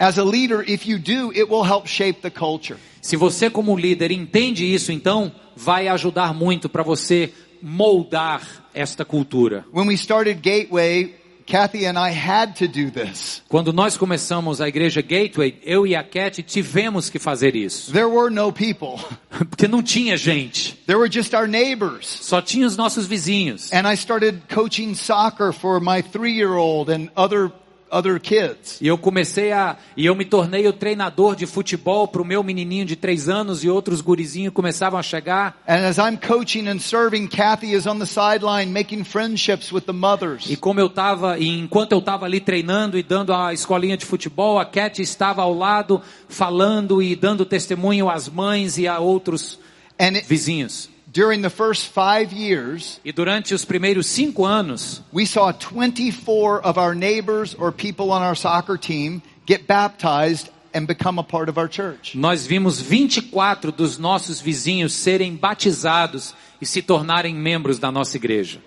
As 0.00 0.18
a 0.18 0.24
leader, 0.24 0.62
if 0.68 0.86
you 0.86 0.98
do, 0.98 1.30
it 1.30 1.44
will 1.48 1.64
help 1.64 1.86
shape 1.86 2.20
the 2.20 2.30
culture. 2.30 2.78
Se 3.00 3.16
você 3.16 3.48
como 3.48 3.76
líder 3.76 4.10
entende 4.10 4.64
isso, 4.64 4.90
então 4.90 5.32
vai 5.56 5.88
ajudar 5.88 6.34
muito 6.34 6.68
para 6.68 6.82
você 6.82 7.32
moldar 7.62 8.66
esta 8.74 9.04
cultura. 9.04 9.64
When 9.72 9.88
we 9.88 9.94
started 9.94 10.40
Gateway, 10.40 11.14
Kathy 11.48 11.86
and 11.86 11.98
I 11.98 12.10
had 12.10 12.56
to 12.56 12.68
do 12.68 12.90
this. 12.90 13.42
Quando 13.48 13.72
nós 13.72 13.96
começamos 13.96 14.60
a 14.60 14.68
igreja 14.68 15.00
Gateway, 15.00 15.58
eu 15.62 15.86
e 15.86 15.96
a 15.96 16.02
Cat 16.04 16.42
tivemos 16.42 17.08
que 17.08 17.18
fazer 17.18 17.56
isso. 17.56 17.90
There 17.90 18.06
were 18.06 18.30
no 18.30 18.52
people. 18.52 19.02
Porque 19.48 19.66
não 19.66 19.82
tinha 19.82 20.14
gente. 20.18 20.78
There 20.86 20.98
were 20.98 21.10
just 21.10 21.32
our 21.32 21.48
neighbors. 21.48 22.06
Só 22.06 22.42
tinha 22.42 22.66
os 22.66 22.76
nossos 22.76 23.06
vizinhos. 23.06 23.72
And 23.72 23.90
I 23.90 23.94
started 23.94 24.42
coaching 24.52 24.94
soccer 24.94 25.52
for 25.52 25.80
my 25.80 26.02
three-year-old 26.02 26.92
and 26.92 27.08
other, 27.16 27.50
other 27.90 28.20
kids. 28.20 28.78
E 28.80 28.86
eu 28.86 28.98
comecei 28.98 29.52
a, 29.52 29.76
e 29.96 30.06
eu 30.06 30.14
me 30.14 30.24
tornei 30.24 30.66
o 30.66 30.72
treinador 30.72 31.34
de 31.34 31.46
futebol 31.46 32.08
para 32.08 32.22
o 32.22 32.24
meu 32.24 32.42
menininho 32.42 32.84
de 32.84 32.96
três 32.96 33.28
anos 33.28 33.64
e 33.64 33.68
outros 33.68 34.00
gurizinhos 34.00 34.52
começavam 34.52 34.98
a 34.98 35.02
chegar. 35.02 35.60
And 35.66 35.86
as 35.86 35.98
I'm 35.98 36.16
coaching 36.16 36.68
and 36.68 36.78
serving, 36.80 37.28
Kathy 37.28 37.72
is 37.72 37.86
on 37.86 37.98
the 37.98 38.06
sideline 38.06 38.72
making 38.72 39.04
friendships 39.04 39.72
with 39.72 39.82
the 39.82 39.92
mothers. 39.92 40.48
E 40.48 40.56
como 40.56 40.80
eu 40.80 40.86
estava, 40.86 41.38
e 41.38 41.48
enquanto 41.48 41.92
eu 41.92 41.98
estava 41.98 42.26
ali 42.26 42.40
treinando 42.40 42.98
e 42.98 43.02
dando 43.02 43.32
a 43.32 43.52
escolinha 43.52 43.96
de 43.96 44.04
futebol, 44.04 44.58
a 44.58 44.64
Cat 44.64 45.00
estava 45.00 45.42
ao 45.42 45.54
lado 45.54 46.00
falando 46.28 47.02
e 47.02 47.14
dando 47.16 47.44
testemunho 47.44 48.08
às 48.08 48.28
mães 48.28 48.78
e 48.78 48.86
a 48.86 48.98
outros 48.98 49.58
And 50.00 50.14
it, 50.14 50.28
vizinhos. 50.28 50.88
During 51.12 51.42
the 51.42 51.50
first 51.50 51.88
five 51.92 52.32
years, 52.32 53.00
E 53.04 53.12
durante 53.12 53.54
os 53.54 53.64
primeiros 53.64 54.06
cinco 54.06 54.44
anos, 54.44 55.02
we 55.12 55.24
saw 55.26 55.52
24 55.52 56.60
of 56.64 56.78
our 56.78 56.94
neighbors 56.94 57.54
or 57.58 57.72
people 57.72 58.10
on 58.10 58.22
our 58.22 58.36
soccer 58.36 58.76
team 58.78 59.22
get 59.46 59.66
baptized 59.66 60.48
and 60.74 60.86
become 60.86 61.18
a 61.18 61.24
part 61.24 61.48
of 61.48 61.58
our 61.58 61.68
church. 61.68 62.14
nós 62.16 62.46
vimos 62.46 62.80
24 62.80 63.72
dos 63.72 63.96
nossos 63.98 64.40
vizinhos 64.40 64.92
serem 64.92 65.34
batizados 65.34 66.34
e 66.60 66.66
se 66.66 66.82
tornarem 66.82 67.34
membros 67.34 67.78
da 67.78 67.90
nossa 67.90 68.16
igreja. 68.16 68.60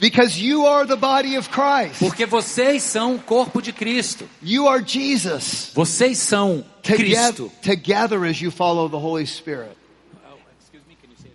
Because 0.00 0.36
you 0.42 0.66
are 0.66 0.86
the 0.88 0.96
body 0.96 1.36
of 1.38 1.48
Christ. 1.50 2.00
Porque 2.00 2.26
vocês 2.26 2.82
são 2.82 3.14
o 3.14 3.18
corpo 3.20 3.62
de 3.62 3.72
Cristo. 3.72 4.28
You 4.42 4.68
are 4.68 4.82
Jesus. 4.84 5.70
Vocês 5.72 6.18
são 6.18 6.64
Cristo. 6.82 7.50
together 7.62 8.24
as 8.24 8.40
you 8.42 8.50
follow 8.50 8.88
the 8.88 8.96
Holy 8.96 9.24
Spirit. 9.24 9.70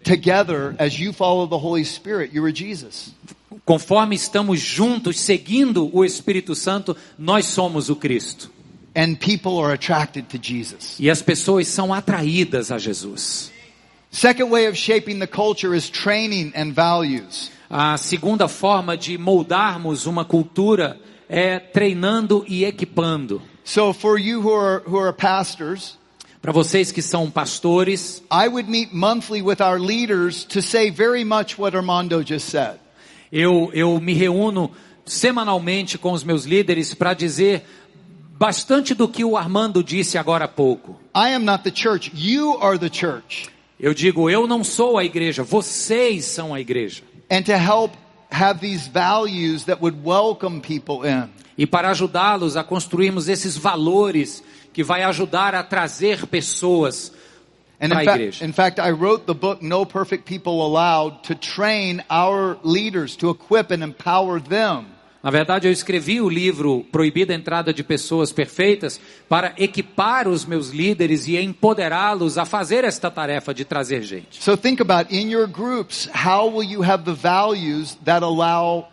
Together 0.09 0.75
as 0.79 0.99
you 0.99 1.13
follow 1.13 1.45
the 1.45 1.59
Holy 1.59 1.83
Spirit, 1.83 2.33
you 2.33 2.43
are 2.43 2.51
Jesus. 2.51 3.13
Conforme 3.63 4.15
estamos 4.15 4.59
juntos 4.59 5.19
seguindo 5.19 5.87
o 5.95 6.03
Espírito 6.03 6.55
Santo, 6.55 6.97
nós 7.15 7.45
somos 7.45 7.91
o 7.91 7.95
Cristo. 7.95 8.49
And 8.95 9.13
people 9.19 9.59
are 9.59 9.71
attracted 9.71 10.27
to 10.29 10.39
Jesus. 10.41 10.95
E 10.99 11.11
as 11.11 11.21
pessoas 11.21 11.67
são 11.67 11.93
atraídas 11.93 12.71
a 12.71 12.79
Jesus. 12.79 13.51
Second 14.09 14.49
way 14.49 14.67
of 14.67 14.75
shaping 14.75 15.19
the 15.19 15.27
culture 15.27 15.77
is 15.77 15.91
training 15.91 16.51
and 16.55 16.71
values. 16.71 17.51
A 17.69 17.95
segunda 17.95 18.47
forma 18.47 18.97
de 18.97 19.15
moldarmos 19.15 20.07
uma 20.07 20.25
cultura 20.25 20.99
é 21.29 21.59
treinando 21.59 22.43
e 22.47 22.65
equipando. 22.65 23.43
So 23.63 23.93
for 23.93 24.17
you 24.19 24.41
who 24.41 24.55
are, 24.55 24.81
who 24.87 24.97
are 24.97 25.13
pastors, 25.13 25.98
Para 26.41 26.53
vocês 26.53 26.91
que 26.91 27.01
são 27.01 27.29
pastores, 27.29 28.23
I 28.31 28.47
would 28.47 28.69
meet 28.69 28.93
monthly 28.93 29.41
with 29.41 29.61
our 29.61 29.79
leaders 29.79 30.45
to 30.45 30.61
say 30.61 30.89
very 30.89 31.25
much 31.25 31.59
what 31.59 31.75
Armando 31.75 32.23
just 32.23 32.49
said. 32.49 32.79
eu, 33.31 33.69
eu 33.73 33.99
me 33.99 34.13
reúno 34.13 34.71
semanalmente 35.05 35.97
com 35.97 36.13
os 36.13 36.23
meus 36.23 36.45
líderes 36.45 36.93
para 36.93 37.13
dizer 37.13 37.63
bastante 38.37 38.93
do 38.93 39.07
que 39.07 39.25
o 39.25 39.35
Armando 39.35 39.83
disse 39.83 40.17
agora 40.17 40.45
há 40.45 40.47
pouco. 40.47 40.99
I 41.15 41.33
am 41.33 41.43
not 41.43 41.63
the 41.63 41.75
church. 41.75 42.11
You 42.15 42.57
are 42.61 42.77
the 42.77 42.89
church. 42.91 43.49
Eu 43.79 43.93
digo, 43.93 44.29
eu 44.29 44.47
não 44.47 44.63
sou 44.63 44.97
a 44.97 45.05
igreja, 45.05 45.43
vocês 45.43 46.25
são 46.25 46.53
a 46.53 46.59
igreja. 46.59 47.03
And 47.29 47.43
to 47.43 47.53
help 47.53 47.93
have 48.31 48.59
these 48.59 48.89
values 48.89 49.65
that 49.65 49.81
would 49.81 49.97
welcome 50.03 50.61
people 50.61 51.07
in. 51.07 51.29
E 51.57 51.65
para 51.65 51.89
ajudá-los 51.89 52.55
a 52.55 52.63
construirmos 52.63 53.27
esses 53.27 53.57
valores 53.57 54.43
que 54.73 54.83
vai 54.83 55.03
ajudar 55.03 55.55
a 55.55 55.63
trazer 55.63 56.25
pessoas 56.27 57.11
para 57.79 57.87
a 57.87 58.03
fact, 58.03 58.09
igreja. 58.09 58.45
in 58.45 58.51
fact, 58.51 58.79
I 58.79 58.91
wrote 58.91 59.25
the 59.25 59.33
book 59.33 59.61
No 59.61 59.85
Perfect 59.85 60.25
People 60.25 60.61
Allowed 60.61 61.23
to 61.23 61.35
train 61.35 62.03
our 62.09 62.57
leaders, 62.63 63.15
to 63.17 63.29
equip 63.29 63.71
and 63.71 63.83
empower 63.83 64.41
them 64.41 64.85
Na 65.21 65.29
verdade, 65.29 65.67
eu 65.67 65.71
escrevi 65.71 66.21
o 66.21 66.29
livro 66.29 66.85
Proibida 66.91 67.33
a 67.33 67.35
Entrada 67.35 67.73
de 67.73 67.83
Pessoas 67.83 68.31
Perfeitas 68.31 68.99
para 69.27 69.53
equipar 69.57 70.29
os 70.29 70.45
meus 70.45 70.69
líderes 70.69 71.27
e 71.27 71.37
empoderá-los 71.37 72.37
a 72.37 72.45
fazer 72.45 72.85
esta 72.85 73.11
tarefa 73.11 73.53
de 73.53 73.65
trazer 73.65 74.01
gente. 74.03 74.41
So 74.41 74.55
think 74.55 74.81
about 74.81 75.13
in 75.13 75.29
your 75.29 75.45
groups, 75.45 76.09
how 76.13 76.49
will 76.49 76.63
you 76.63 76.81
have 76.81 77.03
the 77.03 77.13
values 77.13 77.97
that 78.05 78.23
allow 78.23 78.87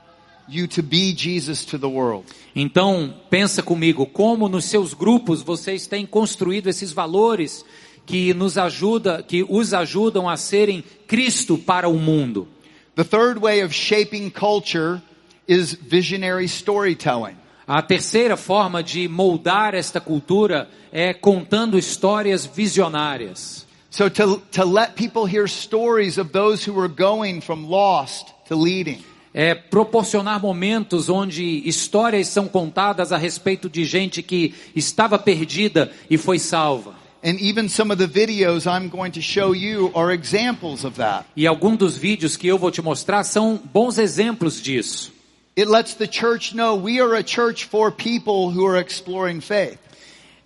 you 0.48 0.66
to 0.68 0.82
be 0.82 1.12
Jesus 1.12 1.64
to 1.66 1.78
the 1.78 1.88
world? 1.88 2.26
Então, 2.54 3.14
pensa 3.28 3.62
comigo, 3.62 4.06
como 4.06 4.48
nos 4.48 4.64
seus 4.66 4.94
grupos 4.94 5.42
vocês 5.42 5.86
têm 5.86 6.06
construído 6.06 6.68
esses 6.68 6.92
valores 6.92 7.64
que 8.06 8.32
nos 8.32 8.56
ajuda, 8.56 9.22
que 9.22 9.44
os 9.48 9.74
ajudam 9.74 10.28
a 10.28 10.36
serem 10.36 10.82
Cristo 11.06 11.58
para 11.58 11.88
o 11.88 11.98
mundo. 11.98 12.48
The 12.94 13.04
third 13.04 13.40
way 13.40 13.62
of 13.62 13.74
shaping 13.74 14.30
culture 14.30 15.02
is 15.46 15.74
visionary 15.74 16.46
storytelling. 16.46 17.36
A 17.66 17.82
terceira 17.82 18.36
forma 18.36 18.82
de 18.82 19.08
moldar 19.08 19.74
esta 19.74 20.00
cultura 20.00 20.68
é 20.92 21.12
contando 21.12 21.76
histórias 21.76 22.46
visionárias. 22.46 23.66
So 23.90 24.08
to, 24.08 24.42
to 24.52 24.64
let 24.64 24.94
people 24.94 25.26
hear 25.26 25.48
stories 25.48 26.16
of 26.16 26.30
those 26.30 26.64
who 26.64 26.78
are 26.80 26.88
going 26.88 27.40
from 27.40 27.68
lost 27.68 28.32
to 28.48 28.54
leading. 28.54 29.02
É 29.38 29.54
proporcionar 29.54 30.40
momentos 30.40 31.10
onde 31.10 31.44
histórias 31.68 32.26
são 32.26 32.48
contadas 32.48 33.12
a 33.12 33.18
respeito 33.18 33.68
de 33.68 33.84
gente 33.84 34.22
que 34.22 34.54
estava 34.74 35.18
perdida 35.18 35.92
e 36.08 36.16
foi 36.16 36.38
salva. 36.38 36.94
And 37.22 37.36
even 37.38 37.68
some 37.68 37.92
of 37.92 37.98
the 37.98 38.06
videos 38.06 38.64
I'm 38.64 38.88
going 38.88 39.10
to 39.10 39.20
show 39.20 39.54
you 39.54 39.92
are 39.94 40.14
examples 40.14 40.84
of 40.84 40.96
that. 40.96 41.26
E 41.36 41.46
alguns 41.46 41.76
dos 41.76 41.96
vídeos 41.98 42.34
que 42.34 42.46
eu 42.46 42.56
vou 42.56 42.70
te 42.70 42.80
mostrar 42.80 43.24
são 43.24 43.60
bons 43.74 43.98
exemplos 43.98 44.58
disso. 44.58 45.12
It 45.54 45.68
lets 45.70 45.92
the 45.92 46.08
church 46.10 46.54
know 46.54 46.74
we 46.74 46.98
are 46.98 47.14
a 47.14 47.22
church 47.22 47.66
for 47.66 47.92
people 47.92 48.50
who 48.50 48.66
are 48.66 48.80
exploring 48.80 49.42
faith. 49.42 49.78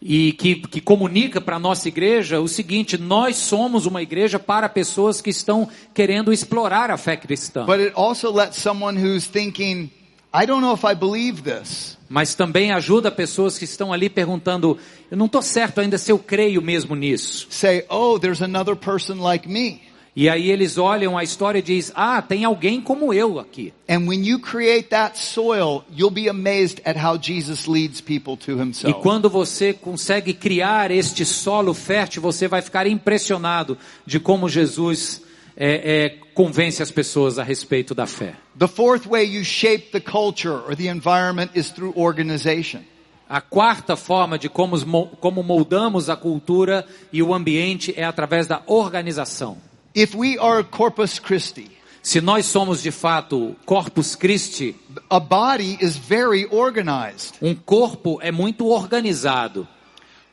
E 0.02 0.32
que, 0.32 0.56
que 0.56 0.80
comunica 0.80 1.42
para 1.42 1.56
a 1.56 1.58
nossa 1.58 1.86
igreja 1.86 2.40
o 2.40 2.48
seguinte: 2.48 2.96
nós 2.96 3.36
somos 3.36 3.84
uma 3.84 4.00
igreja 4.00 4.38
para 4.38 4.68
pessoas 4.68 5.20
que 5.20 5.28
estão 5.28 5.68
querendo 5.92 6.32
explorar 6.32 6.90
a 6.90 6.96
fé 6.96 7.16
cristã. 7.16 7.66
But 7.66 7.80
it 7.80 7.92
also 7.94 8.32
lets 8.32 8.56
someone 8.56 8.98
who's 8.98 9.26
thinking, 9.26 9.90
I 10.32 10.46
don't 10.46 10.62
know 10.62 10.74
if 10.74 10.84
I 10.84 10.94
believe 10.94 11.42
this. 11.42 11.98
Mas 12.08 12.34
também 12.34 12.72
ajuda 12.72 13.10
pessoas 13.10 13.58
que 13.58 13.64
estão 13.64 13.92
ali 13.92 14.08
perguntando: 14.08 14.78
eu 15.10 15.16
não 15.18 15.26
estou 15.26 15.42
certo 15.42 15.80
ainda 15.80 15.98
se 15.98 16.10
eu 16.10 16.18
creio 16.18 16.62
mesmo 16.62 16.96
nisso. 16.96 17.46
Say, 17.50 17.84
oh, 17.90 18.18
there's 18.18 18.40
another 18.40 18.74
person 18.74 19.20
like 19.20 19.46
me. 19.46 19.82
E 20.14 20.28
aí 20.28 20.50
eles 20.50 20.76
olham 20.76 21.16
a 21.16 21.22
história 21.22 21.60
e 21.60 21.62
diz: 21.62 21.92
ah, 21.94 22.20
tem 22.20 22.44
alguém 22.44 22.80
como 22.80 23.14
eu 23.14 23.38
aqui. 23.38 23.72
And 23.88 24.08
when 24.08 24.26
you 24.26 24.40
create 24.40 24.88
that 24.88 25.18
soil, 25.18 25.84
you'll 25.96 26.10
be 26.10 26.28
amazed 26.28 26.80
at 26.84 26.96
how 26.96 27.16
Jesus 27.20 27.66
leads 27.66 28.00
people 28.00 28.36
to 28.36 28.60
E 28.88 28.94
quando 28.94 29.30
você 29.30 29.72
consegue 29.72 30.34
criar 30.34 30.90
este 30.90 31.24
solo 31.24 31.72
fértil, 31.72 32.20
você 32.20 32.48
vai 32.48 32.60
ficar 32.60 32.86
impressionado 32.86 33.78
de 34.04 34.18
como 34.18 34.48
Jesus 34.48 35.22
é, 35.56 36.04
é, 36.04 36.08
convence 36.34 36.82
as 36.82 36.90
pessoas 36.90 37.38
a 37.38 37.44
respeito 37.44 37.94
da 37.94 38.06
fé. 38.06 38.34
The 38.58 38.66
fourth 38.66 39.06
way 39.06 39.24
you 39.26 39.44
shape 39.44 39.90
the 39.92 40.00
culture 40.00 40.60
or 40.66 40.74
the 40.74 40.88
environment 40.88 41.50
is 41.54 41.70
through 41.70 41.96
organization. 41.96 42.80
A 43.28 43.40
quarta 43.40 43.94
forma 43.94 44.36
de 44.36 44.48
como, 44.48 45.06
como 45.20 45.40
moldamos 45.44 46.10
a 46.10 46.16
cultura 46.16 46.84
e 47.12 47.22
o 47.22 47.32
ambiente 47.32 47.94
é 47.96 48.02
através 48.02 48.48
da 48.48 48.60
organização. 48.66 49.69
If 49.94 50.14
we 50.14 50.38
are 50.38 50.62
Corpus 50.62 51.18
Christi, 51.18 51.70
Se 52.02 52.20
nós 52.20 52.46
somos 52.46 52.82
de 52.82 52.90
fato 52.90 53.54
Corpus 53.66 54.16
Christi, 54.16 54.74
a 55.10 55.20
body 55.20 55.76
is 55.82 55.96
very 55.96 56.46
organized, 56.50 57.34
um 57.42 57.54
corpo 57.54 58.18
é 58.22 58.32
muito 58.32 58.66
organizado, 58.68 59.68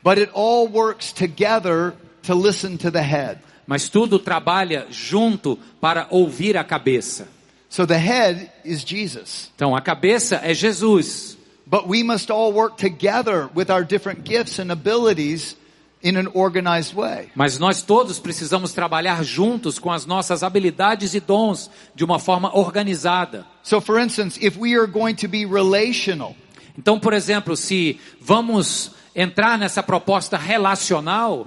but 0.02 0.18
it 0.18 0.30
all 0.32 0.66
works 0.66 1.12
together 1.12 1.94
to 2.22 2.34
listen 2.34 2.78
to 2.78 2.90
the 2.90 3.02
head. 3.02 3.40
mas 3.66 3.90
tudo 3.90 4.18
trabalha 4.18 4.86
junto 4.90 5.58
para 5.78 6.06
ouvir 6.10 6.56
a 6.56 6.64
cabeça. 6.64 7.28
So 7.68 7.84
the 7.86 7.98
head 7.98 8.50
is 8.64 8.82
Jesus. 8.82 9.50
Então 9.54 9.76
a 9.76 9.82
cabeça 9.82 10.40
é 10.42 10.54
Jesus. 10.54 11.36
But 11.66 11.86
we 11.86 12.02
must 12.02 12.30
all 12.30 12.50
work 12.50 12.78
together 12.78 13.50
with 13.54 13.68
our 13.70 13.84
different 13.84 14.24
gifts 14.24 14.58
and 14.58 14.72
abilities 14.72 15.54
in 16.02 16.16
an 16.16 16.28
organized 16.34 16.94
way. 16.94 17.28
Mas 17.34 17.58
nós 17.58 17.82
todos 17.82 18.18
precisamos 18.18 18.72
trabalhar 18.72 19.24
juntos 19.24 19.78
com 19.78 19.90
as 19.90 20.06
nossas 20.06 20.42
habilidades 20.42 21.14
e 21.14 21.20
dons 21.20 21.70
de 21.94 22.04
uma 22.04 22.18
forma 22.18 22.56
organizada. 22.56 23.46
So 23.62 23.80
for 23.80 24.00
instance, 24.00 24.38
if 24.44 24.56
we 24.56 24.76
are 24.76 24.86
going 24.86 25.14
to 25.16 25.28
be 25.28 25.44
relational, 25.44 26.34
Então, 26.78 27.00
por 27.00 27.12
exemplo, 27.12 27.56
se 27.56 27.98
vamos 28.20 28.92
entrar 29.12 29.58
nessa 29.58 29.82
proposta 29.82 30.36
relacional, 30.36 31.44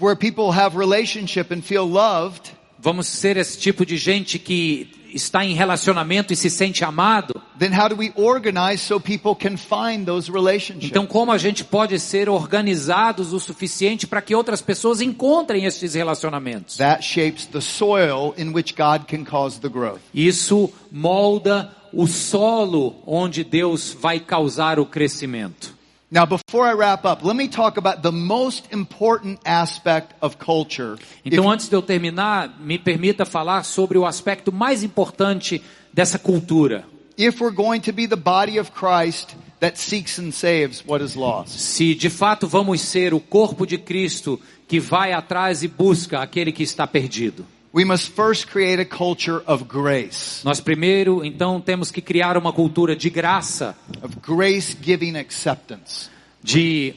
where 0.00 0.16
people 0.16 0.50
have 0.58 0.74
relationship 0.74 1.52
and 1.52 1.60
feel 1.60 1.84
loved, 1.84 2.50
vamos 2.78 3.06
ser 3.06 3.36
esse 3.36 3.58
tipo 3.58 3.84
de 3.84 3.98
gente 3.98 4.38
que 4.38 4.88
está 5.14 5.44
em 5.44 5.54
relacionamento 5.54 6.32
e 6.32 6.36
se 6.36 6.50
sente 6.50 6.84
amado. 6.84 7.40
then 7.58 7.72
how 7.72 7.88
do 7.88 7.94
we 7.94 8.10
organize 8.16 8.82
so 8.82 8.98
people 8.98 9.34
can 9.34 9.56
find 9.56 10.06
those 10.06 10.32
relationships? 10.32 10.86
Então, 10.90 11.06
como 11.06 11.30
a 11.30 11.36
gente 11.36 11.62
pode 11.62 12.00
ser 12.00 12.28
organizados 12.28 13.34
o 13.34 13.38
suficiente 13.38 14.06
para 14.06 14.22
que 14.22 14.34
outras 14.34 14.62
pessoas 14.62 15.02
encontrem 15.02 15.66
esses 15.66 15.94
relacionamentos? 15.94 16.78
That 16.78 17.04
shapes 17.04 17.46
the 17.46 17.60
soil 17.60 18.34
in 18.38 18.52
which 18.52 18.74
God 18.74 19.04
can 19.06 19.24
cause 19.24 19.60
the 19.60 19.68
growth. 19.68 20.00
Isso 20.14 20.72
molda 20.90 21.70
o 21.92 22.06
solo 22.06 22.96
onde 23.06 23.44
Deus 23.44 23.94
vai 23.98 24.18
causar 24.18 24.78
o 24.78 24.86
crescimento. 24.86 25.79
Now, 26.12 26.26
before 26.26 26.66
I 26.66 26.72
wrap 26.74 27.04
up, 27.04 27.24
let 27.24 27.36
me 27.36 27.46
talk 27.46 27.76
about 27.76 28.02
the 28.02 28.10
most 28.10 28.64
important 28.72 29.38
aspect 29.44 30.12
of 30.20 30.38
culture. 30.38 30.98
Então, 31.24 31.44
If- 31.44 31.50
antes 31.50 31.68
de 31.68 31.76
eu 31.76 31.82
terminar, 31.82 32.58
me 32.60 32.78
permita 32.78 33.24
falar 33.24 33.62
sobre 33.62 33.96
o 33.96 34.04
aspecto 34.04 34.50
mais 34.52 34.82
importante 34.82 35.62
dessa 35.92 36.18
cultura. 36.18 36.84
if 37.16 37.38
we're 37.40 37.54
going 37.54 37.80
to 37.80 37.92
be 37.92 38.06
the 38.08 38.16
body 38.16 38.58
of 38.58 38.70
Christ 38.72 39.36
that 39.60 39.78
seeks 39.78 40.18
and 40.18 40.32
saves 40.32 40.82
what 40.86 41.04
is 41.04 41.14
lost. 41.14 41.50
Se 41.60 41.94
de 41.94 42.08
fato 42.08 42.48
vamos 42.48 42.80
ser 42.80 43.12
o 43.12 43.20
corpo 43.20 43.66
de 43.66 43.76
Cristo 43.76 44.40
que 44.66 44.80
vai 44.80 45.12
atrás 45.12 45.62
e 45.62 45.68
busca 45.68 46.20
aquele 46.22 46.50
que 46.50 46.62
está 46.62 46.86
perdido. 46.86 47.44
We 47.72 47.84
must 47.84 48.10
first 48.16 48.48
create 48.48 48.80
a 48.80 48.84
culture 48.84 49.42
of 49.46 49.64
grace, 49.64 50.42
Nós 50.44 50.60
primeiro, 50.60 51.24
então, 51.24 51.60
temos 51.60 51.90
que 51.92 52.00
criar 52.00 52.36
uma 52.36 52.52
cultura 52.52 52.96
de 52.96 53.08
graça, 53.08 53.76
of 54.02 54.16
grace 54.20 54.76
giving 54.80 55.16
acceptance. 55.16 56.10
de 56.42 56.94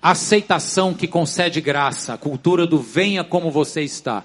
aceitação 0.00 0.94
que 0.94 1.06
concede 1.06 1.60
graça, 1.60 2.14
a 2.14 2.18
cultura 2.18 2.66
do 2.66 2.78
venha 2.78 3.22
como 3.24 3.50
você 3.50 3.82
está. 3.82 4.24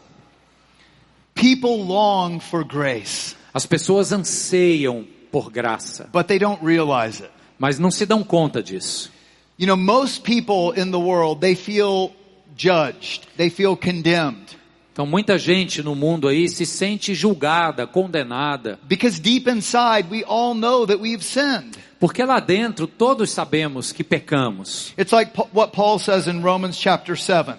People 1.34 1.84
long 1.84 2.40
for 2.40 2.64
grace, 2.64 3.36
As 3.54 3.66
pessoas 3.66 4.14
anseiam 4.14 5.06
por 5.32 5.50
graça, 5.52 6.10
but 6.14 6.28
they 6.28 6.40
don't 6.40 6.64
realize 6.66 7.22
it. 7.22 7.32
mas 7.60 7.78
não 7.78 7.92
se 7.92 8.06
dão 8.06 8.24
conta 8.24 8.64
disso. 8.64 9.12
You 9.60 9.68
know, 9.68 9.76
most 9.78 10.22
people 10.24 10.72
in 10.80 10.92
the 10.92 10.98
world, 10.98 11.42
they 11.42 11.56
feel 11.56 12.12
judged. 12.56 13.28
They 13.38 13.50
feel 13.50 13.76
condemned. 13.76 14.58
Então 14.94 15.06
muita 15.06 15.38
gente 15.38 15.82
no 15.82 15.96
mundo 15.96 16.28
aí 16.28 16.50
se 16.50 16.66
sente 16.66 17.14
julgada, 17.16 17.88
condenada, 17.88 18.78
Because 18.84 19.20
deep 19.22 19.50
inside, 19.50 20.08
we 20.12 20.24
all 20.28 20.54
know 20.54 20.86
that 20.86 21.02
we've 21.02 21.24
sinned. 21.24 21.78
porque 22.00 22.24
lá 22.24 22.40
dentro 22.42 22.88
todos 22.88 23.30
sabemos 23.32 23.92
que 23.94 24.04
pecamos. 24.04 24.94
It's 24.98 25.14
like 25.14 25.32
what 25.54 25.72
Paul 25.74 25.98
says 25.98 26.28
in 26.28 26.42
Romans 26.42 26.76
chapter 26.78 27.18
7. 27.18 27.56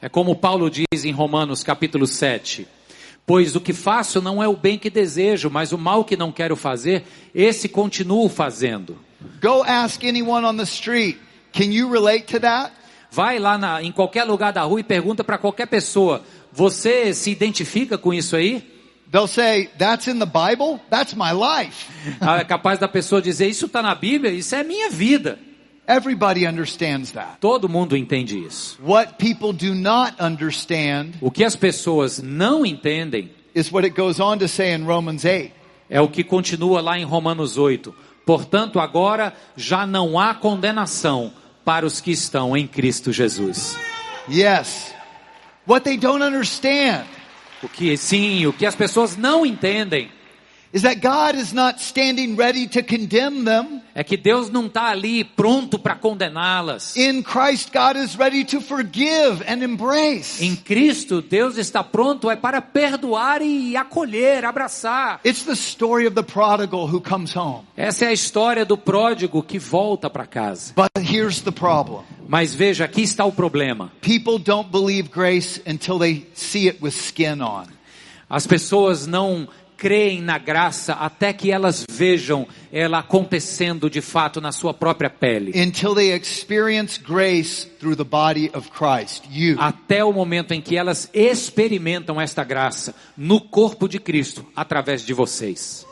É 0.00 0.08
como 0.08 0.34
Paulo 0.36 0.70
diz 0.70 1.04
em 1.04 1.12
Romanos 1.12 1.62
capítulo 1.62 2.06
7. 2.06 2.66
Pois 3.26 3.56
o 3.56 3.60
que 3.60 3.72
faço 3.72 4.20
não 4.20 4.42
é 4.42 4.48
o 4.48 4.56
bem 4.56 4.78
que 4.78 4.90
desejo, 4.90 5.48
mas 5.50 5.72
o 5.72 5.78
mal 5.78 6.04
que 6.04 6.16
não 6.16 6.30
quero 6.30 6.56
fazer, 6.56 7.04
esse 7.34 7.68
continuo 7.70 8.28
fazendo. 8.28 8.98
Go 9.42 9.62
ask 9.62 10.02
anyone 10.04 10.44
on 10.46 10.56
the 10.56 10.64
street, 10.64 11.16
can 11.52 11.64
you 11.64 11.90
relate 11.90 12.24
to 12.26 12.40
that? 12.40 12.72
Vai 13.10 13.38
lá 13.38 13.56
na- 13.56 13.82
em 13.82 13.92
qualquer 13.92 14.24
lugar 14.24 14.52
da 14.52 14.62
rua 14.62 14.80
e 14.80 14.84
pergunta 14.84 15.24
para 15.24 15.38
qualquer 15.38 15.66
pessoa: 15.66 16.22
você 16.54 17.12
se 17.12 17.30
identifica 17.30 17.98
com 17.98 18.14
isso 18.14 18.36
aí? 18.36 18.62
They'll 19.10 19.28
say, 19.28 19.68
that's 19.78 20.06
in 20.08 20.18
the 20.18 20.26
Bible? 20.26 20.80
That's 20.90 21.14
my 21.14 21.32
life. 21.32 21.86
Ah, 22.20 22.38
É 22.38 22.44
capaz 22.44 22.78
da 22.78 22.88
pessoa 22.88 23.20
dizer: 23.20 23.48
isso 23.48 23.66
está 23.66 23.82
na 23.82 23.94
Bíblia, 23.94 24.32
isso 24.32 24.54
é 24.54 24.62
minha 24.62 24.90
vida. 24.90 25.38
Everybody 25.86 26.46
understands 26.46 27.10
that. 27.10 27.38
Todo 27.40 27.68
mundo 27.68 27.96
entende 27.96 28.38
isso. 28.38 28.78
What 28.82 29.14
people 29.18 29.52
do 29.52 29.74
not 29.74 30.14
understand 30.18 31.10
O 31.20 31.30
que 31.30 31.44
as 31.44 31.54
pessoas 31.54 32.22
não 32.22 32.64
entendem 32.64 33.30
is 33.54 33.70
what 33.70 33.86
it 33.86 33.94
goes 33.94 34.18
on 34.18 34.38
to 34.38 34.48
say 34.48 34.74
in 34.74 34.84
Romans 34.84 35.24
8. 35.24 35.52
É 35.90 36.00
o 36.00 36.08
que 36.08 36.24
continua 36.24 36.80
lá 36.80 36.98
em 36.98 37.04
Romanos 37.04 37.58
8. 37.58 37.94
Portanto, 38.24 38.80
agora 38.80 39.34
já 39.54 39.86
não 39.86 40.18
há 40.18 40.34
condenação 40.34 41.32
para 41.64 41.84
os 41.84 42.00
que 42.00 42.12
estão 42.12 42.56
em 42.56 42.66
Cristo 42.66 43.12
Jesus. 43.12 43.76
Yes. 44.30 44.93
What 45.66 45.84
they 45.84 45.96
don't 45.96 46.22
understand 46.22 47.04
O 47.62 47.68
que 47.68 47.96
sim, 47.96 48.46
o 48.46 48.52
que 48.52 48.66
as 48.66 48.74
pessoas 48.74 49.16
não 49.16 49.46
entendem 49.46 50.10
is 50.74 50.82
that 50.82 50.96
God 51.00 51.36
is 51.36 51.52
not 51.52 51.80
standing 51.80 52.34
ready 52.34 52.66
to 52.66 52.82
condemn 52.82 53.44
them. 53.44 53.80
é 53.94 54.02
que 54.02 54.16
Deus 54.16 54.50
não 54.50 54.66
está 54.66 54.88
ali 54.88 55.22
pronto 55.22 55.78
para 55.78 55.94
condená-las. 55.94 56.96
In 56.96 57.22
Christ, 57.22 57.70
God 57.72 57.96
is 57.96 58.16
ready 58.16 58.44
to 58.44 58.60
forgive 58.60 59.44
and 59.46 59.62
embrace. 59.62 60.44
Em 60.44 60.56
Cristo, 60.56 61.22
Deus 61.22 61.56
está 61.56 61.84
pronto 61.84 62.28
é 62.28 62.34
para 62.34 62.60
perdoar 62.60 63.40
e 63.40 63.76
acolher, 63.76 64.44
abraçar. 64.44 65.20
It's 65.24 65.44
the 65.44 65.52
story 65.52 66.08
of 66.08 66.16
the 66.16 66.24
prodigal 66.24 66.88
who 66.88 67.00
comes 67.00 67.34
home. 67.36 67.62
Essa 67.76 68.06
é 68.06 68.08
a 68.08 68.12
história 68.12 68.64
do 68.64 68.76
pródigo 68.76 69.44
que 69.44 69.60
volta 69.60 70.10
para 70.10 70.26
casa. 70.26 70.74
But 70.74 70.90
here's 70.98 71.40
the 71.40 71.52
problem. 71.52 72.02
Mas 72.26 72.54
veja, 72.54 72.84
aqui 72.84 73.02
está 73.02 73.24
o 73.24 73.32
problema. 73.32 73.92
People 74.00 74.38
don't 74.38 74.70
believe 74.70 75.08
grace 75.08 75.60
until 75.66 75.98
they 75.98 76.26
see 76.34 76.68
it 76.68 76.78
with 76.82 76.92
skin 76.92 77.42
on. 77.42 77.66
As 78.28 78.46
pessoas 78.46 79.06
não 79.06 79.46
creem 79.76 80.22
na 80.22 80.38
graça 80.38 80.94
até 80.94 81.32
que 81.32 81.50
elas 81.50 81.84
vejam 81.90 82.46
ela 82.72 83.00
acontecendo 83.00 83.90
de 83.90 84.00
fato 84.00 84.40
na 84.40 84.50
sua 84.50 84.72
própria 84.72 85.10
pele. 85.10 85.52
Until 85.54 85.94
they 85.94 86.12
experience 86.14 86.98
grace 86.98 87.66
through 87.78 87.96
the 87.96 88.04
body 88.04 88.50
of 88.54 88.70
Christ. 88.70 89.24
You. 89.30 89.56
Até 89.58 90.02
o 90.02 90.12
momento 90.12 90.52
em 90.52 90.60
que 90.60 90.76
elas 90.76 91.10
experimentam 91.12 92.20
esta 92.20 92.42
graça 92.44 92.94
no 93.16 93.40
corpo 93.40 93.86
de 93.86 93.98
Cristo 93.98 94.46
através 94.56 95.04
de 95.04 95.12
vocês. 95.12 95.86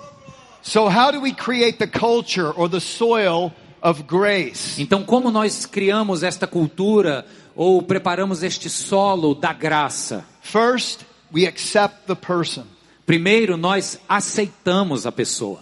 So 0.62 0.88
how 0.88 1.10
do 1.10 1.20
we 1.20 1.32
create 1.32 1.78
the 1.78 1.88
culture 1.88 2.52
or 2.56 2.70
the 2.70 2.80
soil 2.80 3.52
of 3.82 4.04
grace? 4.04 4.80
Então, 4.80 5.02
como 5.02 5.30
nós 5.30 5.66
criamos 5.66 6.22
esta 6.22 6.46
cultura 6.46 7.26
ou 7.54 7.82
preparamos 7.82 8.42
este 8.42 8.70
solo 8.70 9.34
da 9.34 9.52
graça? 9.52 10.24
First, 10.40 11.00
we 11.34 11.46
accept 11.46 12.06
the 12.06 12.14
person. 12.14 12.64
Primeiro, 13.04 13.56
nós 13.56 13.98
aceitamos 14.08 15.06
a 15.06 15.12
pessoa. 15.12 15.60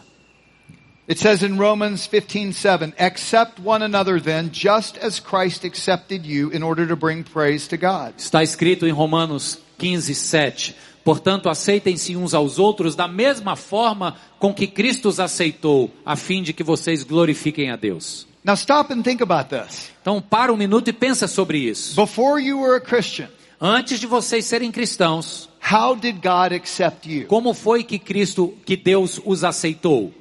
It 1.09 1.19
says 1.19 1.43
in 1.43 1.57
Romans 1.57 2.07
15:7, 2.07 2.95
accept 2.97 3.61
one 3.65 3.83
another 3.83 4.21
then, 4.21 4.49
just 4.53 4.97
as 4.99 5.19
Christ 5.19 5.65
accepted 5.65 6.25
you 6.25 6.53
in 6.53 6.63
order 6.63 6.87
to 6.87 6.95
bring 6.95 7.25
praise 7.25 7.67
to 7.69 7.77
God. 7.77 8.15
Está 8.17 8.45
escrito 8.45 8.87
em 8.87 8.93
Romanos 8.93 9.59
15, 9.77 10.15
7. 10.15 10.77
Portanto, 11.03 11.49
aceitem-se 11.49 12.15
uns 12.15 12.33
aos 12.35 12.61
outros 12.61 12.95
da 12.95 13.09
mesma 13.09 13.57
forma 13.57 14.17
com 14.41 14.53
que 14.53 14.67
Cristo 14.67 15.09
os 15.09 15.21
aceitou, 15.21 15.95
a 16.05 16.17
fim 16.17 16.43
de 16.43 16.53
que 16.53 16.65
vocês 16.65 17.05
glorifiquem 17.05 17.71
a 17.71 17.77
Deus. 17.77 18.27
Now 18.43 18.55
stop 18.55 18.93
and 18.93 19.03
think 19.03 19.23
about 19.23 19.51
this. 19.51 19.93
Então, 20.01 20.21
para 20.21 20.53
um 20.53 20.57
minuto 20.57 20.89
e 20.89 20.93
pensa 20.93 21.29
sobre 21.29 21.59
isso. 21.59 21.95
Before 21.95 22.43
you 22.43 22.61
were 22.61 22.77
a 22.77 22.81
Christian, 22.81 23.29
Antes 23.61 24.01
de 24.01 24.07
vocês 24.07 24.47
serem 24.47 24.73
cristãos, 24.73 25.51
how 25.71 25.95
did 25.95 26.17
God 26.17 26.55
accept 26.55 27.07
you? 27.07 27.27
como 27.27 27.53
foi 27.53 27.85
que 27.85 27.99
Cristo, 27.99 28.57
que 28.65 28.75
Deus 28.75 29.21
os 29.23 29.45
aceitou? 29.45 30.15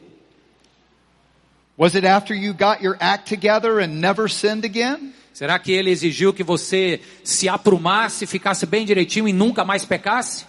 Was 1.77 1.95
it 1.95 2.05
after 2.05 2.35
you 2.35 2.53
got 2.53 2.83
your 2.83 2.97
act 2.99 3.33
together 3.33 3.79
and 3.79 4.01
never 4.01 4.29
sinned 4.29 4.65
again? 4.65 5.13
Será 5.33 5.57
que 5.57 5.71
ele 5.71 5.89
exigiu 5.89 6.33
que 6.33 6.43
você 6.43 6.99
se 7.23 7.47
aprumasse, 7.47 8.27
ficasse 8.27 8.65
bem 8.65 8.85
direitinho 8.85 9.25
e 9.25 9.31
nunca 9.31 9.63
mais 9.63 9.85
pecasse? 9.85 10.45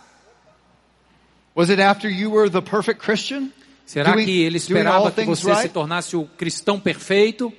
Was 1.55 1.71
it 1.71 1.81
after 1.81 2.11
you 2.11 2.33
were 2.33 2.51
the 2.51 2.61
perfect 2.61 3.01
Christian? 3.01 3.53
Será 3.91 4.13
Doing- 4.13 4.25
que 4.25 4.43
ele 4.43 4.57
esperava 4.57 5.11
que 5.11 5.25
você 5.25 5.43
se 5.43 5.51
right? 5.51 5.69
tornasse 5.71 6.17
o 6.17 6.25
cristão 6.25 6.79
perfeito? 6.79 7.53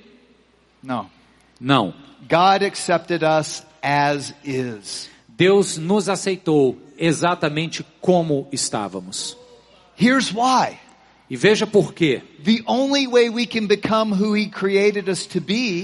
No. 0.81 1.11
Não. 1.59 1.93
God 2.21 2.63
accepted 2.63 3.21
us 3.21 3.65
as 3.81 4.33
is. 4.41 5.09
Deus 5.27 5.77
nos 5.77 6.07
aceitou 6.07 6.81
exatamente 6.97 7.85
como 7.99 8.47
estávamos. 8.49 9.35
Here's 9.99 10.31
why. 10.31 10.77
E 11.29 11.35
veja 11.35 11.67
por 11.67 11.93
quê. 11.93 12.21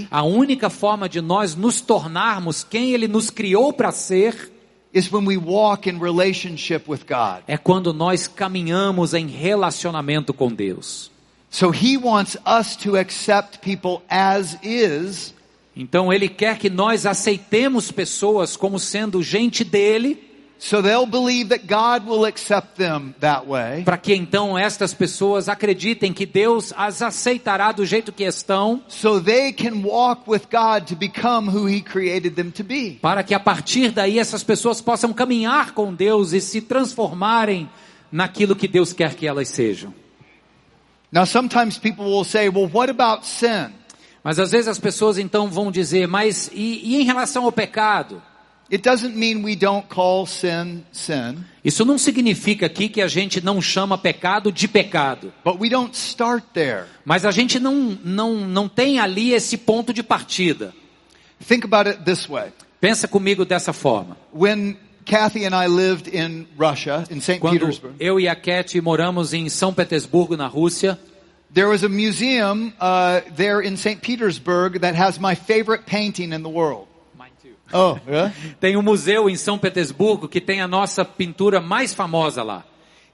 A 0.10 0.24
única 0.24 0.70
forma 0.70 1.10
de 1.10 1.20
nós 1.20 1.56
nos 1.56 1.82
tornarmos 1.82 2.64
quem 2.64 2.94
Ele 2.94 3.10
nos 3.10 3.30
criou 3.30 3.74
para 3.74 3.92
ser 3.92 4.50
is 4.98 5.12
when 5.12 5.26
we 5.26 5.38
walk 5.38 5.90
in 5.90 6.00
relationship 6.00 6.90
with 6.90 7.06
God. 7.08 7.44
é 7.48 7.58
quando 7.58 7.94
nós 7.94 8.28
caminhamos 8.28 9.14
em 9.14 9.28
relacionamento 9.28 10.34
com 10.34 10.50
Deus. 10.50 11.12
So 11.50 11.72
He 11.72 11.98
wants 11.98 12.38
us 12.46 12.76
to 12.78 12.98
accept 12.98 13.60
people 13.60 14.02
as 14.10 14.58
is 14.64 15.34
Então 15.80 16.12
Ele 16.12 16.28
quer 16.28 16.58
que 16.58 16.72
nós 16.72 17.06
aceitemos 17.06 17.92
pessoas 17.92 18.58
como 18.58 18.80
sendo 18.80 19.22
gente 19.22 19.64
dele, 19.64 20.27
so 20.60 20.82
they'll 20.82 21.06
believe 21.06 21.50
that 21.50 21.68
God 21.68 22.10
will 22.10 22.26
accept 22.26 22.78
them 22.78 23.14
that 23.20 23.46
way. 23.48 23.84
para 23.84 23.98
que 23.98 24.14
então 24.14 24.58
estas 24.58 24.94
pessoas 24.94 25.48
acreditem 25.48 26.12
que 26.12 26.26
Deus 26.26 26.74
as 26.76 27.02
aceitará 27.02 27.72
do 27.72 27.86
jeito 27.86 28.12
que 28.12 28.24
estão, 28.24 28.82
So 28.88 29.22
they 29.22 29.54
can 29.54 29.84
walk 29.84 30.24
with 30.28 30.48
God 30.52 30.88
to 30.88 30.96
become 30.96 31.50
who 31.50 31.68
He 31.70 31.82
created 31.82 32.36
them 32.36 32.50
to 32.52 32.64
be. 32.64 32.98
para 33.02 33.24
que 33.24 33.34
a 33.36 33.40
partir 33.40 33.92
daí 33.92 34.18
essas 34.18 34.44
pessoas 34.44 34.82
possam 34.82 35.14
caminhar 35.14 35.74
com 35.74 35.94
Deus 35.94 36.34
e 36.34 36.42
se 36.42 36.62
transformarem 36.62 37.70
naquilo 38.12 38.56
que 38.56 38.68
Deus 38.68 38.94
quer 38.94 39.14
que 39.14 39.28
elas 39.28 39.50
sejam. 39.50 39.94
Now 41.12 41.26
sometimes 41.26 41.78
people 41.78 42.06
will 42.06 42.26
say, 42.26 42.50
well, 42.50 42.70
what 42.72 42.90
about 42.90 43.26
sin? 43.26 43.74
Mas 44.24 44.40
às 44.40 44.52
vezes 44.52 44.68
as 44.68 44.80
pessoas 44.80 45.18
então 45.18 45.48
vão 45.50 45.72
dizer, 45.72 46.06
mas 46.08 46.50
e, 46.54 46.82
e 46.84 47.02
em 47.02 47.04
relação 47.06 47.46
ao 47.46 47.52
pecado? 47.52 48.22
It 48.70 48.84
doesn't 48.84 49.16
mean 49.16 49.44
we 49.44 49.56
don't 49.56 49.88
call 49.88 50.26
sin 50.26 50.84
sin, 50.92 51.38
Isso 51.64 51.86
não 51.86 51.98
significa 51.98 52.66
aqui 52.66 52.90
que 52.90 53.02
a 53.02 53.08
gente 53.08 53.40
não 53.42 53.62
chama 53.62 53.98
pecado 53.98 54.52
de 54.52 54.68
pecado. 54.68 55.32
but 55.46 55.58
we 55.60 55.70
don't 55.70 55.96
start 55.96 56.44
there. 56.54 56.86
Mas 57.06 57.24
a 57.26 57.32
gente 57.32 57.60
não, 57.60 57.98
não, 58.04 58.36
não 58.36 58.68
tem 58.68 59.00
ali 59.00 59.32
esse 59.34 59.58
ponto 59.58 59.94
de 59.94 60.04
partida. 60.04 60.74
Think 61.46 61.66
about 61.66 61.88
it 61.90 62.04
this 62.04 62.28
way. 62.28 62.52
Pensa 62.82 63.08
comigo 63.08 63.46
dessa 63.46 63.72
forma. 63.72 64.18
When 64.34 64.78
Kathy 65.06 65.46
and 65.46 65.56
I 65.56 65.68
lived 65.68 66.14
in 66.14 66.46
Russia, 66.58 67.06
in 67.10 67.22
St. 67.22 67.40
Quando 67.40 67.60
Petersburg, 67.60 67.96
eu 68.00 68.20
e 68.20 68.28
a 68.28 68.36
Cat 68.36 68.80
moramos 68.82 69.34
em 69.34 69.48
São 69.48 69.74
Petersburgo, 69.74 70.36
na 70.36 70.48
Rússia, 70.48 71.00
there 71.54 71.68
was 71.70 71.84
a 71.84 71.90
museum 71.90 72.74
uh, 72.82 73.22
there 73.36 73.66
in 73.66 73.78
St. 73.78 74.02
Petersburg 74.02 74.80
that 74.82 74.98
has 75.00 75.18
my 75.18 75.36
favorite 75.36 75.86
painting 75.86 76.34
in 76.34 76.44
the 76.44 76.50
world. 76.50 76.88
Oh, 77.74 77.98
yeah? 78.08 78.34
tem 78.60 78.78
um 78.78 78.82
museu 78.82 79.30
em 79.30 79.36
São 79.36 79.58
Petersburgo 79.58 80.28
que 80.28 80.40
tem 80.40 80.62
a 80.62 80.68
nossa 80.68 81.04
pintura 81.04 81.60
mais 81.60 81.94
famosa 81.94 82.44
lá. 82.44 82.64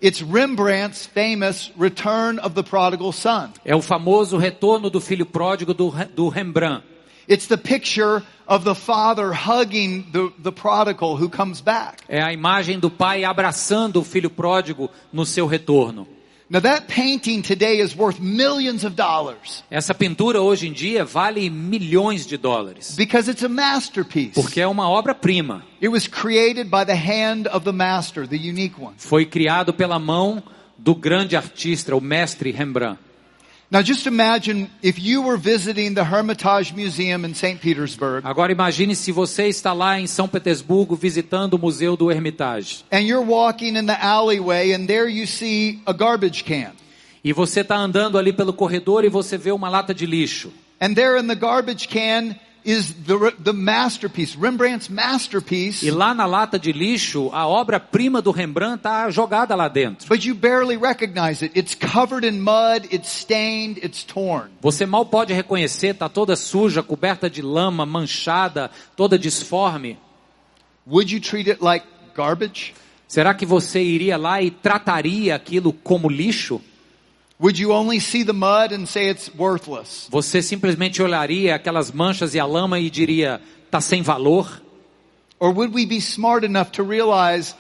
It's 0.01 0.21
Rembrandt's 0.21 1.05
famous 1.05 1.71
Return 1.79 2.39
of 2.39 2.55
the 2.55 2.63
Prodigal 2.63 3.11
Son. 3.13 3.49
É 3.63 3.75
o 3.75 3.81
famoso 3.81 4.37
Retorno 4.37 4.89
do 4.89 4.99
Filho 4.99 5.25
Pródigo 5.25 5.73
do, 5.73 5.91
do 6.13 6.27
Rembrandt. 6.27 6.83
It's 7.27 7.47
the 7.47 7.57
picture 7.57 8.21
of 8.45 8.65
the 8.65 8.75
father 8.75 9.31
hugging 9.31 10.03
the, 10.11 10.29
the 10.37 10.51
prodigal 10.51 11.15
who 11.15 11.29
comes 11.29 11.61
back. 11.61 12.03
É 12.09 12.21
a 12.21 12.33
imagem 12.33 12.79
do 12.79 12.89
pai 12.89 13.23
abraçando 13.23 14.01
o 14.01 14.03
filho 14.03 14.29
pródigo 14.29 14.89
no 15.11 15.25
seu 15.25 15.47
retorno. 15.47 16.05
Now 16.53 16.59
that 16.59 16.85
painting 16.85 17.41
today 17.41 17.81
is 17.81 17.97
worth 17.97 18.19
millions 18.21 18.83
of 18.83 18.95
dollars 18.95 19.63
Essa 19.71 19.91
pintura 19.95 20.39
hoje 20.39 20.67
em 20.67 20.71
dia 20.71 21.03
vale 21.03 21.49
milhões 21.49 22.27
de 22.27 22.37
dólares, 22.37 22.95
because 22.95 23.27
it's 23.27 23.43
a 23.43 23.49
masterpiece. 23.49 24.35
porque 24.35 24.61
é 24.61 24.67
uma 24.67 24.87
obra-prima. 24.87 25.65
It 25.81 25.87
was 25.87 26.05
created 26.05 26.69
by 26.69 26.85
the 26.85 26.93
hand 26.93 27.47
of 27.47 27.65
the 27.65 27.71
master, 27.71 28.27
the 28.27 28.35
unique 28.35 28.79
one. 28.79 28.93
Foi 28.99 29.25
criado 29.25 29.73
pela 29.73 29.97
mão 29.97 30.43
do 30.77 30.93
grande 30.93 31.35
artista, 31.35 31.95
o 31.95 31.99
mestre 31.99 32.51
Rembrandt. 32.51 32.99
Now 33.73 33.81
just 33.81 34.05
imagine 34.05 34.69
if 34.83 34.99
you 34.99 35.23
were 35.23 35.35
visiting 35.35 35.95
the 35.95 36.03
Hermitage 36.03 36.75
Museum 36.75 37.25
in 37.25 37.33
St. 37.33 37.59
Petersburg 37.59 38.23
Agora 38.23 38.51
imagine 38.51 38.95
se 38.95 39.11
você 39.11 39.47
está 39.47 39.73
lá 39.73 39.99
em 39.99 40.05
São 40.05 40.27
Petersburgo 40.27 40.95
visitando 40.95 41.55
o 41.55 41.57
Museu 41.57 41.97
do 41.97 42.11
Hermitage 42.11 42.85
and 42.91 42.99
you're 42.99 43.25
walking 43.25 43.75
in 43.75 43.87
the 43.87 43.97
alleyway 43.99 44.73
and 44.73 44.85
there 44.85 45.09
you 45.09 45.25
see 45.25 45.81
a 45.87 45.91
garbage 45.91 46.43
can. 46.43 46.73
e 47.23 47.33
você 47.33 47.61
está 47.61 47.75
andando 47.75 48.19
ali 48.19 48.31
pelo 48.31 48.53
corredor 48.53 49.05
e 49.05 49.09
você 49.09 49.39
vê 49.39 49.51
uma 49.51 49.69
lata 49.69 49.91
de 49.91 50.05
lixo. 50.05 50.53
And 50.79 50.93
there 50.93 51.19
in 51.19 51.27
the 51.27 51.33
garbage 51.33 51.87
can 51.87 52.35
is 52.65 52.93
the, 53.05 53.33
the 53.39 53.53
masterpiece, 53.53 54.35
Rembrandt's 54.35 54.89
masterpiece. 54.89 55.85
E 55.85 55.91
lá 55.91 56.13
na 56.13 56.25
lata 56.25 56.57
de 56.57 56.71
lixo, 56.71 57.29
a 57.33 57.47
obra-prima 57.47 58.21
do 58.21 58.31
Rembrandt 58.31 58.77
está 58.77 59.09
jogada 59.09 59.55
lá 59.55 59.67
dentro. 59.67 60.07
But 60.07 60.25
you 60.25 60.35
barely 60.35 60.77
recognize 60.77 61.43
it. 61.43 61.57
It's 61.57 61.75
covered 61.75 62.25
in 62.25 62.39
mud, 62.39 62.87
it's 62.91 63.09
stained, 63.09 63.79
it's 63.83 64.03
torn. 64.03 64.51
Você 64.61 64.85
mal 64.85 65.05
pode 65.05 65.33
reconhecer, 65.33 65.93
está 65.93 66.07
toda 66.07 66.35
suja, 66.35 66.81
coberta 66.81 67.29
de 67.29 67.41
lama, 67.41 67.85
manchada, 67.85 68.71
toda 68.95 69.17
disforme. 69.17 69.97
Would 70.87 71.13
you 71.13 71.19
treat 71.19 71.49
it 71.49 71.63
like 71.63 71.85
garbage? 72.15 72.73
Será 73.07 73.33
que 73.33 73.45
você 73.45 73.81
iria 73.81 74.17
lá 74.17 74.41
e 74.41 74.49
trataria 74.49 75.35
aquilo 75.35 75.71
como 75.71 76.09
lixo? 76.09 76.61
Você 80.09 80.41
simplesmente 80.41 81.01
olharia 81.01 81.55
aquelas 81.55 81.91
manchas 81.91 82.33
e 82.35 82.39
a 82.39 82.45
lama 82.45 82.79
e 82.79 82.89
diria, 82.89 83.41
tá 83.69 83.81
sem 83.81 84.01
valor? 84.01 84.61
Or 85.39 85.51
would 85.51 85.73
we 85.75 85.85
be 85.85 85.97
smart 85.97 86.45
enough 86.45 86.71
to 86.71 86.83
realize 86.83 87.55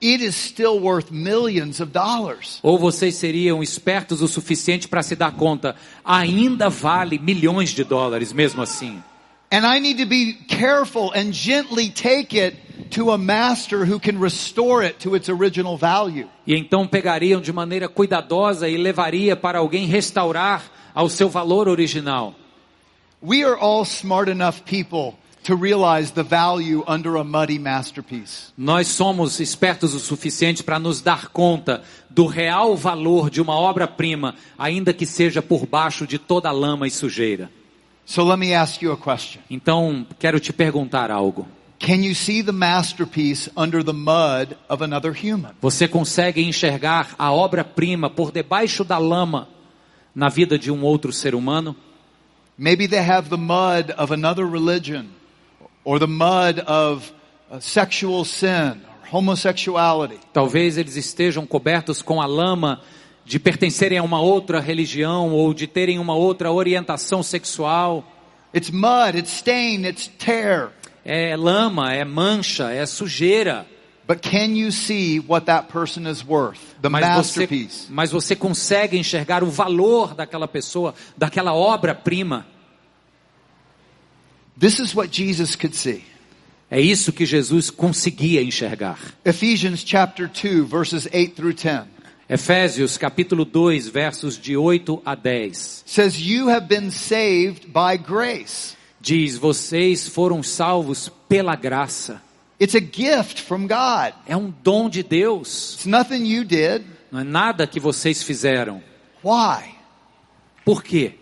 it 0.00 0.22
is 0.22 0.36
still 0.36 0.78
worth 0.78 1.10
millions 1.10 1.80
of 1.80 1.90
dollars? 1.90 2.60
Ou 2.62 2.78
vocês 2.78 3.16
seriam 3.16 3.62
espertos 3.62 4.22
o 4.22 4.28
suficiente 4.28 4.86
para 4.86 5.02
se 5.02 5.16
dar 5.16 5.32
conta, 5.32 5.74
ainda 6.04 6.68
vale 6.68 7.18
milhões 7.18 7.70
de 7.70 7.82
dólares 7.82 8.32
mesmo 8.32 8.62
assim? 8.62 9.02
And 9.50 9.64
I 9.64 9.78
need 9.78 9.98
to 9.98 10.06
be 10.06 10.32
careful 10.48 11.12
and 11.12 11.32
gently 11.32 11.90
take 11.90 12.34
it 12.34 12.56
to 12.90 13.12
a 13.12 13.18
master 13.18 13.84
who 13.84 13.98
can 13.98 14.18
restore 14.18 14.82
it 14.82 15.00
to 15.00 15.14
its 15.14 15.28
original 15.28 15.76
value. 15.76 16.28
E 16.46 16.54
então 16.54 16.86
pegariam 16.86 17.40
de 17.40 17.52
maneira 17.52 17.88
cuidadosa 17.88 18.68
e 18.68 18.76
levaria 18.76 19.36
para 19.36 19.58
alguém 19.58 19.86
restaurar 19.86 20.64
ao 20.94 21.08
seu 21.08 21.28
valor 21.28 21.68
original. 21.68 22.34
We 23.22 23.44
are 23.44 23.56
all 23.58 23.84
smart 23.84 24.30
enough 24.30 24.62
people 24.64 25.14
to 25.44 25.54
realize 25.54 26.12
the 26.12 26.24
value 26.24 26.82
under 26.88 27.16
a 27.16 27.24
muddy 27.24 27.58
masterpiece. 27.58 28.52
Nós 28.58 28.88
somos 28.88 29.38
espertos 29.38 29.94
o 29.94 30.00
suficiente 30.00 30.64
para 30.64 30.78
nos 30.78 31.00
dar 31.00 31.28
conta 31.28 31.82
do 32.10 32.26
real 32.26 32.76
valor 32.76 33.30
de 33.30 33.40
uma 33.40 33.54
obra-prima, 33.54 34.34
ainda 34.58 34.92
que 34.92 35.06
seja 35.06 35.40
por 35.40 35.64
baixo 35.64 36.04
de 36.04 36.18
toda 36.18 36.48
a 36.48 36.52
lama 36.52 36.86
e 36.86 36.90
sujeira. 36.90 37.48
So 38.06 38.22
let 38.22 38.38
me 38.38 38.54
ask 38.54 38.80
you 38.80 38.92
a 38.92 38.96
question. 38.96 39.42
Então, 39.50 40.06
quero 40.20 40.38
te 40.38 40.52
perguntar 40.52 41.10
algo. 41.10 41.44
Can 41.80 42.04
you 42.04 42.14
see 42.14 42.40
the 42.40 42.52
masterpiece 42.52 43.50
under 43.56 43.82
the 43.82 43.92
mud 43.92 44.56
of 44.68 44.82
another 44.82 45.12
human? 45.12 45.52
Você 45.60 45.88
consegue 45.88 46.40
enxergar 46.40 47.16
a 47.18 47.32
obra-prima 47.32 48.08
por 48.08 48.30
debaixo 48.30 48.84
da 48.84 48.96
lama 48.96 49.48
na 50.14 50.28
vida 50.28 50.56
de 50.56 50.70
um 50.70 50.84
outro 50.84 51.12
ser 51.12 51.34
humano? 51.34 51.74
Maybe 52.56 52.86
they 52.86 53.00
have 53.00 53.28
the 53.28 53.36
mud 53.36 53.92
of 53.98 54.12
another 54.12 54.46
religion 54.46 55.08
or 55.84 55.98
the 55.98 56.06
mud 56.06 56.60
of 56.60 57.12
uh, 57.50 57.58
sexual 57.58 58.24
sin 58.24 58.80
or 59.02 59.10
homosexuality. 59.10 60.20
Talvez 60.32 60.78
eles 60.78 60.96
estejam 60.96 61.44
cobertos 61.44 62.02
com 62.02 62.20
a 62.20 62.26
lama 62.26 62.80
de 63.26 63.40
pertencerem 63.40 63.98
a 63.98 64.04
uma 64.04 64.20
outra 64.20 64.60
religião 64.60 65.32
ou 65.32 65.52
de 65.52 65.66
terem 65.66 65.98
uma 65.98 66.14
outra 66.14 66.52
orientação 66.52 67.24
sexual. 67.24 68.04
It's 68.54 68.70
mud, 68.70 69.18
it's 69.18 69.32
stain, 69.32 69.84
it's 69.84 70.06
tear. 70.06 70.70
É 71.04 71.36
lama, 71.36 71.92
é 71.92 72.04
mancha, 72.04 72.70
é 72.70 72.86
sujeira. 72.86 73.66
But 74.06 74.20
can 74.20 74.56
you 74.56 74.70
see 74.70 75.18
what 75.18 75.46
that 75.46 75.66
person 75.72 76.08
is 76.08 76.24
worth? 76.24 76.60
The 76.80 76.88
Mas 76.88 77.04
você, 77.04 77.40
masterpiece. 77.40 77.86
mas 77.90 78.12
você 78.12 78.36
consegue 78.36 78.96
enxergar 78.96 79.42
o 79.42 79.50
valor 79.50 80.14
daquela 80.14 80.46
pessoa, 80.46 80.94
daquela 81.16 81.52
obra-prima. 81.52 82.46
This 84.58 84.78
is 84.78 84.94
what 84.94 85.10
Jesus 85.12 85.56
could 85.56 85.76
see. 85.76 86.04
É 86.70 86.80
isso 86.80 87.12
que 87.12 87.26
Jesus 87.26 87.70
conseguia 87.70 88.40
enxergar. 88.40 88.98
Ephesians 89.24 89.82
chapter 89.84 90.28
2 90.28 90.68
verses 90.68 91.08
8 91.12 91.34
through 91.34 91.54
10 91.54 91.95
Efésios 92.28 92.96
capítulo 92.98 93.44
2, 93.44 93.88
versos 93.88 94.36
de 94.36 94.56
8 94.56 95.00
a 95.04 95.14
10. 95.14 95.84
says 95.86 96.18
you 96.18 96.48
have 96.50 96.66
been 96.66 96.90
saved 96.90 97.68
by 97.68 97.96
grace. 97.96 98.76
Diz: 99.00 99.38
Vocês 99.38 100.08
foram 100.08 100.42
salvos 100.42 101.08
pela 101.28 101.54
graça. 101.54 102.20
It's 102.60 102.74
a 102.74 102.80
gift 102.80 103.42
from 103.42 103.68
God. 103.68 104.14
É 104.26 104.36
um 104.36 104.52
dom 104.62 104.88
de 104.88 105.04
Deus. 105.04 105.74
It's 105.74 105.86
nothing 105.86 106.26
you 106.26 106.42
did. 106.42 106.82
Não 107.12 107.20
é 107.20 107.24
nada 107.24 107.66
que 107.66 107.78
vocês 107.78 108.24
fizeram. 108.24 108.82
Why? 109.22 109.76
Por 110.64 110.82
quê? 110.82 111.14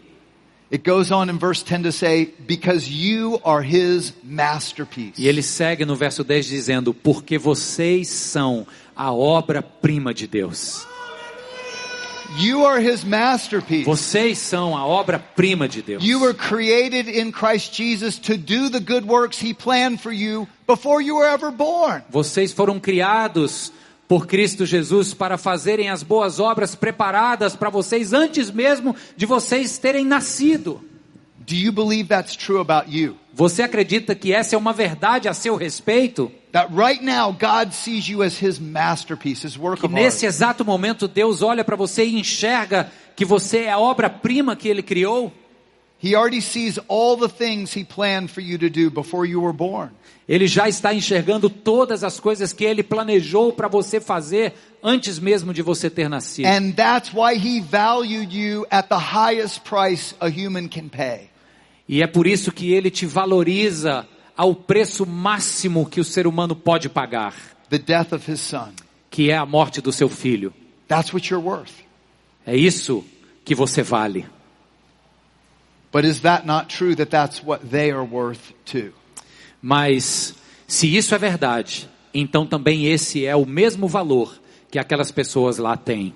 It 0.72 0.82
goes 0.88 1.10
on 1.10 1.28
in 1.28 1.36
verse 1.38 1.62
10 1.62 1.82
to 1.82 1.92
say, 1.92 2.34
because 2.48 2.90
you 2.90 3.38
are 3.44 3.62
his 3.62 4.14
masterpiece. 4.22 5.20
E 5.20 5.28
ele 5.28 5.42
segue 5.42 5.84
no 5.84 5.94
verso 5.94 6.24
10 6.24 6.46
dizendo: 6.46 6.94
Porque 6.94 7.36
vocês 7.36 8.08
são 8.08 8.66
a 8.96 9.12
obra-prima 9.12 10.14
de 10.14 10.26
Deus. 10.26 10.86
You 12.36 12.66
are 12.66 12.80
his 12.80 13.04
masterpiece. 13.04 13.84
Vocês 13.84 14.38
são 14.38 14.76
a 14.76 14.84
obra-prima 14.84 15.68
de 15.68 15.82
Deus. 15.82 16.04
You 16.04 16.20
were 16.20 16.34
created 16.34 17.08
in 17.08 17.30
Christ 17.30 17.74
Jesus 17.74 18.18
to 18.18 18.36
do 18.36 18.68
the 18.70 18.80
good 18.80 19.06
works 19.06 19.40
he 19.40 19.54
planned 19.54 20.00
for 20.00 20.12
you 20.12 20.48
before 20.66 21.00
you 21.00 21.16
were 21.16 21.28
ever 21.28 21.52
born. 21.52 22.02
Vocês 22.10 22.52
foram 22.52 22.80
criados 22.80 23.72
por 24.08 24.26
Cristo 24.26 24.66
Jesus 24.66 25.14
para 25.14 25.38
fazerem 25.38 25.90
as 25.90 26.02
boas 26.02 26.40
obras 26.40 26.74
preparadas 26.74 27.54
para 27.54 27.70
vocês 27.70 28.12
antes 28.12 28.50
mesmo 28.50 28.96
de 29.16 29.26
vocês 29.26 29.78
terem 29.78 30.04
nascido. 30.04 30.80
Do 31.46 31.54
you 31.54 31.72
believe 31.72 32.08
that's 32.08 32.34
true 32.34 32.58
about 32.58 32.90
you? 32.90 33.16
Você 33.32 33.62
acredita 33.62 34.14
que 34.14 34.32
essa 34.32 34.56
é 34.56 34.58
uma 34.58 34.72
verdade 34.72 35.28
a 35.28 35.34
seu 35.34 35.56
respeito? 35.56 36.32
That 36.54 36.68
right 36.72 37.02
now 37.02 37.32
God 37.32 37.72
sees 37.72 38.08
you 38.08 38.22
as 38.22 38.40
his 38.40 38.60
masterpiece, 38.60 39.44
his 39.44 39.58
work 39.58 39.80
Que 39.80 39.86
of 39.86 39.92
nesse 39.92 40.24
art. 40.24 40.32
exato 40.32 40.64
momento 40.64 41.08
Deus 41.08 41.42
olha 41.42 41.64
para 41.64 41.74
você 41.74 42.04
e 42.04 42.16
enxerga 42.16 42.92
que 43.16 43.24
você 43.24 43.62
é 43.62 43.72
a 43.72 43.78
obra-prima 43.80 44.54
que 44.54 44.68
ele 44.68 44.80
criou? 44.80 45.32
He 46.00 46.14
already 46.14 46.40
sees 46.40 46.78
all 46.86 47.16
the 47.16 47.28
things 47.28 47.74
he 47.74 47.82
planned 47.84 48.30
for 48.30 48.40
you 48.40 48.56
to 48.56 48.70
do 48.70 48.88
before 48.88 49.28
you 49.28 49.42
were 49.42 49.52
born. 49.52 49.90
Ele 50.28 50.46
já 50.46 50.68
está 50.68 50.94
enxergando 50.94 51.50
todas 51.50 52.04
as 52.04 52.20
coisas 52.20 52.52
que 52.52 52.64
ele 52.64 52.84
planejou 52.84 53.52
para 53.52 53.66
você 53.66 54.00
fazer 54.00 54.54
antes 54.80 55.18
mesmo 55.18 55.52
de 55.52 55.60
você 55.60 55.90
ter 55.90 56.08
nascido. 56.08 56.46
And 56.46 56.70
that's 56.70 57.12
why 57.12 57.34
he 57.34 57.60
valued 57.60 58.32
you 58.32 58.64
at 58.70 58.88
the 58.88 58.94
highest 58.94 59.62
price 59.62 60.14
a 60.20 60.28
human 60.28 60.68
can 60.68 60.88
pay. 60.88 61.30
E 61.88 62.00
é 62.00 62.06
por 62.06 62.28
isso 62.28 62.52
que 62.52 62.72
ele 62.72 62.92
te 62.92 63.06
valoriza 63.06 64.06
ao 64.36 64.54
preço 64.54 65.06
máximo 65.06 65.86
que 65.86 66.00
o 66.00 66.04
ser 66.04 66.26
humano 66.26 66.56
pode 66.56 66.88
pagar, 66.88 67.34
que 69.10 69.30
é 69.30 69.36
a 69.36 69.46
morte 69.46 69.80
do 69.80 69.92
seu 69.92 70.08
filho. 70.08 70.52
É 72.46 72.56
isso 72.56 73.04
que 73.44 73.54
você 73.54 73.82
vale. 73.82 74.26
Mas 79.62 80.34
se 80.66 80.96
isso 80.96 81.14
é 81.14 81.18
verdade, 81.18 81.88
então 82.12 82.46
também 82.46 82.86
esse 82.86 83.24
é 83.24 83.36
o 83.36 83.46
mesmo 83.46 83.86
valor 83.86 84.40
que 84.70 84.78
aquelas 84.78 85.12
pessoas 85.12 85.58
lá 85.58 85.76
têm. 85.76 86.14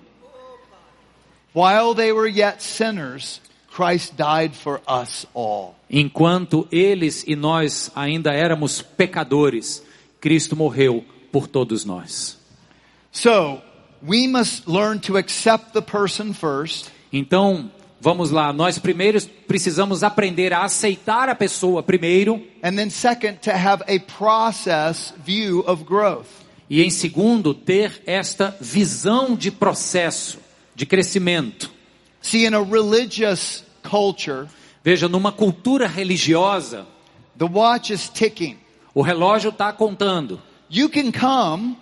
While 1.54 1.94
they 1.94 2.12
were 2.12 2.28
yet 2.28 2.62
sinners, 2.62 3.40
Christ 3.78 4.16
died 4.16 4.56
for 4.56 4.80
us 4.88 5.24
all. 5.32 5.76
Enquanto 5.88 6.66
eles 6.72 7.22
e 7.28 7.36
nós 7.36 7.92
ainda 7.94 8.32
éramos 8.34 8.82
pecadores, 8.82 9.84
Cristo 10.20 10.56
morreu 10.56 11.04
por 11.30 11.46
todos 11.46 11.84
nós. 11.84 12.36
So, 13.12 13.62
we 14.02 14.26
must 14.26 14.66
learn 14.66 14.98
to 15.02 15.16
accept 15.16 15.72
the 15.74 15.80
person 15.80 16.32
first 16.32 16.90
Então, 17.12 17.70
vamos 18.00 18.32
lá, 18.32 18.52
nós 18.52 18.80
primeiro 18.80 19.20
precisamos 19.46 20.02
aprender 20.02 20.52
a 20.52 20.64
aceitar 20.64 21.28
a 21.28 21.34
pessoa 21.36 21.80
primeiro 21.80 22.42
and 22.64 22.74
then 22.74 22.90
second 22.90 23.38
to 23.42 23.50
have 23.52 23.84
a 23.86 24.00
process 24.18 25.14
view 25.24 25.60
of 25.68 25.84
growth. 25.84 26.26
e 26.68 26.82
em 26.82 26.90
segundo 26.90 27.54
ter 27.54 28.02
esta 28.04 28.56
visão 28.60 29.36
de 29.36 29.52
processo, 29.52 30.38
de 30.74 30.84
crescimento. 30.84 31.70
See, 32.20 32.44
in 32.44 32.54
a 32.54 32.60
religious 32.60 33.62
culture, 33.88 34.48
Veja, 34.84 35.08
numa 35.08 35.32
cultura 35.32 35.86
religiosa, 35.86 36.86
the 37.36 37.44
watch 37.46 37.90
is 37.92 38.08
ticking. 38.08 38.56
o 38.94 39.02
relógio 39.02 39.50
está 39.50 39.72
contando. 39.72 40.40
You 40.70 40.88
can 40.88 41.10
come, 41.12 41.76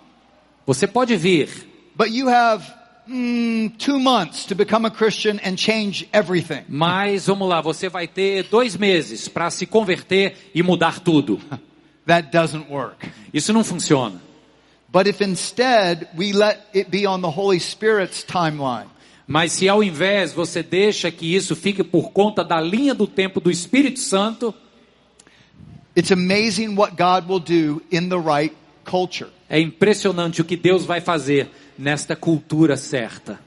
Você 0.65 0.85
pode 0.87 1.15
vir, 1.15 1.49
but 1.95 2.09
you 2.11 2.27
have 2.29 2.65
two 3.77 3.99
months 3.99 4.45
to 4.45 4.53
become 4.55 4.85
a 4.85 4.91
Christian 4.91 5.39
and 5.43 5.57
change 5.57 6.07
everything. 6.11 6.63
mas 6.67 7.27
vamos 7.27 7.47
lá, 7.47 7.61
você 7.61 7.87
vai 7.89 8.07
ter 8.07 8.43
dois 8.49 8.75
meses 8.75 9.27
para 9.29 9.49
se 9.49 9.65
converter 9.65 10.35
e 10.53 10.61
mudar 10.61 10.99
tudo. 10.99 11.39
That 12.05 12.29
doesn't 12.31 12.69
work. 12.69 13.09
Isso 13.33 13.51
não 13.53 13.63
funciona. 13.63 14.21
But 14.89 15.07
if 15.07 15.21
instead 15.21 16.07
we 16.17 16.31
let 16.31 16.59
it 16.73 16.89
be 16.89 17.05
on 17.05 17.21
the 17.21 17.29
Holy 17.29 17.59
Spirit's 17.59 18.23
timeline, 18.23 18.87
Mas 19.27 19.51
se 19.51 19.67
ao 19.67 19.83
invés 19.83 20.31
você 20.31 20.63
deixa 20.63 21.11
que 21.11 21.35
isso 21.35 21.55
fique 21.55 21.83
por 21.83 22.11
conta 22.11 22.43
da 22.43 22.61
linha 22.61 22.95
do 22.95 23.05
tempo 23.05 23.41
do 23.41 23.51
Espírito 23.51 23.99
Santo, 23.99 24.55
it's 25.95 26.11
amazing 26.11 26.75
what 26.75 26.95
God 26.95 27.29
will 27.29 27.39
do 27.39 27.81
in 27.91 28.07
the 28.07 28.17
right 28.17 28.55
culture. 28.85 29.29
é 29.49 29.59
impressionante 29.59 30.41
o 30.41 30.45
que 30.45 30.55
Deus 30.57 30.85
vai 30.85 31.01
fazer 31.01 31.49
nesta 31.77 32.15
cultura 32.15 32.75
certa. 32.75 33.39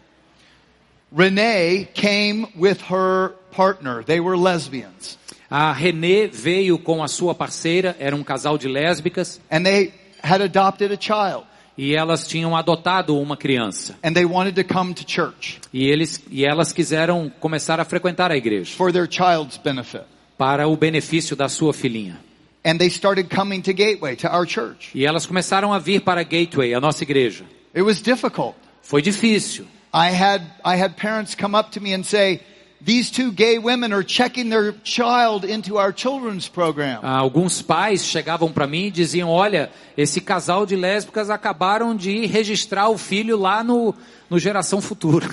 Renee 1.15 1.89
came 1.93 2.47
with 2.57 2.79
her 2.91 3.35
partner. 3.51 4.05
They 4.05 4.21
were 4.21 4.39
lesbians. 4.39 5.19
A 5.51 5.73
Renê 5.73 6.29
veio 6.29 6.79
com 6.79 7.03
a 7.03 7.09
sua 7.09 7.35
parceira, 7.35 7.97
era 7.99 8.15
um 8.15 8.23
casal 8.23 8.57
de 8.57 8.69
lésbicas, 8.69 9.41
And 9.51 9.65
they 9.65 9.93
had 10.23 10.41
adopted 10.41 10.93
a 10.93 11.01
child. 11.01 11.45
E 11.79 11.95
elas 11.95 12.27
tinham 12.27 12.57
adotado 12.57 13.17
uma 13.19 13.37
criança. 13.37 13.97
and 14.03 14.13
they 14.13 14.25
wanted 14.25 14.55
to 14.55 14.75
come 14.75 14.93
to 14.95 15.05
church 15.07 15.59
E 15.73 15.87
eles 15.89 16.21
e 16.31 16.45
elas 16.45 16.73
quiseram 16.73 17.31
começar 17.41 17.79
a 17.81 17.85
frequentar 17.85 18.31
a 18.31 18.37
igreja 18.37 18.75
for 18.77 18.93
their 18.93 19.09
child's 19.11 19.57
benefit. 19.57 20.05
para 20.37 20.67
o 20.69 20.77
benefício 20.77 21.37
da 21.37 21.49
sua 21.49 21.73
filhinha. 21.73 22.19
And 22.65 22.77
they 22.77 22.89
started 22.89 23.35
coming 23.35 23.63
to 23.63 23.73
Gateway, 23.73 24.17
to 24.17 24.29
our 24.29 24.47
church. 24.47 24.91
E 24.95 25.07
elas 25.07 25.25
começaram 25.27 25.73
a 25.73 25.79
vir 25.79 26.01
para 26.03 26.23
Gateway, 26.23 26.75
a 26.75 26.81
nossa 26.81 27.05
igreja. 27.05 27.45
It 27.75 27.83
was 27.83 28.01
difficult. 28.03 28.55
Foi 28.83 29.01
difícil. 29.01 29.65
I 29.95 30.11
had, 30.15 30.43
I 30.65 30.77
had 30.81 30.95
parents 30.97 31.35
come 31.35 31.57
up 31.59 31.71
to 31.73 31.81
me 31.81 31.95
and 31.95 32.05
say, 32.05 32.41
these 32.85 33.11
two 33.11 33.31
gay 33.33 33.59
women 33.59 33.93
are 33.93 34.03
checking 34.05 34.49
their 34.51 34.75
child 34.85 35.45
into 35.45 35.77
our 35.79 35.93
children's 35.93 36.49
program. 36.49 37.01
Ah, 37.03 37.19
Alguns 37.19 37.61
pais 37.63 38.05
chegavam 38.05 38.51
para 38.53 38.67
mim 38.67 38.87
e 38.87 38.91
diziam: 38.91 39.29
Olha, 39.29 39.71
esse 39.97 40.21
casal 40.21 40.65
de 40.65 40.77
lésbicas 40.77 41.29
acabaram 41.31 41.95
de 41.95 42.27
registrar 42.27 42.89
o 42.89 42.97
filho 42.99 43.37
lá 43.39 43.63
no, 43.63 43.95
no 44.29 44.39
Geração 44.39 44.81
Futura. 44.81 45.29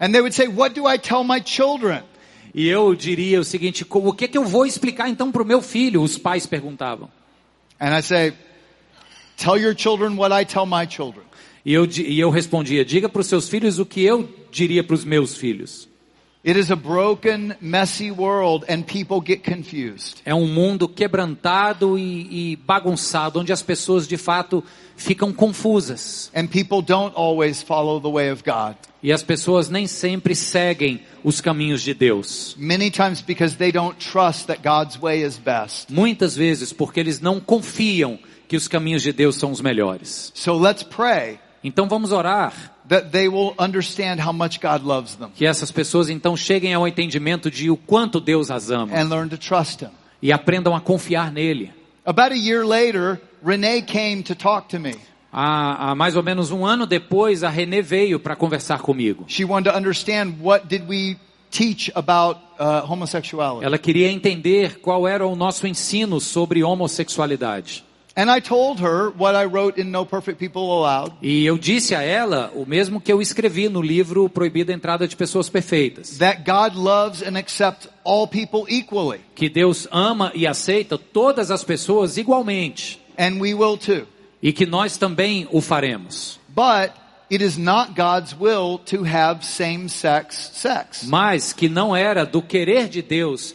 And 0.00 0.10
they 0.12 0.20
would 0.20 0.34
say, 0.34 0.48
what 0.48 0.74
do 0.74 0.88
I 0.88 0.98
tell 0.98 1.22
my 1.22 1.40
children? 1.44 2.02
E 2.54 2.66
eu 2.68 2.94
diria 2.94 3.40
o 3.40 3.44
seguinte: 3.44 3.84
"Co- 3.84 4.00
O 4.00 4.12
que, 4.12 4.26
que 4.26 4.36
eu 4.36 4.44
vou 4.44 4.66
explicar 4.66 5.08
então 5.08 5.30
para 5.30 5.42
o 5.42 5.46
meu 5.46 5.62
filho? 5.62 6.02
Os 6.02 6.18
pais 6.18 6.44
perguntavam. 6.46 7.08
And 7.80 7.96
I 7.96 8.02
say, 8.02 8.32
tell 9.36 9.56
your 9.56 9.74
children 9.76 10.16
what 10.16 10.32
I 10.34 10.44
tell 10.44 10.66
my 10.66 10.86
children. 10.88 11.24
E 11.64 11.72
eu, 11.72 11.84
e 11.86 12.18
eu 12.18 12.30
respondia: 12.30 12.84
Diga 12.84 13.08
para 13.08 13.20
os 13.20 13.26
seus 13.28 13.48
filhos 13.48 13.78
o 13.78 13.86
que 13.86 14.02
eu 14.02 14.28
diria 14.50 14.82
para 14.82 14.94
os 14.94 15.04
meus 15.04 15.36
filhos. 15.36 15.88
It 16.44 16.58
is 16.58 16.72
a 16.72 16.76
broken, 16.76 17.54
messy 17.60 18.10
world 18.10 18.64
and 18.68 18.82
people 18.82 19.20
get 19.24 19.44
confused. 19.44 20.20
É 20.24 20.34
um 20.34 20.48
mundo 20.48 20.88
quebrantado 20.88 21.96
e, 21.96 22.52
e 22.52 22.56
bagunçado, 22.56 23.38
onde 23.38 23.52
as 23.52 23.62
pessoas 23.62 24.08
de 24.08 24.16
fato 24.16 24.64
ficam 24.96 25.32
confusas. 25.32 26.32
And 26.34 26.48
people 26.48 26.82
don't 26.82 27.14
always 27.14 27.62
follow 27.62 28.00
the 28.00 28.10
way 28.10 28.32
of 28.32 28.42
God. 28.42 28.74
E 29.00 29.12
as 29.12 29.22
pessoas 29.22 29.68
nem 29.68 29.86
sempre 29.86 30.34
seguem 30.34 31.02
os 31.22 31.40
caminhos 31.40 31.80
de 31.80 31.94
Deus. 31.94 32.56
Many 32.58 32.90
times 32.90 33.20
because 33.20 33.56
they 33.56 33.70
don't 33.70 33.96
trust 33.98 34.48
that 34.48 34.62
God's 34.62 35.00
way 35.00 35.22
is 35.22 35.38
best. 35.38 35.92
Muitas 35.92 36.34
vezes 36.34 36.72
porque 36.72 36.98
eles 36.98 37.20
não 37.20 37.38
confiam 37.38 38.18
que 38.48 38.56
os 38.56 38.66
caminhos 38.66 39.02
de 39.02 39.12
Deus 39.12 39.36
são 39.36 39.52
os 39.52 39.60
melhores. 39.60 40.32
So 40.34 40.58
let's 40.58 40.82
pray 40.82 41.38
Então 41.64 41.88
vamos 41.88 42.10
orar 42.10 42.71
that 42.88 43.10
they 43.10 43.28
will 43.28 43.54
understand 43.58 44.20
how 44.20 44.32
much 44.32 44.60
God 44.60 44.84
loves 44.84 45.14
them 45.16 45.30
que 45.34 45.46
essas 45.46 45.70
pessoas 45.70 46.08
então 46.08 46.36
cheguem 46.36 46.74
ao 46.74 46.86
entendimento 46.86 47.50
de 47.50 47.70
o 47.70 47.76
quanto 47.76 48.20
Deus 48.20 48.50
as 48.50 48.70
ama 48.70 48.92
and 48.94 49.08
learn 49.08 49.28
to 49.28 49.38
trust 49.38 49.82
Him. 49.82 49.90
e 50.20 50.32
aprendam 50.32 50.74
a 50.74 50.80
confiar 50.80 51.32
nele. 51.32 51.72
About 52.04 52.32
a 52.32 52.36
year 52.36 52.64
later, 52.64 53.20
Renee 53.44 53.82
came 53.82 54.22
to 54.22 54.34
talk 54.34 54.68
to 54.68 54.78
me. 54.80 54.94
Há, 55.32 55.90
há 55.90 55.94
mais 55.94 56.14
ou 56.16 56.22
menos 56.22 56.50
um 56.50 56.66
ano 56.66 56.86
depois, 56.86 57.42
a 57.42 57.48
Renê 57.48 57.80
veio 57.80 58.20
para 58.20 58.36
conversar 58.36 58.80
comigo. 58.80 59.24
She 59.28 59.44
wanted 59.44 59.70
to 59.70 59.76
understand 59.76 60.34
what 60.42 60.66
did 60.66 60.86
we 60.88 61.16
teach 61.50 61.90
about 61.94 62.40
uh, 62.58 62.84
homosexuality. 62.90 63.64
Ela 63.64 63.78
queria 63.78 64.10
entender 64.10 64.80
qual 64.80 65.06
era 65.08 65.26
o 65.26 65.34
nosso 65.34 65.66
ensino 65.66 66.20
sobre 66.20 66.62
homossexualidade. 66.62 67.84
And 68.14 68.30
I 68.30 68.40
told 68.40 68.80
her 68.82 69.10
what 69.16 69.34
I 69.34 69.46
wrote 69.46 69.80
in 69.80 69.90
No 69.90 70.04
Perfect 70.04 70.38
People 70.38 70.70
Allowed, 70.70 71.14
E 71.22 71.46
eu 71.46 71.56
disse 71.56 71.94
a 71.94 72.02
ela 72.02 72.52
o 72.54 72.66
mesmo 72.66 73.00
que 73.00 73.10
eu 73.10 73.22
escrevi 73.22 73.70
no 73.70 73.80
livro 73.80 74.28
Proibida 74.28 74.70
a 74.70 74.74
Entrada 74.74 75.08
de 75.08 75.16
Pessoas 75.16 75.48
Perfeitas. 75.48 76.18
that 76.18 76.42
God 76.44 76.76
loves 76.76 77.22
and 77.22 77.38
accepts 77.38 77.88
all 78.04 78.26
people 78.26 78.66
equally. 78.68 79.20
Que 79.34 79.48
Deus 79.48 79.88
ama 79.90 80.30
e 80.34 80.46
aceita 80.46 80.98
todas 80.98 81.50
as 81.50 81.64
pessoas 81.64 82.18
igualmente. 82.18 83.00
And 83.18 83.40
we 83.40 83.54
will 83.54 83.78
too. 83.78 84.06
E 84.42 84.52
que 84.52 84.66
nós 84.66 84.98
também 84.98 85.48
o 85.50 85.62
faremos. 85.62 86.38
But 86.48 86.92
it 87.30 87.42
is 87.42 87.56
not 87.56 87.94
God's 87.94 88.34
will 88.38 88.78
to 88.90 89.04
have 89.06 89.42
same-sex 89.42 90.50
sex. 90.52 91.04
Mas 91.04 91.54
que 91.54 91.66
não 91.66 91.96
era 91.96 92.26
do 92.26 92.42
querer 92.42 92.88
de 92.88 93.00
Deus 93.00 93.54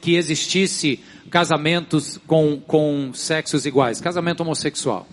que 0.00 0.16
existisse 0.16 0.98
casamentos 1.32 2.20
com, 2.26 2.60
com 2.60 3.10
sexos 3.14 3.64
iguais, 3.64 4.00
casamento 4.00 4.42
homossexual. 4.42 5.06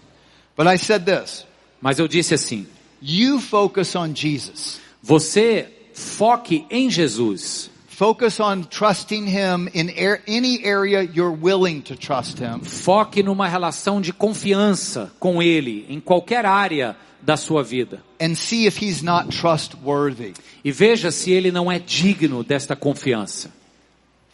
But 0.56 0.68
I 0.68 0.78
said 0.78 1.06
this, 1.06 1.46
Mas 1.82 1.98
eu 1.98 2.08
disse 2.08 2.34
assim: 2.34 2.68
you 3.02 3.40
focus 3.40 3.96
on 3.96 4.14
Jesus. 4.14 4.82
você 5.02 5.70
foque 5.94 6.66
em 6.70 6.90
Jesus. 6.92 7.72
Focus 7.88 8.40
on 8.40 8.64
trusting 8.64 9.28
Him 9.28 9.68
in 9.74 9.90
any 10.26 10.66
area 10.66 11.02
you're 11.04 11.36
willing 11.36 11.82
to 11.82 11.96
trust 11.98 12.40
Him. 12.40 12.62
Foque 12.64 13.22
numa 13.22 13.48
relação 13.48 14.00
de 14.00 14.14
confiança 14.14 15.12
com 15.20 15.42
Ele, 15.42 15.86
em 15.90 16.00
qualquer 16.00 16.46
área 16.46 16.96
da 17.22 17.36
sua 17.36 17.62
vida. 17.62 18.02
And 18.22 18.36
see 18.36 18.66
if 18.66 18.82
He's 18.82 19.02
not 19.02 19.38
trustworthy. 19.38 20.34
E 20.64 20.72
veja 20.72 21.12
se 21.12 21.32
Ele 21.32 21.52
não 21.52 21.70
é 21.70 21.78
digno 21.78 22.42
desta 22.42 22.74
confiança. 22.74 23.52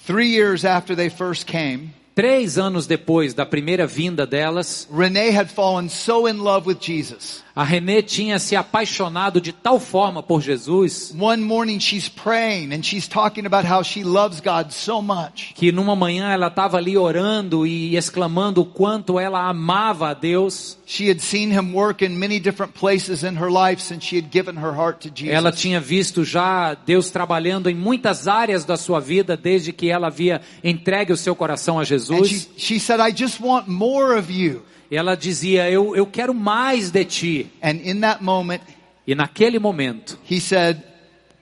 Three 0.06 0.28
years 0.28 0.66
after 0.66 0.94
they 0.96 1.10
first 1.10 1.48
came, 1.48 1.92
Três 2.16 2.60
anos 2.60 2.86
depois 2.86 3.34
da 3.34 3.44
primeira 3.44 3.88
vinda 3.88 4.28
delas, 4.28 4.88
Renee 4.92 5.32
had 5.32 5.50
fallen 5.50 5.90
so 5.90 6.28
in 6.28 6.40
love 6.40 6.68
with 6.68 6.80
Jesus. 6.80 7.44
A 7.56 7.64
Renê 7.64 8.02
tinha 8.02 8.38
se 8.38 8.54
apaixonado 8.56 9.40
de 9.40 9.54
tal 9.54 9.80
forma 9.80 10.22
por 10.22 10.42
Jesus 10.42 11.16
One 11.18 11.42
morning 11.42 11.80
she's 11.80 12.10
praying 12.10 12.74
and 12.74 12.84
she's 12.84 13.08
talking 13.08 13.46
about 13.46 13.66
how 13.66 13.82
she 13.82 14.04
loves 14.04 14.42
God 14.42 14.72
so 14.72 15.02
much. 15.02 15.54
que 15.56 15.72
numa 15.72 15.96
manhã 15.96 16.32
ela 16.32 16.48
estava 16.48 16.76
ali 16.78 16.98
orando 16.98 17.66
e 17.66 17.96
exclamando 17.96 18.62
o 18.62 18.66
quanto 18.66 19.18
ela 19.18 19.48
amava 19.48 20.10
a 20.10 20.14
Deus. 20.14 20.78
She 20.86 21.10
had 21.10 21.20
seen 21.20 21.52
Him 21.52 21.74
work 21.74 22.04
in 22.06 22.10
many 22.18 22.40
different 22.40 22.74
places 22.74 23.24
in 23.24 23.38
her 23.38 23.50
life 23.50 23.82
since 23.82 24.06
she 24.06 24.18
had 24.18 24.28
given 24.30 24.58
her 24.58 24.74
heart 24.76 25.00
to 25.08 25.10
Jesus. 25.10 25.34
Ela 25.34 25.52
tinha 25.52 25.80
visto 25.80 26.26
já 26.26 26.74
Deus 26.74 27.10
trabalhando 27.10 27.70
em 27.70 27.76
muitas 27.76 28.28
áreas 28.28 28.66
da 28.66 28.76
sua 28.76 29.00
vida 29.00 29.38
desde 29.38 29.72
que 29.72 29.90
ela 29.90 30.08
havia 30.08 30.42
entregue 30.64 31.14
o 31.14 31.18
seu 31.18 31.36
coração 31.36 31.80
a 31.80 31.84
And 31.84 31.86
Jesus. 31.86 32.28
she, 32.30 32.48
she 32.58 32.80
said, 32.80 33.00
I 33.00 33.14
just 33.16 33.40
want 33.42 33.68
more 33.70 34.18
of 34.18 34.30
you. 34.30 34.62
Ela 34.92 35.16
dizia: 35.16 35.70
eu, 35.70 35.96
eu 35.96 36.06
quero 36.06 36.34
mais 36.34 36.92
de 36.92 37.06
ti. 37.06 37.52
And 37.62 37.82
in 37.84 38.02
that 38.02 38.24
moment, 38.24 38.62
E 39.08 39.14
naquele 39.14 39.60
momento, 39.60 40.18
he 40.30 40.40
said, 40.40 40.82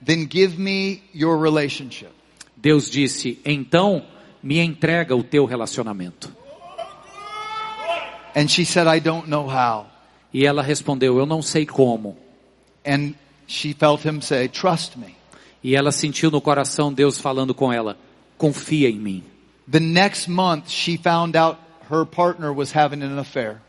then 0.03 0.27
give 0.29 0.59
me 0.59 1.01
your 1.13 1.41
relationship. 1.41 2.11
Deus 2.57 2.89
disse: 2.89 3.39
então 3.45 4.03
me 4.41 4.59
entrega 4.59 5.15
o 5.15 5.23
teu 5.23 5.45
relacionamento. 5.45 6.33
And 8.35 8.47
she 8.47 8.65
said, 8.65 8.87
I 8.87 8.99
don't 8.99 9.29
know 9.29 9.47
how. 9.47 9.87
E 10.33 10.45
ela 10.45 10.61
respondeu: 10.61 11.17
eu 11.17 11.25
não 11.25 11.41
sei 11.41 11.65
como. 11.65 12.17
And 12.85 13.13
she 13.47 13.73
felt 13.73 14.03
him 14.05 14.19
say, 14.19 14.49
trust 14.49 14.97
me. 14.97 15.15
E 15.63 15.75
ela 15.75 15.93
sentiu 15.93 16.29
no 16.29 16.41
coração 16.41 16.91
Deus 16.91 17.17
falando 17.17 17.53
com 17.53 17.71
ela: 17.71 17.97
confia 18.37 18.89
em 18.89 18.99
mim. 18.99 19.23
The 19.71 19.79
next 19.79 20.29
month, 20.29 20.67
she 20.67 20.97
found 20.97 21.37
out 21.37 21.57
her 21.89 22.05
partner 22.05 22.53
was 22.53 22.75
having 22.75 23.01
an 23.03 23.17
affair. 23.17 23.61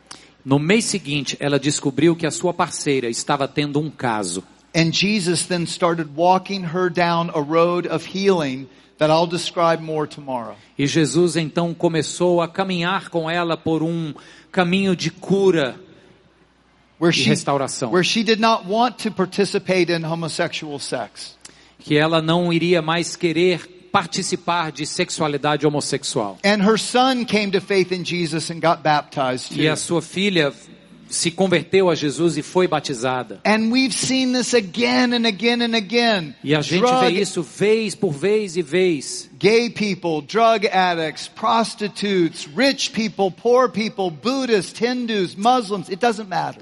No 0.44 0.58
mês 0.58 0.84
seguinte, 0.84 1.36
ela 1.40 1.58
descobriu 1.58 2.14
que 2.14 2.26
a 2.26 2.30
sua 2.30 2.52
parceira 2.52 3.08
estava 3.08 3.48
tendo 3.48 3.80
um 3.80 3.90
caso. 3.90 4.44
And 4.76 4.92
Jesus 4.92 5.46
then 5.46 5.64
started 5.66 6.10
walking 6.16 6.64
her 6.74 6.90
down 6.90 7.30
a 7.34 7.40
road 7.40 7.88
of 7.88 8.04
healing 8.04 8.68
that 8.98 9.10
I'll 9.10 9.26
describe 9.26 9.82
more 9.82 10.06
tomorrow. 10.06 10.56
E 10.78 10.86
Jesus 10.86 11.36
então 11.36 11.72
começou 11.72 12.42
a 12.42 12.48
caminhar 12.48 13.08
com 13.08 13.30
ela 13.30 13.56
por 13.56 13.82
um 13.82 14.12
caminho 14.52 14.94
de 14.94 15.10
cura 15.10 15.76
Where 17.00 17.10
e 17.16 17.22
she, 17.22 17.28
restauração. 17.28 17.90
where 17.90 18.04
she 18.04 18.22
did 18.22 18.40
not 18.40 18.66
want 18.68 18.98
to 19.02 19.10
participate 19.10 19.90
in 19.92 20.04
homosexual 20.04 20.78
sex. 20.78 21.36
Que 21.78 21.96
ela 21.96 22.20
não 22.20 22.52
iria 22.52 22.82
mais 22.82 23.16
querer 23.16 23.73
participar 23.94 24.72
de 24.72 24.84
sexualidade 24.84 25.64
homossexual. 25.64 26.36
And 26.44 26.64
her 26.64 26.76
son 26.76 27.24
came 27.24 27.52
to 27.52 27.60
faith 27.60 27.92
in 27.92 28.02
Jesus 28.02 28.50
and 28.50 28.58
got 28.60 28.82
baptized 28.82 29.56
E 29.56 29.68
a 29.68 29.76
sua 29.76 30.02
filha 30.02 30.52
se 31.08 31.30
converteu 31.30 31.88
a 31.88 31.94
Jesus 31.94 32.36
e 32.36 32.42
foi 32.42 32.66
batizada. 32.66 33.40
And 33.46 33.70
we've 33.70 33.94
seen 33.94 34.32
this 34.32 34.52
again 34.52 35.14
and 35.14 35.24
again 35.28 35.62
and 35.62 35.76
again. 35.76 36.34
E 36.42 36.56
a 36.56 36.60
gente 36.60 36.80
Drug- 36.80 37.06
vê 37.06 37.20
isso 37.20 37.40
vez 37.40 37.94
por 37.94 38.10
vez 38.10 38.56
e 38.56 38.62
vez. 38.62 39.30
Gay 39.38 39.70
people, 39.70 40.20
drug 40.26 40.66
addicts, 40.66 41.28
prostitutes, 41.28 42.48
rich 42.56 42.90
people, 42.90 43.30
poor 43.30 43.68
people, 43.68 44.10
Buddhists, 44.10 44.76
Hindus, 44.80 45.36
Muslims, 45.36 45.88
it 45.88 46.00
doesn't 46.04 46.28
matter. 46.28 46.60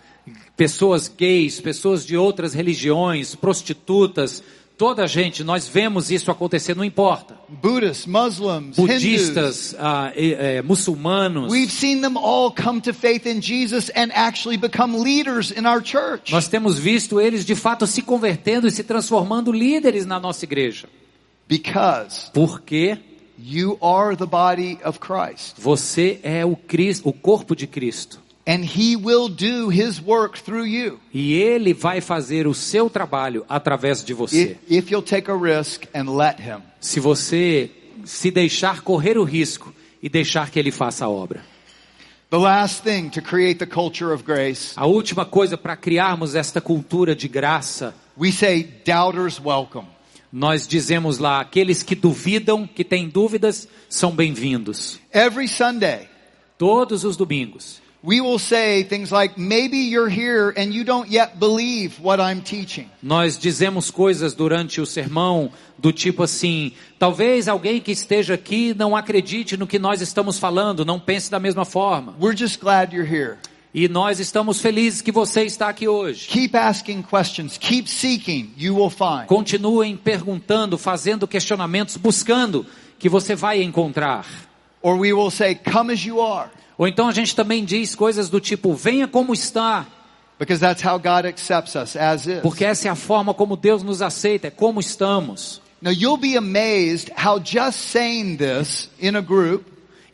Pessoas 0.54 1.08
gays, 1.08 1.58
pessoas 1.62 2.04
de 2.04 2.14
outras 2.14 2.52
religiões, 2.52 3.34
prostitutas, 3.34 4.42
toda 4.82 5.04
a 5.04 5.06
gente, 5.06 5.44
nós 5.44 5.68
vemos 5.68 6.10
isso 6.10 6.28
acontecer, 6.28 6.74
não 6.74 6.84
importa. 6.84 7.38
Buddhists, 7.48 8.04
Muslims. 8.04 8.74
Budistas, 8.74 9.76
ah, 9.78 10.12
e- 10.16 10.32
eh, 10.32 10.62
muçulmanos. 10.62 11.52
We've 11.52 11.70
seen 11.70 12.00
them 12.00 12.18
all 12.18 12.52
come 12.52 12.80
to 12.80 12.92
faith 12.92 13.24
in 13.24 13.40
Jesus 13.40 13.92
and 13.94 14.10
actually 14.12 14.56
become 14.56 14.98
leaders 14.98 15.52
in 15.52 15.68
our 15.68 15.80
church. 15.80 16.32
Nós 16.32 16.48
temos 16.48 16.80
visto 16.80 17.20
eles 17.20 17.44
de 17.44 17.54
fato 17.54 17.86
se 17.86 18.02
convertendo 18.02 18.66
e 18.66 18.72
se 18.72 18.82
transformando 18.82 19.52
líderes 19.52 20.04
na 20.04 20.18
nossa 20.18 20.44
igreja. 20.44 20.88
Because 21.48 22.32
Porque 22.34 22.98
you 23.38 23.78
are 23.80 24.16
the 24.16 24.26
body 24.26 24.80
of 24.84 24.98
Christ. 24.98 25.60
você 25.60 26.18
é 26.24 26.44
o 26.44 26.56
Cristo, 26.56 27.08
o 27.08 27.12
corpo 27.12 27.54
de 27.54 27.68
Cristo. 27.68 28.21
And 28.46 28.64
he 28.64 28.96
will 28.96 29.28
do 29.28 29.70
his 29.70 30.00
work 30.00 30.40
through 30.40 30.66
you. 30.66 30.98
E 31.12 31.34
ele 31.34 31.72
vai 31.72 32.00
fazer 32.00 32.46
o 32.46 32.54
seu 32.54 32.90
trabalho 32.90 33.44
através 33.48 34.04
de 34.04 34.12
você. 34.14 34.58
If, 34.68 34.86
if 34.86 34.90
you'll 34.90 35.02
take 35.02 35.30
a 35.30 35.36
risk 35.36 35.84
and 35.94 36.16
let 36.16 36.40
him. 36.40 36.62
Se 36.80 36.98
você 37.00 37.70
se 38.04 38.30
deixar 38.30 38.82
correr 38.82 39.16
o 39.16 39.24
risco 39.24 39.72
e 40.02 40.08
deixar 40.08 40.50
que 40.50 40.58
ele 40.58 40.70
faça 40.70 41.04
a 41.04 41.08
obra. 41.08 41.44
The 42.30 42.38
last 42.38 42.82
thing 42.82 43.10
to 43.10 43.20
create 43.20 43.58
the 43.58 43.66
culture 43.66 44.12
of 44.12 44.24
grace, 44.24 44.72
A 44.74 44.86
última 44.86 45.26
coisa 45.26 45.58
para 45.58 45.76
criarmos 45.76 46.34
esta 46.34 46.60
cultura 46.62 47.14
de 47.14 47.28
graça, 47.28 47.94
we 48.18 48.32
say 48.32 48.62
doubters 48.84 49.38
welcome. 49.38 49.86
nós 50.32 50.66
dizemos 50.66 51.18
lá, 51.18 51.40
aqueles 51.40 51.82
que 51.82 51.94
duvidam, 51.94 52.66
que 52.66 52.82
têm 52.82 53.06
dúvidas, 53.06 53.68
são 53.86 54.12
bem-vindos. 54.12 54.98
Every 55.12 55.46
Sunday, 55.46 56.08
Todos 56.56 57.04
os 57.04 57.16
domingos. 57.16 57.81
We 58.02 58.20
will 58.20 58.38
say 58.38 58.82
things 58.82 59.12
like, 59.12 59.38
maybe 59.38 59.76
you're 59.76 60.08
here 60.08 60.52
and 60.56 60.74
you 60.74 60.84
don't 60.84 61.08
yet 61.08 61.38
believe 61.38 62.00
what 62.00 62.20
I'm 62.20 62.42
teaching. 62.42 62.90
Nós 63.02 63.38
dizemos 63.38 63.90
coisas 63.90 64.34
durante 64.34 64.80
o 64.80 64.86
sermão 64.86 65.50
do 65.78 65.92
tipo 65.92 66.22
assim: 66.22 66.72
talvez 66.98 67.48
alguém 67.48 67.80
que 67.80 67.92
esteja 67.92 68.34
aqui 68.34 68.74
não 68.74 68.96
acredite 68.96 69.56
no 69.56 69.66
que 69.66 69.78
nós 69.78 70.00
estamos 70.00 70.38
falando, 70.38 70.84
não 70.84 70.98
pense 70.98 71.30
da 71.30 71.38
mesma 71.38 71.64
forma. 71.64 72.14
We're 72.20 72.36
just 72.36 72.60
glad 72.60 72.92
you're 72.94 73.08
here. 73.08 73.38
E 73.74 73.88
nós 73.88 74.20
estamos 74.20 74.60
felizes 74.60 75.00
que 75.00 75.10
você 75.10 75.44
está 75.44 75.68
aqui 75.68 75.88
hoje. 75.88 76.28
Keep 76.28 76.54
asking 76.54 77.02
questions. 77.02 77.56
Keep 77.56 77.88
seeking. 77.88 78.52
You 78.58 78.76
will 78.76 78.90
find. 78.90 79.26
Continuem 79.26 79.96
perguntando, 79.96 80.76
fazendo 80.76 81.26
questionamentos, 81.26 81.96
buscando, 81.96 82.66
que 82.98 83.08
você 83.08 83.34
vai 83.34 83.62
encontrar. 83.62 84.26
Or 84.82 84.98
we 84.98 85.12
will 85.12 85.30
say, 85.30 85.54
come 85.54 85.92
as 85.92 86.04
you 86.04 86.20
are. 86.20 86.50
Ou 86.78 86.88
então 86.88 87.08
a 87.08 87.12
gente 87.12 87.34
também 87.36 87.64
diz 87.64 87.94
coisas 87.94 88.28
do 88.28 88.40
tipo: 88.40 88.74
venha 88.74 89.06
como 89.08 89.32
está, 89.32 89.86
Because 90.38 90.60
that's 90.60 90.82
how 90.82 90.98
God 90.98 91.26
accepts 91.26 91.74
us 91.76 91.94
as 91.94 92.26
is. 92.26 92.40
porque 92.40 92.64
essa 92.64 92.88
é 92.88 92.90
a 92.90 92.96
forma 92.96 93.32
como 93.32 93.56
Deus 93.56 93.82
nos 93.82 94.02
aceita, 94.02 94.48
é 94.48 94.50
como 94.50 94.80
estamos. 94.80 95.60
Now 95.80 95.92
you'll 95.92 96.16
be 96.16 96.36
amazed 96.36 97.10
how 97.16 97.38
just 97.38 97.78
saying 97.78 98.36
this 98.36 98.88
in 99.00 99.16
a 99.16 99.20
group 99.20 99.64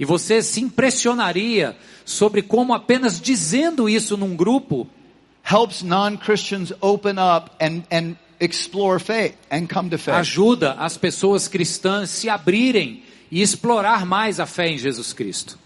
E 0.01 0.05
você 0.05 0.43
se 0.43 0.61
impressionaria 0.61 1.77
sobre 2.05 2.41
como 2.43 2.73
apenas 2.73 3.21
dizendo 3.21 3.89
isso 3.89 4.17
num 4.17 4.37
grupo 4.37 4.87
helps 5.45 5.83
non-Christians 5.83 6.73
open 6.81 7.17
up 7.19 7.51
and, 7.61 7.83
and 7.91 8.15
explore 8.41 9.01
faith 9.01 9.35
and 9.51 9.67
come 9.67 9.91
to 9.91 9.99
faith. 9.99 10.15
ajuda 10.15 10.75
as 10.79 10.97
pessoas 10.97 11.49
cristãs 11.49 12.11
se 12.11 12.29
abrirem 12.29 13.03
e 13.31 13.43
explorar 13.43 14.07
mais 14.07 14.39
a 14.39 14.47
fé 14.47 14.69
em 14.69 14.79
Jesus 14.79 15.13
Cristo. 15.13 15.59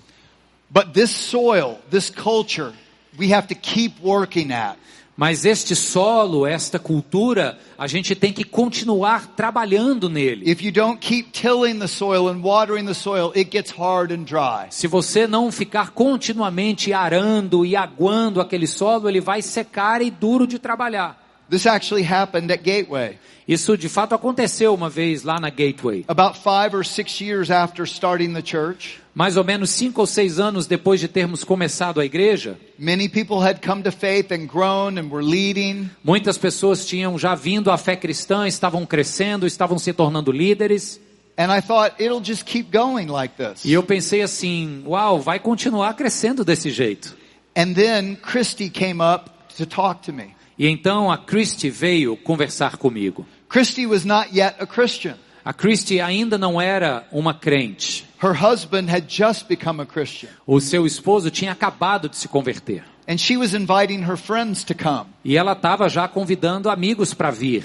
But 0.73 0.95
this 0.95 1.11
soil, 1.11 1.79
this 1.91 2.09
culture, 2.09 2.73
we 3.19 3.29
have 3.29 3.49
to 3.49 3.55
keep 3.55 4.01
working 4.01 4.53
at. 4.53 4.79
Mas 5.15 5.45
este 5.45 5.77
solo, 5.77 6.47
esta 6.47 6.79
cultura, 6.79 7.59
a 7.77 7.87
gente 7.87 8.15
tem 8.15 8.33
que 8.33 8.45
continuar 8.45 9.37
trabalhando 9.37 10.09
nele. 10.09 10.51
If 10.51 10.63
you 10.63 10.73
don't 10.73 10.99
keep 10.99 11.31
tilling 11.33 11.79
the 11.79 11.87
soil 11.87 12.29
and 12.29 12.43
watering 12.43 12.87
the 12.87 12.95
soil, 12.95 13.31
it 13.37 13.51
gets 13.51 13.71
hard 13.71 14.11
and 14.11 14.25
dry. 14.25 14.69
Se 14.71 14.87
você 14.87 15.27
não 15.27 15.53
ficar 15.53 15.91
continuamente 15.91 16.95
arando 16.95 17.67
e 17.67 17.77
aguando 17.77 18.41
aquele 18.41 18.67
solo, 18.67 19.07
ele 19.07 19.21
vai 19.21 19.43
secar 19.43 20.01
e 20.01 20.11
duro 20.11 20.47
de 20.47 20.59
trabalhar. 20.59 21.22
This 21.53 21.67
actually 21.67 22.03
happened 22.03 22.51
at 22.51 22.63
Gateway. 22.63 23.19
Isso 23.47 23.77
de 23.77 23.87
fato 23.87 24.15
aconteceu 24.15 24.73
uma 24.73 24.89
vez 24.89 25.23
lá 25.23 25.39
na 25.39 25.51
Gateway. 25.51 26.03
About 26.09 26.39
five 26.39 26.75
or 26.75 26.83
six 26.83 27.21
years 27.21 27.51
after 27.51 27.85
starting 27.85 28.33
the 28.33 28.41
church, 28.43 29.03
Mais 29.15 29.37
ou 29.37 29.45
menos 29.45 29.69
cinco 29.69 30.01
ou 30.01 30.07
seis 30.07 30.39
anos 30.41 30.67
depois 30.67 30.99
de 30.99 31.09
termos 31.09 31.45
começado 31.45 32.01
a 32.01 32.07
igreja, 32.07 32.59
many 32.79 33.07
people 33.07 33.47
had 33.47 33.61
come 33.61 33.83
to 33.83 33.93
faith 33.93 34.33
and 34.33 34.47
grown 34.47 34.99
and 34.99 35.11
were 35.11 35.23
leading. 35.23 35.91
muitas 36.03 36.39
pessoas 36.39 36.87
tinham 36.87 37.19
já 37.19 37.35
vindo 37.35 37.71
à 37.71 37.77
fé 37.77 37.97
cristã, 37.97 38.49
estavam 38.49 38.87
crescendo, 38.87 39.47
estavam 39.47 39.79
se 39.79 39.93
tornando 39.93 40.33
líderes. 40.33 40.99
And 41.37 41.55
I 41.55 41.61
thought, 41.61 42.03
it'll 42.03 42.25
just 42.25 42.47
keep 42.47 42.71
going 42.73 43.09
like 43.09 43.35
this. 43.37 43.63
E 43.67 43.75
eu 43.75 43.83
pensei 43.83 44.23
assim, 44.23 44.83
uau, 44.87 45.21
vai 45.21 45.39
continuar 45.39 45.93
crescendo 45.93 46.47
desse 46.47 46.71
jeito. 46.71 47.15
And 47.55 47.75
then 47.75 48.17
Christy 48.17 48.71
came 48.71 49.03
up 49.03 49.31
to 49.59 49.67
talk 49.67 50.01
to 50.07 50.15
me. 50.15 50.35
E 50.63 50.69
então 50.69 51.11
a 51.11 51.19
Christy 51.19 51.69
veio 51.69 52.17
conversar 52.17 52.77
comigo. 52.77 53.27
Christy 53.49 53.85
was 53.85 54.05
not 54.05 54.29
yet 54.33 54.55
a 54.61 54.65
Christian. 54.65 55.17
A 55.45 55.53
Christy 55.53 56.01
ainda 56.01 56.39
não 56.39 56.61
era 56.61 57.05
uma 57.11 57.35
crente. 57.35 58.07
Her 58.23 58.33
husband 58.33 58.89
had 58.89 59.07
just 59.09 59.49
become 59.49 59.83
a 59.83 59.85
Christian. 59.85 60.29
O 60.47 60.61
seu 60.61 60.87
esposo 60.87 61.33
tinha 61.33 61.51
acabado 61.51 62.09
de 62.09 62.17
se 62.17 62.29
converter. 62.29 62.85
And 63.09 63.19
she 63.19 63.37
was 63.37 63.55
inviting 63.55 64.05
her 64.05 64.17
friends 64.17 64.63
to 64.63 64.73
come. 64.73 65.11
E 65.25 65.37
ela 65.37 65.51
estava 65.51 65.89
já 65.89 66.07
convidando 66.07 66.71
amigos 66.71 67.13
para 67.13 67.33
vir. 67.33 67.65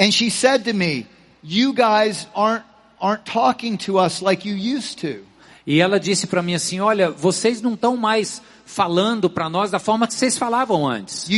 And 0.00 0.12
she 0.12 0.30
said 0.30 0.62
to 0.66 0.72
me, 0.72 1.08
you 1.42 1.72
guys 1.72 2.28
aren't, 2.32 2.64
aren't 3.00 3.24
talking 3.24 3.76
to 3.78 3.98
us 3.98 4.22
like 4.22 4.48
you 4.48 4.54
used 4.54 5.00
to. 5.00 5.24
E 5.70 5.80
ela 5.80 6.00
disse 6.00 6.26
para 6.26 6.42
mim 6.42 6.56
assim: 6.56 6.80
Olha, 6.80 7.12
vocês 7.12 7.62
não 7.62 7.74
estão 7.74 7.96
mais 7.96 8.42
falando 8.66 9.30
para 9.30 9.48
nós 9.48 9.70
da 9.70 9.78
forma 9.78 10.04
que 10.08 10.14
vocês 10.14 10.36
falavam 10.36 10.84
antes. 10.84 11.28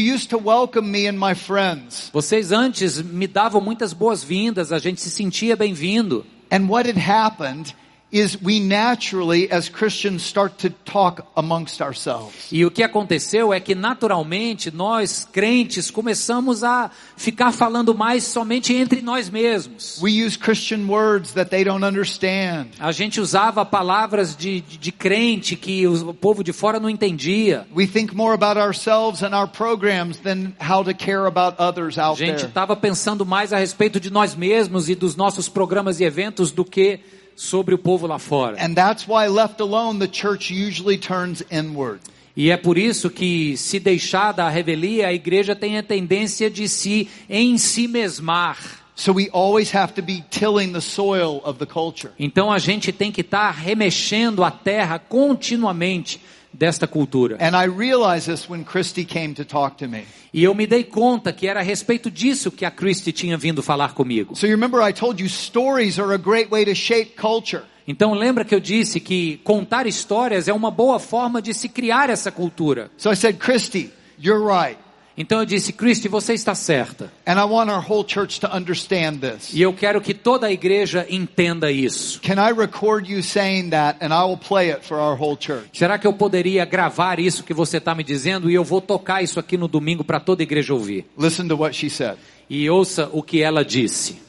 Vocês 2.11 2.51
antes 2.51 3.03
me 3.03 3.27
davam 3.27 3.61
muitas 3.61 3.93
boas-vindas, 3.93 4.73
a 4.73 4.79
gente 4.79 5.03
se 5.03 5.11
sentia 5.11 5.55
bem-vindo. 5.55 6.25
And 6.51 6.67
what 6.67 6.89
had 6.89 6.99
happened 6.99 7.77
is 8.13 8.37
we 8.45 8.61
naturally, 8.61 9.51
as 9.51 9.71
Christians, 9.71 10.23
start 10.23 10.59
to 10.59 10.71
talk 10.85 11.25
amongst 11.35 11.81
ourselves. 11.81 12.53
E 12.53 12.65
o 12.67 12.71
que 12.71 12.83
aconteceu 12.83 13.53
é 13.53 13.59
que 13.59 13.75
naturalmente 13.75 14.71
nós, 14.71 15.27
crentes, 15.33 15.91
começamos 15.91 16.63
a 16.63 16.91
ficar 17.17 17.53
falando 17.53 17.95
mais 17.95 18.25
somente 18.25 18.75
entre 18.75 19.01
nós 19.01 19.31
mesmos. 19.31 19.99
We 20.03 20.23
use 20.25 20.39
Christian 20.39 20.87
words 20.87 21.33
that 21.33 21.51
they 21.51 21.65
don't 21.65 21.85
understand. 21.85 22.67
A 22.79 22.93
gente 22.93 23.19
usava 23.19 23.65
palavras 23.65 24.37
de, 24.37 24.61
de, 24.61 24.77
de 24.77 24.93
crente 24.93 25.57
que 25.57 25.87
o 25.87 26.13
povo 26.13 26.45
de 26.45 26.53
fora 26.53 26.79
não 26.79 26.91
entendia. 26.91 27.67
We 27.75 27.87
think 27.87 28.15
more 28.15 28.35
about 28.35 28.61
ourselves 28.61 29.23
and 29.23 29.35
our 29.35 29.49
programs 29.49 30.19
than 30.19 30.53
how 30.61 30.85
to 30.85 30.93
care 30.93 31.27
about 31.27 31.57
others 31.59 31.97
A 31.97 32.09
out 32.09 32.19
gente 32.19 32.37
there. 32.37 32.49
estava 32.49 32.77
pensando 32.77 33.25
mais 33.25 33.55
a 33.55 33.59
respeito 33.59 33.99
de 33.99 34.11
nós 34.11 34.35
mesmos 34.35 34.91
e 34.91 34.95
dos 34.95 35.17
nossos 35.17 35.49
programas 35.49 35.99
e 35.99 36.05
eventos 36.05 36.53
do 36.53 36.63
que 36.63 37.01
sobre 37.37 37.75
o 37.75 37.79
povo 37.79 38.07
lá 38.07 38.19
fora. 38.19 38.57
And 38.63 38.75
that's 38.75 39.07
why 39.07 39.29
left 39.29 39.61
alone, 39.61 39.99
the 39.99 40.09
church 40.13 40.53
usually 40.53 40.99
turns 40.99 41.43
inward. 41.51 42.01
E 42.37 42.51
é 42.51 42.57
por 42.57 42.79
isso 42.79 43.11
que, 43.11 43.57
se 43.57 43.79
deixada 43.79 44.45
a 44.45 44.49
revelia, 44.49 45.09
a 45.09 45.13
igreja 45.13 45.55
tem 45.55 45.77
a 45.77 45.83
tendência 45.83 46.51
de 46.51 46.67
se 46.67 47.09
em 47.29 47.59
si 47.59 47.87
mesmar. 47.87 48.83
So 48.95 49.13
we 49.13 49.29
always 49.33 49.75
have 49.75 49.95
to 49.95 50.03
be 50.03 50.25
tilling 50.31 50.73
the 50.73 50.81
soil 50.81 51.41
of 51.45 51.59
the 51.59 51.67
culture. 51.67 52.13
Então 52.19 52.53
a 52.53 52.59
gente 52.59 52.93
tem 52.93 53.11
que 53.11 53.23
estar 53.23 53.51
remexendo 53.51 54.45
a 54.45 54.51
terra 54.51 54.99
continuamente 54.99 56.21
desta 56.53 56.87
cultura. 56.87 57.37
And 57.41 57.57
I 57.57 57.67
realized 57.67 58.31
this 58.31 58.49
when 58.49 58.65
Christy 58.65 59.05
came 59.05 59.35
to 59.35 59.45
talk 59.45 59.77
to 59.79 59.89
me. 59.89 60.05
E 60.33 60.43
eu 60.45 60.55
me 60.55 60.67
dei 60.67 60.85
conta 60.85 61.33
que 61.33 61.47
era 61.47 61.61
a 61.61 61.63
respeito 61.63 62.11
disso 62.11 62.51
que 62.51 62.65
a 62.65 62.71
Christie 62.71 63.13
tinha 63.13 63.37
vindo 63.37 63.63
falar 63.63 63.95
comigo. 63.95 64.37
So 64.37 64.47
you 64.47 64.55
remember 64.55 64.81
I 64.87 64.93
told 64.93 65.23
you 65.23 65.29
stories 65.29 65.99
are 65.99 66.15
a 66.15 66.19
great 66.19 66.51
way 66.51 66.65
to 66.65 66.75
shape 66.75 67.15
culture. 67.21 67.65
Então 67.87 68.15
lembra 68.15 68.45
que 68.45 68.55
eu 68.55 68.61
disse 68.61 69.01
que 69.01 69.41
contar 69.45 69.87
histórias 69.87 70.49
é 70.49 70.53
uma 70.53 70.71
boa 70.71 70.99
forma 70.99 71.43
de 71.43 71.53
se 71.53 71.69
criar 71.69 72.11
essa 72.11 72.31
cultura. 72.31 72.91
So 72.97 73.11
I 73.11 73.17
said, 73.17 73.39
Christy, 73.39 73.91
you're 74.19 74.45
right. 74.45 74.79
Então 75.17 75.41
eu 75.41 75.45
disse, 75.45 75.73
Christie, 75.73 76.09
você 76.09 76.33
está 76.33 76.55
certa. 76.55 77.13
And 77.27 77.35
I 77.35 77.45
want 77.45 77.71
our 77.71 77.85
whole 77.87 78.05
church 78.07 78.41
to 78.41 78.47
understand 78.47 79.19
this. 79.19 79.53
E 79.53 79.61
eu 79.61 79.73
quero 79.73 80.01
que 80.01 80.15
toda 80.15 80.47
a 80.47 80.53
igreja 80.53 81.07
entenda 81.09 81.71
isso. 81.71 82.21
Can 82.23 82.35
I 82.35 82.53
record 82.53 83.11
you 83.11 83.23
saying 83.23 83.71
that 83.71 84.03
and 84.03 84.09
I 84.09 84.27
will 84.27 84.39
play 84.39 84.71
it 84.71 84.87
for 84.87 84.99
our 84.99 85.21
whole 85.21 85.37
church? 85.39 85.79
Será 85.79 85.99
que 85.99 86.07
eu 86.07 86.15
poderia 86.15 86.65
gravar 86.65 87.21
isso 87.21 87.45
que 87.45 87.53
você 87.53 87.77
está 87.77 87.95
me 87.95 88.03
dizendo 88.03 88.51
e 88.51 88.55
eu 88.55 88.65
vou 88.65 88.81
tocar 88.81 89.23
isso 89.23 89.39
aqui 89.39 89.59
no 89.59 89.69
domingo 89.69 90.03
para 90.03 90.19
toda 90.19 90.43
a 90.43 90.45
igreja 90.45 90.73
ouvir? 90.73 91.07
Listen 91.19 91.47
to 91.47 91.57
what 91.57 91.77
she 91.77 91.91
said. 91.91 92.17
E 92.49 92.69
ouça 92.71 93.11
o 93.13 93.23
que 93.23 93.43
ela 93.43 93.65
disse. 93.65 94.21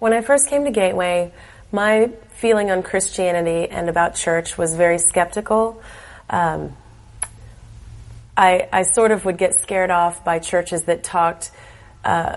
When 0.00 0.16
I 0.16 0.22
first 0.22 0.48
came 0.48 0.64
to 0.64 0.70
Gateway, 0.70 1.30
my 1.72 2.10
feeling 2.30 2.70
on 2.70 2.82
Christianity 2.82 3.68
and 3.70 3.88
about 3.88 4.16
church 4.16 4.56
was 4.56 4.74
very 4.74 4.98
skeptical. 4.98 5.80
Um, 6.30 6.70
I, 8.36 8.68
I 8.72 8.82
sort 8.82 9.10
of 9.10 9.24
would 9.24 9.38
get 9.38 9.60
scared 9.60 9.90
off 9.90 10.24
by 10.24 10.38
churches 10.38 10.84
that 10.84 11.02
talked 11.02 11.50
uh, 12.04 12.36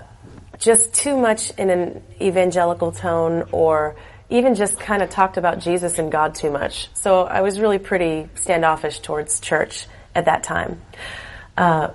just 0.58 0.94
too 0.94 1.16
much 1.16 1.50
in 1.58 1.70
an 1.70 2.02
evangelical 2.20 2.92
tone 2.92 3.48
or 3.52 3.96
even 4.30 4.54
just 4.54 4.78
kind 4.78 5.02
of 5.02 5.10
talked 5.10 5.36
about 5.36 5.60
Jesus 5.60 5.98
and 5.98 6.10
God 6.10 6.34
too 6.34 6.50
much. 6.50 6.88
So 6.94 7.22
I 7.22 7.42
was 7.42 7.60
really 7.60 7.78
pretty 7.78 8.28
standoffish 8.34 9.00
towards 9.00 9.40
church 9.40 9.86
at 10.14 10.24
that 10.26 10.44
time. 10.44 10.80
Uh, 11.56 11.88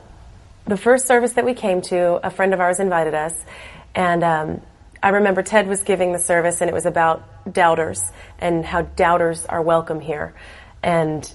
the 0.65 0.77
first 0.77 1.07
service 1.07 1.33
that 1.33 1.45
we 1.45 1.53
came 1.53 1.81
to, 1.83 2.25
a 2.25 2.29
friend 2.29 2.53
of 2.53 2.59
ours 2.59 2.79
invited 2.79 3.15
us, 3.15 3.33
and 3.95 4.23
um, 4.23 4.61
I 5.01 5.09
remember 5.09 5.41
Ted 5.41 5.67
was 5.67 5.81
giving 5.81 6.11
the 6.11 6.19
service, 6.19 6.61
and 6.61 6.69
it 6.69 6.73
was 6.73 6.85
about 6.85 7.23
doubters 7.51 8.03
and 8.37 8.65
how 8.65 8.83
doubters 8.83 9.45
are 9.45 9.61
welcome 9.61 9.99
here. 9.99 10.33
And, 10.83 11.29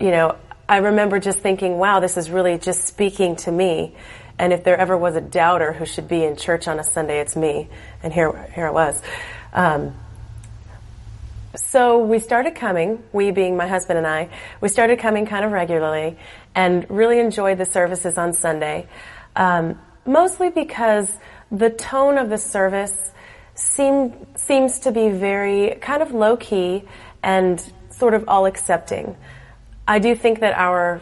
you 0.00 0.10
know, 0.10 0.36
I 0.68 0.78
remember 0.78 1.20
just 1.20 1.38
thinking, 1.38 1.78
wow, 1.78 2.00
this 2.00 2.16
is 2.16 2.30
really 2.30 2.58
just 2.58 2.84
speaking 2.84 3.36
to 3.36 3.52
me. 3.52 3.94
And 4.38 4.52
if 4.52 4.64
there 4.64 4.76
ever 4.76 4.96
was 4.96 5.16
a 5.16 5.20
doubter 5.20 5.72
who 5.72 5.86
should 5.86 6.08
be 6.08 6.24
in 6.24 6.36
church 6.36 6.68
on 6.68 6.78
a 6.78 6.84
Sunday, 6.84 7.20
it's 7.20 7.36
me. 7.36 7.68
And 8.02 8.12
here, 8.12 8.50
here 8.54 8.66
it 8.66 8.74
was. 8.74 9.00
Um, 9.52 9.94
so 11.54 12.04
we 12.04 12.18
started 12.18 12.54
coming, 12.54 13.02
we 13.12 13.30
being 13.30 13.56
my 13.56 13.66
husband 13.66 13.96
and 13.96 14.06
I, 14.06 14.28
we 14.60 14.68
started 14.68 14.98
coming 14.98 15.24
kind 15.24 15.44
of 15.44 15.52
regularly 15.52 16.18
and 16.54 16.84
really 16.90 17.18
enjoyed 17.18 17.58
the 17.58 17.64
services 17.64 18.18
on 18.18 18.32
Sunday. 18.34 18.88
Um, 19.34 19.78
mostly 20.04 20.50
because 20.50 21.10
the 21.50 21.70
tone 21.70 22.18
of 22.18 22.28
the 22.28 22.38
service 22.38 23.12
seem, 23.54 24.14
seems 24.36 24.80
to 24.80 24.92
be 24.92 25.08
very 25.08 25.76
kind 25.80 26.02
of 26.02 26.12
low 26.12 26.36
key 26.36 26.84
and 27.22 27.64
sort 27.90 28.14
of 28.14 28.24
all 28.28 28.44
accepting. 28.46 29.16
I 29.88 29.98
do 29.98 30.14
think 30.14 30.40
that 30.40 30.56
our 30.56 31.00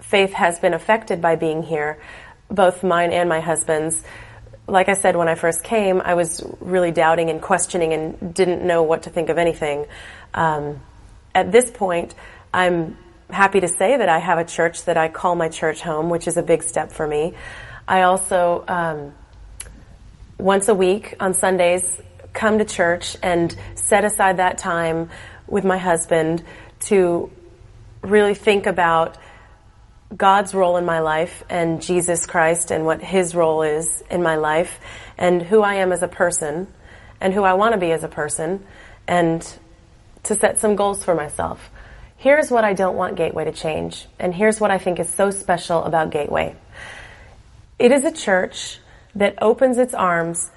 faith 0.00 0.32
has 0.32 0.58
been 0.58 0.74
affected 0.74 1.20
by 1.20 1.36
being 1.36 1.62
here, 1.62 2.00
both 2.48 2.82
mine 2.82 3.12
and 3.12 3.28
my 3.28 3.40
husband's. 3.40 4.02
Like 4.66 4.88
I 4.88 4.94
said, 4.94 5.14
when 5.16 5.28
I 5.28 5.34
first 5.34 5.62
came, 5.62 6.00
I 6.00 6.14
was 6.14 6.42
really 6.60 6.90
doubting 6.90 7.28
and 7.28 7.40
questioning 7.42 7.92
and 7.92 8.34
didn't 8.34 8.66
know 8.66 8.82
what 8.82 9.02
to 9.02 9.10
think 9.10 9.28
of 9.28 9.36
anything. 9.36 9.86
Um, 10.32 10.80
at 11.34 11.52
this 11.52 11.70
point, 11.70 12.14
I'm 12.52 12.96
happy 13.28 13.60
to 13.60 13.68
say 13.68 13.96
that 13.96 14.08
I 14.08 14.18
have 14.18 14.38
a 14.38 14.44
church 14.44 14.84
that 14.84 14.96
I 14.96 15.08
call 15.08 15.34
my 15.34 15.48
church 15.48 15.80
home, 15.80 16.08
which 16.08 16.26
is 16.26 16.36
a 16.36 16.42
big 16.42 16.62
step 16.62 16.92
for 16.92 17.06
me. 17.06 17.34
I 17.86 18.02
also, 18.02 18.64
um, 18.66 19.12
once 20.38 20.68
a 20.68 20.74
week 20.74 21.14
on 21.20 21.34
Sundays, 21.34 22.00
come 22.32 22.58
to 22.58 22.64
church 22.64 23.16
and 23.22 23.54
set 23.74 24.04
aside 24.04 24.38
that 24.38 24.56
time 24.56 25.10
with 25.46 25.64
my 25.64 25.76
husband 25.76 26.42
to 26.80 27.30
really 28.04 28.34
think 28.34 28.66
about 28.66 29.16
God's 30.14 30.54
role 30.54 30.76
in 30.76 30.84
my 30.84 31.00
life 31.00 31.42
and 31.48 31.82
Jesus 31.82 32.26
Christ 32.26 32.70
and 32.70 32.84
what 32.84 33.02
His 33.02 33.34
role 33.34 33.62
is 33.62 34.02
in 34.10 34.22
my 34.22 34.36
life 34.36 34.78
and 35.18 35.42
who 35.42 35.62
I 35.62 35.76
am 35.76 35.92
as 35.92 36.02
a 36.02 36.08
person 36.08 36.68
and 37.20 37.32
who 37.32 37.42
I 37.42 37.54
want 37.54 37.72
to 37.72 37.80
be 37.80 37.90
as 37.90 38.04
a 38.04 38.08
person 38.08 38.64
and 39.08 39.46
to 40.24 40.34
set 40.34 40.58
some 40.60 40.76
goals 40.76 41.04
for 41.04 41.14
myself. 41.14 41.70
Here's 42.16 42.50
what 42.50 42.64
I 42.64 42.74
don't 42.74 42.96
want 42.96 43.16
Gateway 43.16 43.44
to 43.44 43.52
change 43.52 44.06
and 44.18 44.34
here's 44.34 44.60
what 44.60 44.70
I 44.70 44.78
think 44.78 45.00
is 45.00 45.08
so 45.08 45.30
special 45.30 45.82
about 45.84 46.10
Gateway. 46.10 46.54
It 47.78 47.90
is 47.90 48.04
a 48.04 48.12
church 48.12 48.78
that 49.14 49.42
opens 49.42 49.78
its 49.78 49.94
arms 49.94 50.50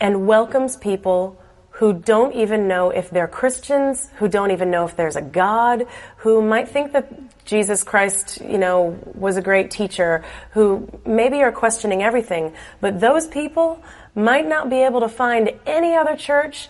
and 0.00 0.26
welcomes 0.26 0.76
people 0.76 1.40
who 1.80 1.94
don't 1.94 2.34
even 2.34 2.68
know 2.68 2.90
if 2.90 3.08
they're 3.08 3.26
Christians, 3.26 4.10
who 4.16 4.28
don't 4.28 4.50
even 4.50 4.70
know 4.70 4.84
if 4.84 4.96
there's 4.96 5.16
a 5.16 5.22
God, 5.22 5.86
who 6.18 6.42
might 6.42 6.68
think 6.68 6.92
that 6.92 7.10
Jesus 7.46 7.82
Christ, 7.82 8.38
you 8.42 8.58
know, 8.58 8.98
was 9.14 9.38
a 9.38 9.40
great 9.40 9.70
teacher, 9.70 10.22
who 10.50 10.86
maybe 11.06 11.40
are 11.42 11.50
questioning 11.50 12.02
everything, 12.02 12.52
but 12.82 13.00
those 13.00 13.26
people 13.26 13.82
might 14.14 14.46
not 14.46 14.68
be 14.68 14.82
able 14.82 15.00
to 15.00 15.08
find 15.08 15.52
any 15.64 15.94
other 15.96 16.16
church 16.16 16.68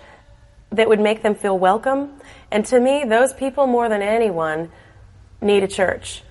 that 0.70 0.88
would 0.88 1.00
make 1.00 1.24
them 1.24 1.34
feel 1.34 1.58
welcome. 1.58 2.12
And 2.52 2.64
to 2.66 2.78
me, 2.78 3.02
those 3.04 3.32
people 3.32 3.66
more 3.66 3.88
than 3.88 4.02
anyone 4.02 4.70
need 5.40 5.64
a 5.64 5.68
church. 5.68 6.22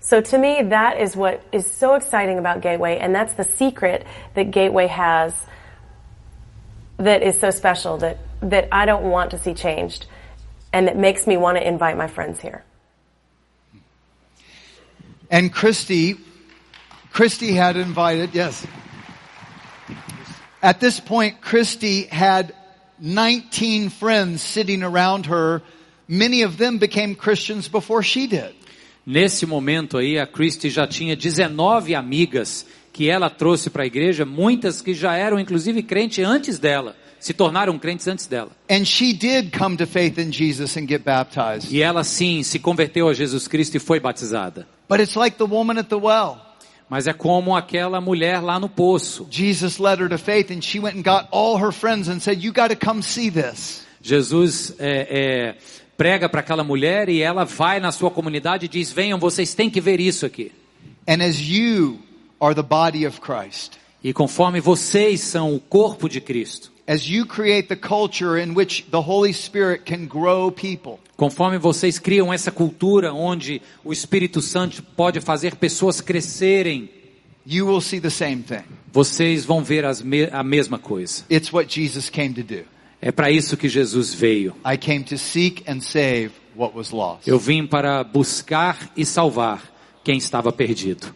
So 0.00 0.20
to 0.20 0.36
me, 0.36 0.60
that 0.60 1.00
is 1.00 1.16
what 1.16 1.42
is 1.52 1.64
so 1.72 1.94
exciting 1.94 2.38
about 2.38 2.60
Gateway, 2.60 2.98
and 2.98 3.14
that's 3.14 3.32
the 3.32 3.44
secret 3.44 4.04
that 4.34 4.50
Gateway 4.50 4.88
has 4.88 5.32
that 6.98 7.22
is 7.22 7.38
so 7.38 7.50
special 7.50 7.98
that, 7.98 8.18
that 8.40 8.68
I 8.72 8.86
don't 8.86 9.04
want 9.04 9.30
to 9.32 9.38
see 9.38 9.54
changed 9.54 10.06
and 10.72 10.88
that 10.88 10.96
makes 10.96 11.26
me 11.26 11.36
want 11.36 11.58
to 11.58 11.66
invite 11.66 11.96
my 11.96 12.06
friends 12.06 12.40
here. 12.40 12.64
And 15.30 15.52
Christy, 15.52 16.16
Christy 17.12 17.52
had 17.52 17.76
invited, 17.76 18.34
yes. 18.34 18.66
At 20.62 20.80
this 20.80 21.00
point, 21.00 21.40
Christy 21.40 22.02
had 22.04 22.54
19 23.00 23.90
friends 23.90 24.42
sitting 24.42 24.82
around 24.82 25.26
her. 25.26 25.62
Many 26.08 26.42
of 26.42 26.58
them 26.58 26.78
became 26.78 27.14
Christians 27.14 27.68
before 27.68 28.02
she 28.02 28.26
did. 28.26 28.54
Nesse 29.06 29.46
momento 29.46 29.98
aí, 29.98 30.18
a 30.18 30.26
Christy 30.26 30.68
já 30.68 30.86
tinha 30.86 31.14
19 31.16 31.94
amigas 31.94 32.64
que 32.96 33.10
ela 33.10 33.28
trouxe 33.28 33.68
para 33.68 33.82
a 33.82 33.86
igreja, 33.86 34.24
muitas 34.24 34.80
que 34.80 34.94
já 34.94 35.14
eram 35.14 35.38
inclusive 35.38 35.82
crentes 35.82 36.24
antes 36.24 36.58
dela, 36.58 36.96
se 37.20 37.34
tornaram 37.34 37.78
crentes 37.78 38.08
antes 38.08 38.26
dela. 38.26 38.50
And 38.70 38.86
she 38.86 39.12
did 39.12 39.54
come 39.54 39.76
to 39.76 39.86
faith 39.86 40.18
in 40.18 40.32
Jesus 40.32 40.78
and 40.78 40.88
get 40.88 41.02
baptized. 41.02 41.70
E 41.70 41.82
ela 41.82 42.02
sim 42.02 42.42
se 42.42 42.58
converteu 42.58 43.06
a 43.06 43.12
Jesus 43.12 43.46
Cristo 43.46 43.76
e 43.76 43.78
foi 43.78 44.00
batizada. 44.00 44.66
But 44.88 45.00
it's 45.00 45.14
like 45.14 45.36
the 45.36 45.44
woman 45.44 45.78
at 45.78 45.88
the 45.88 45.96
well. 45.96 46.38
Mas 46.88 47.06
é 47.06 47.12
como 47.12 47.54
aquela 47.54 48.00
mulher 48.00 48.40
lá 48.40 48.58
no 48.58 48.68
poço. 48.68 49.26
Jesus 49.30 49.76
led 49.76 50.02
her 50.02 50.08
to 50.08 50.16
faith 50.16 50.50
and 50.50 50.62
she 50.62 50.80
went 50.80 50.96
and 50.96 51.02
got 51.02 51.28
all 51.30 51.62
her 51.62 51.72
friends 51.72 52.08
and 52.08 52.18
said, 52.20 52.42
you 52.42 52.50
got 52.50 52.68
to 52.68 52.76
come 52.76 53.02
see 53.02 53.30
this. 53.30 53.84
Jesus 54.00 54.74
é, 54.78 55.06
é, 55.10 55.54
prega 55.98 56.30
para 56.30 56.40
aquela 56.40 56.64
mulher 56.64 57.10
e 57.10 57.20
ela 57.20 57.44
vai 57.44 57.78
na 57.78 57.92
sua 57.92 58.10
comunidade 58.10 58.64
e 58.64 58.68
diz: 58.68 58.90
venham, 58.90 59.18
vocês 59.18 59.52
têm 59.52 59.68
que 59.68 59.82
ver 59.82 60.00
isso 60.00 60.24
aqui. 60.24 60.50
And 61.06 61.22
as 61.22 61.38
you 61.38 62.05
are 62.40 62.54
the 62.54 62.62
body 62.62 63.06
of 63.06 63.20
Christ, 63.20 63.78
E 64.04 64.12
conforme 64.12 64.60
vocês 64.60 65.20
são 65.20 65.54
o 65.54 65.60
corpo 65.60 66.08
de 66.08 66.20
Cristo, 66.20 66.70
as 66.86 67.08
you 67.08 67.26
create 67.26 67.66
the 67.68 67.76
culture 67.76 68.40
in 68.40 68.52
which 68.54 68.84
the 68.90 68.98
Holy 69.00 69.32
Spirit 69.32 69.82
can 69.84 70.06
grow 70.06 70.50
people, 70.52 70.98
conforme 71.16 71.58
vocês 71.58 71.98
criam 71.98 72.32
essa 72.32 72.52
cultura 72.52 73.12
onde 73.12 73.60
o 73.84 73.92
Espírito 73.92 74.40
Santo 74.40 74.82
pode 74.96 75.20
fazer 75.20 75.56
pessoas 75.56 76.00
crescerem, 76.00 76.88
you 77.44 77.66
will 77.66 77.80
see 77.80 78.00
the 78.00 78.10
same 78.10 78.42
thing. 78.42 78.62
vocês 78.92 79.44
vão 79.44 79.64
ver 79.64 79.84
as 79.84 80.00
me- 80.02 80.28
a 80.30 80.44
mesma 80.44 80.78
coisa. 80.78 81.24
It's 81.30 81.52
what 81.52 81.72
Jesus 81.74 82.08
came 82.08 82.34
to 82.34 82.42
do. 82.42 82.64
É 83.02 83.10
para 83.10 83.30
isso 83.30 83.56
que 83.56 83.68
Jesus 83.68 84.14
veio. 84.14 84.54
I 84.64 84.76
came 84.78 85.02
to 85.04 85.18
seek 85.18 85.64
and 85.68 85.80
save 85.80 86.30
what 86.54 86.76
was 86.76 86.90
lost. 86.92 87.26
Eu 87.26 87.38
vim 87.38 87.66
para 87.66 88.04
buscar 88.04 88.90
e 88.96 89.04
salvar 89.04 89.62
quem 90.04 90.16
estava 90.16 90.52
perdido. 90.52 91.12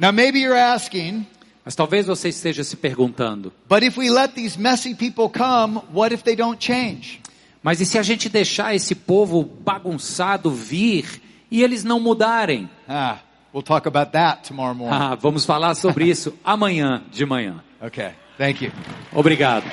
Now 0.00 0.12
maybe 0.12 0.40
you're 0.40 0.58
asking, 0.58 1.26
Mas 1.62 1.74
talvez 1.76 2.06
você 2.06 2.30
esteja 2.30 2.64
se 2.64 2.74
perguntando: 2.76 3.52
but 3.68 3.82
if 3.82 3.98
we 3.98 4.08
let 4.10 4.32
these 4.34 4.58
messy 4.58 4.94
people 4.94 5.28
come, 5.28 5.80
what 5.92 6.14
if 6.14 6.22
they 6.22 6.34
don't 6.34 6.58
change? 6.58 7.20
mas 7.62 7.80
e 7.80 7.84
se 7.84 7.98
a 7.98 8.02
gente 8.02 8.28
deixar 8.30 8.74
esse 8.74 8.94
povo 8.94 9.44
bagunçado 9.44 10.50
vir 10.50 11.20
e 11.50 11.62
eles 11.62 11.84
não 11.84 12.00
mudarem? 12.00 12.68
Ah, 12.88 13.18
we'll 13.52 13.62
talk 13.62 13.86
about 13.86 14.10
that 14.12 14.42
tomorrow 14.48 14.74
morning. 14.74 14.96
Ah, 14.98 15.14
vamos 15.14 15.44
falar 15.44 15.74
sobre 15.74 16.08
isso 16.10 16.32
amanhã 16.42 17.02
de 17.12 17.26
manhã. 17.26 17.62
Okay. 17.82 18.12
Thank 18.38 18.64
you. 18.64 18.72
Obrigado. 19.12 19.70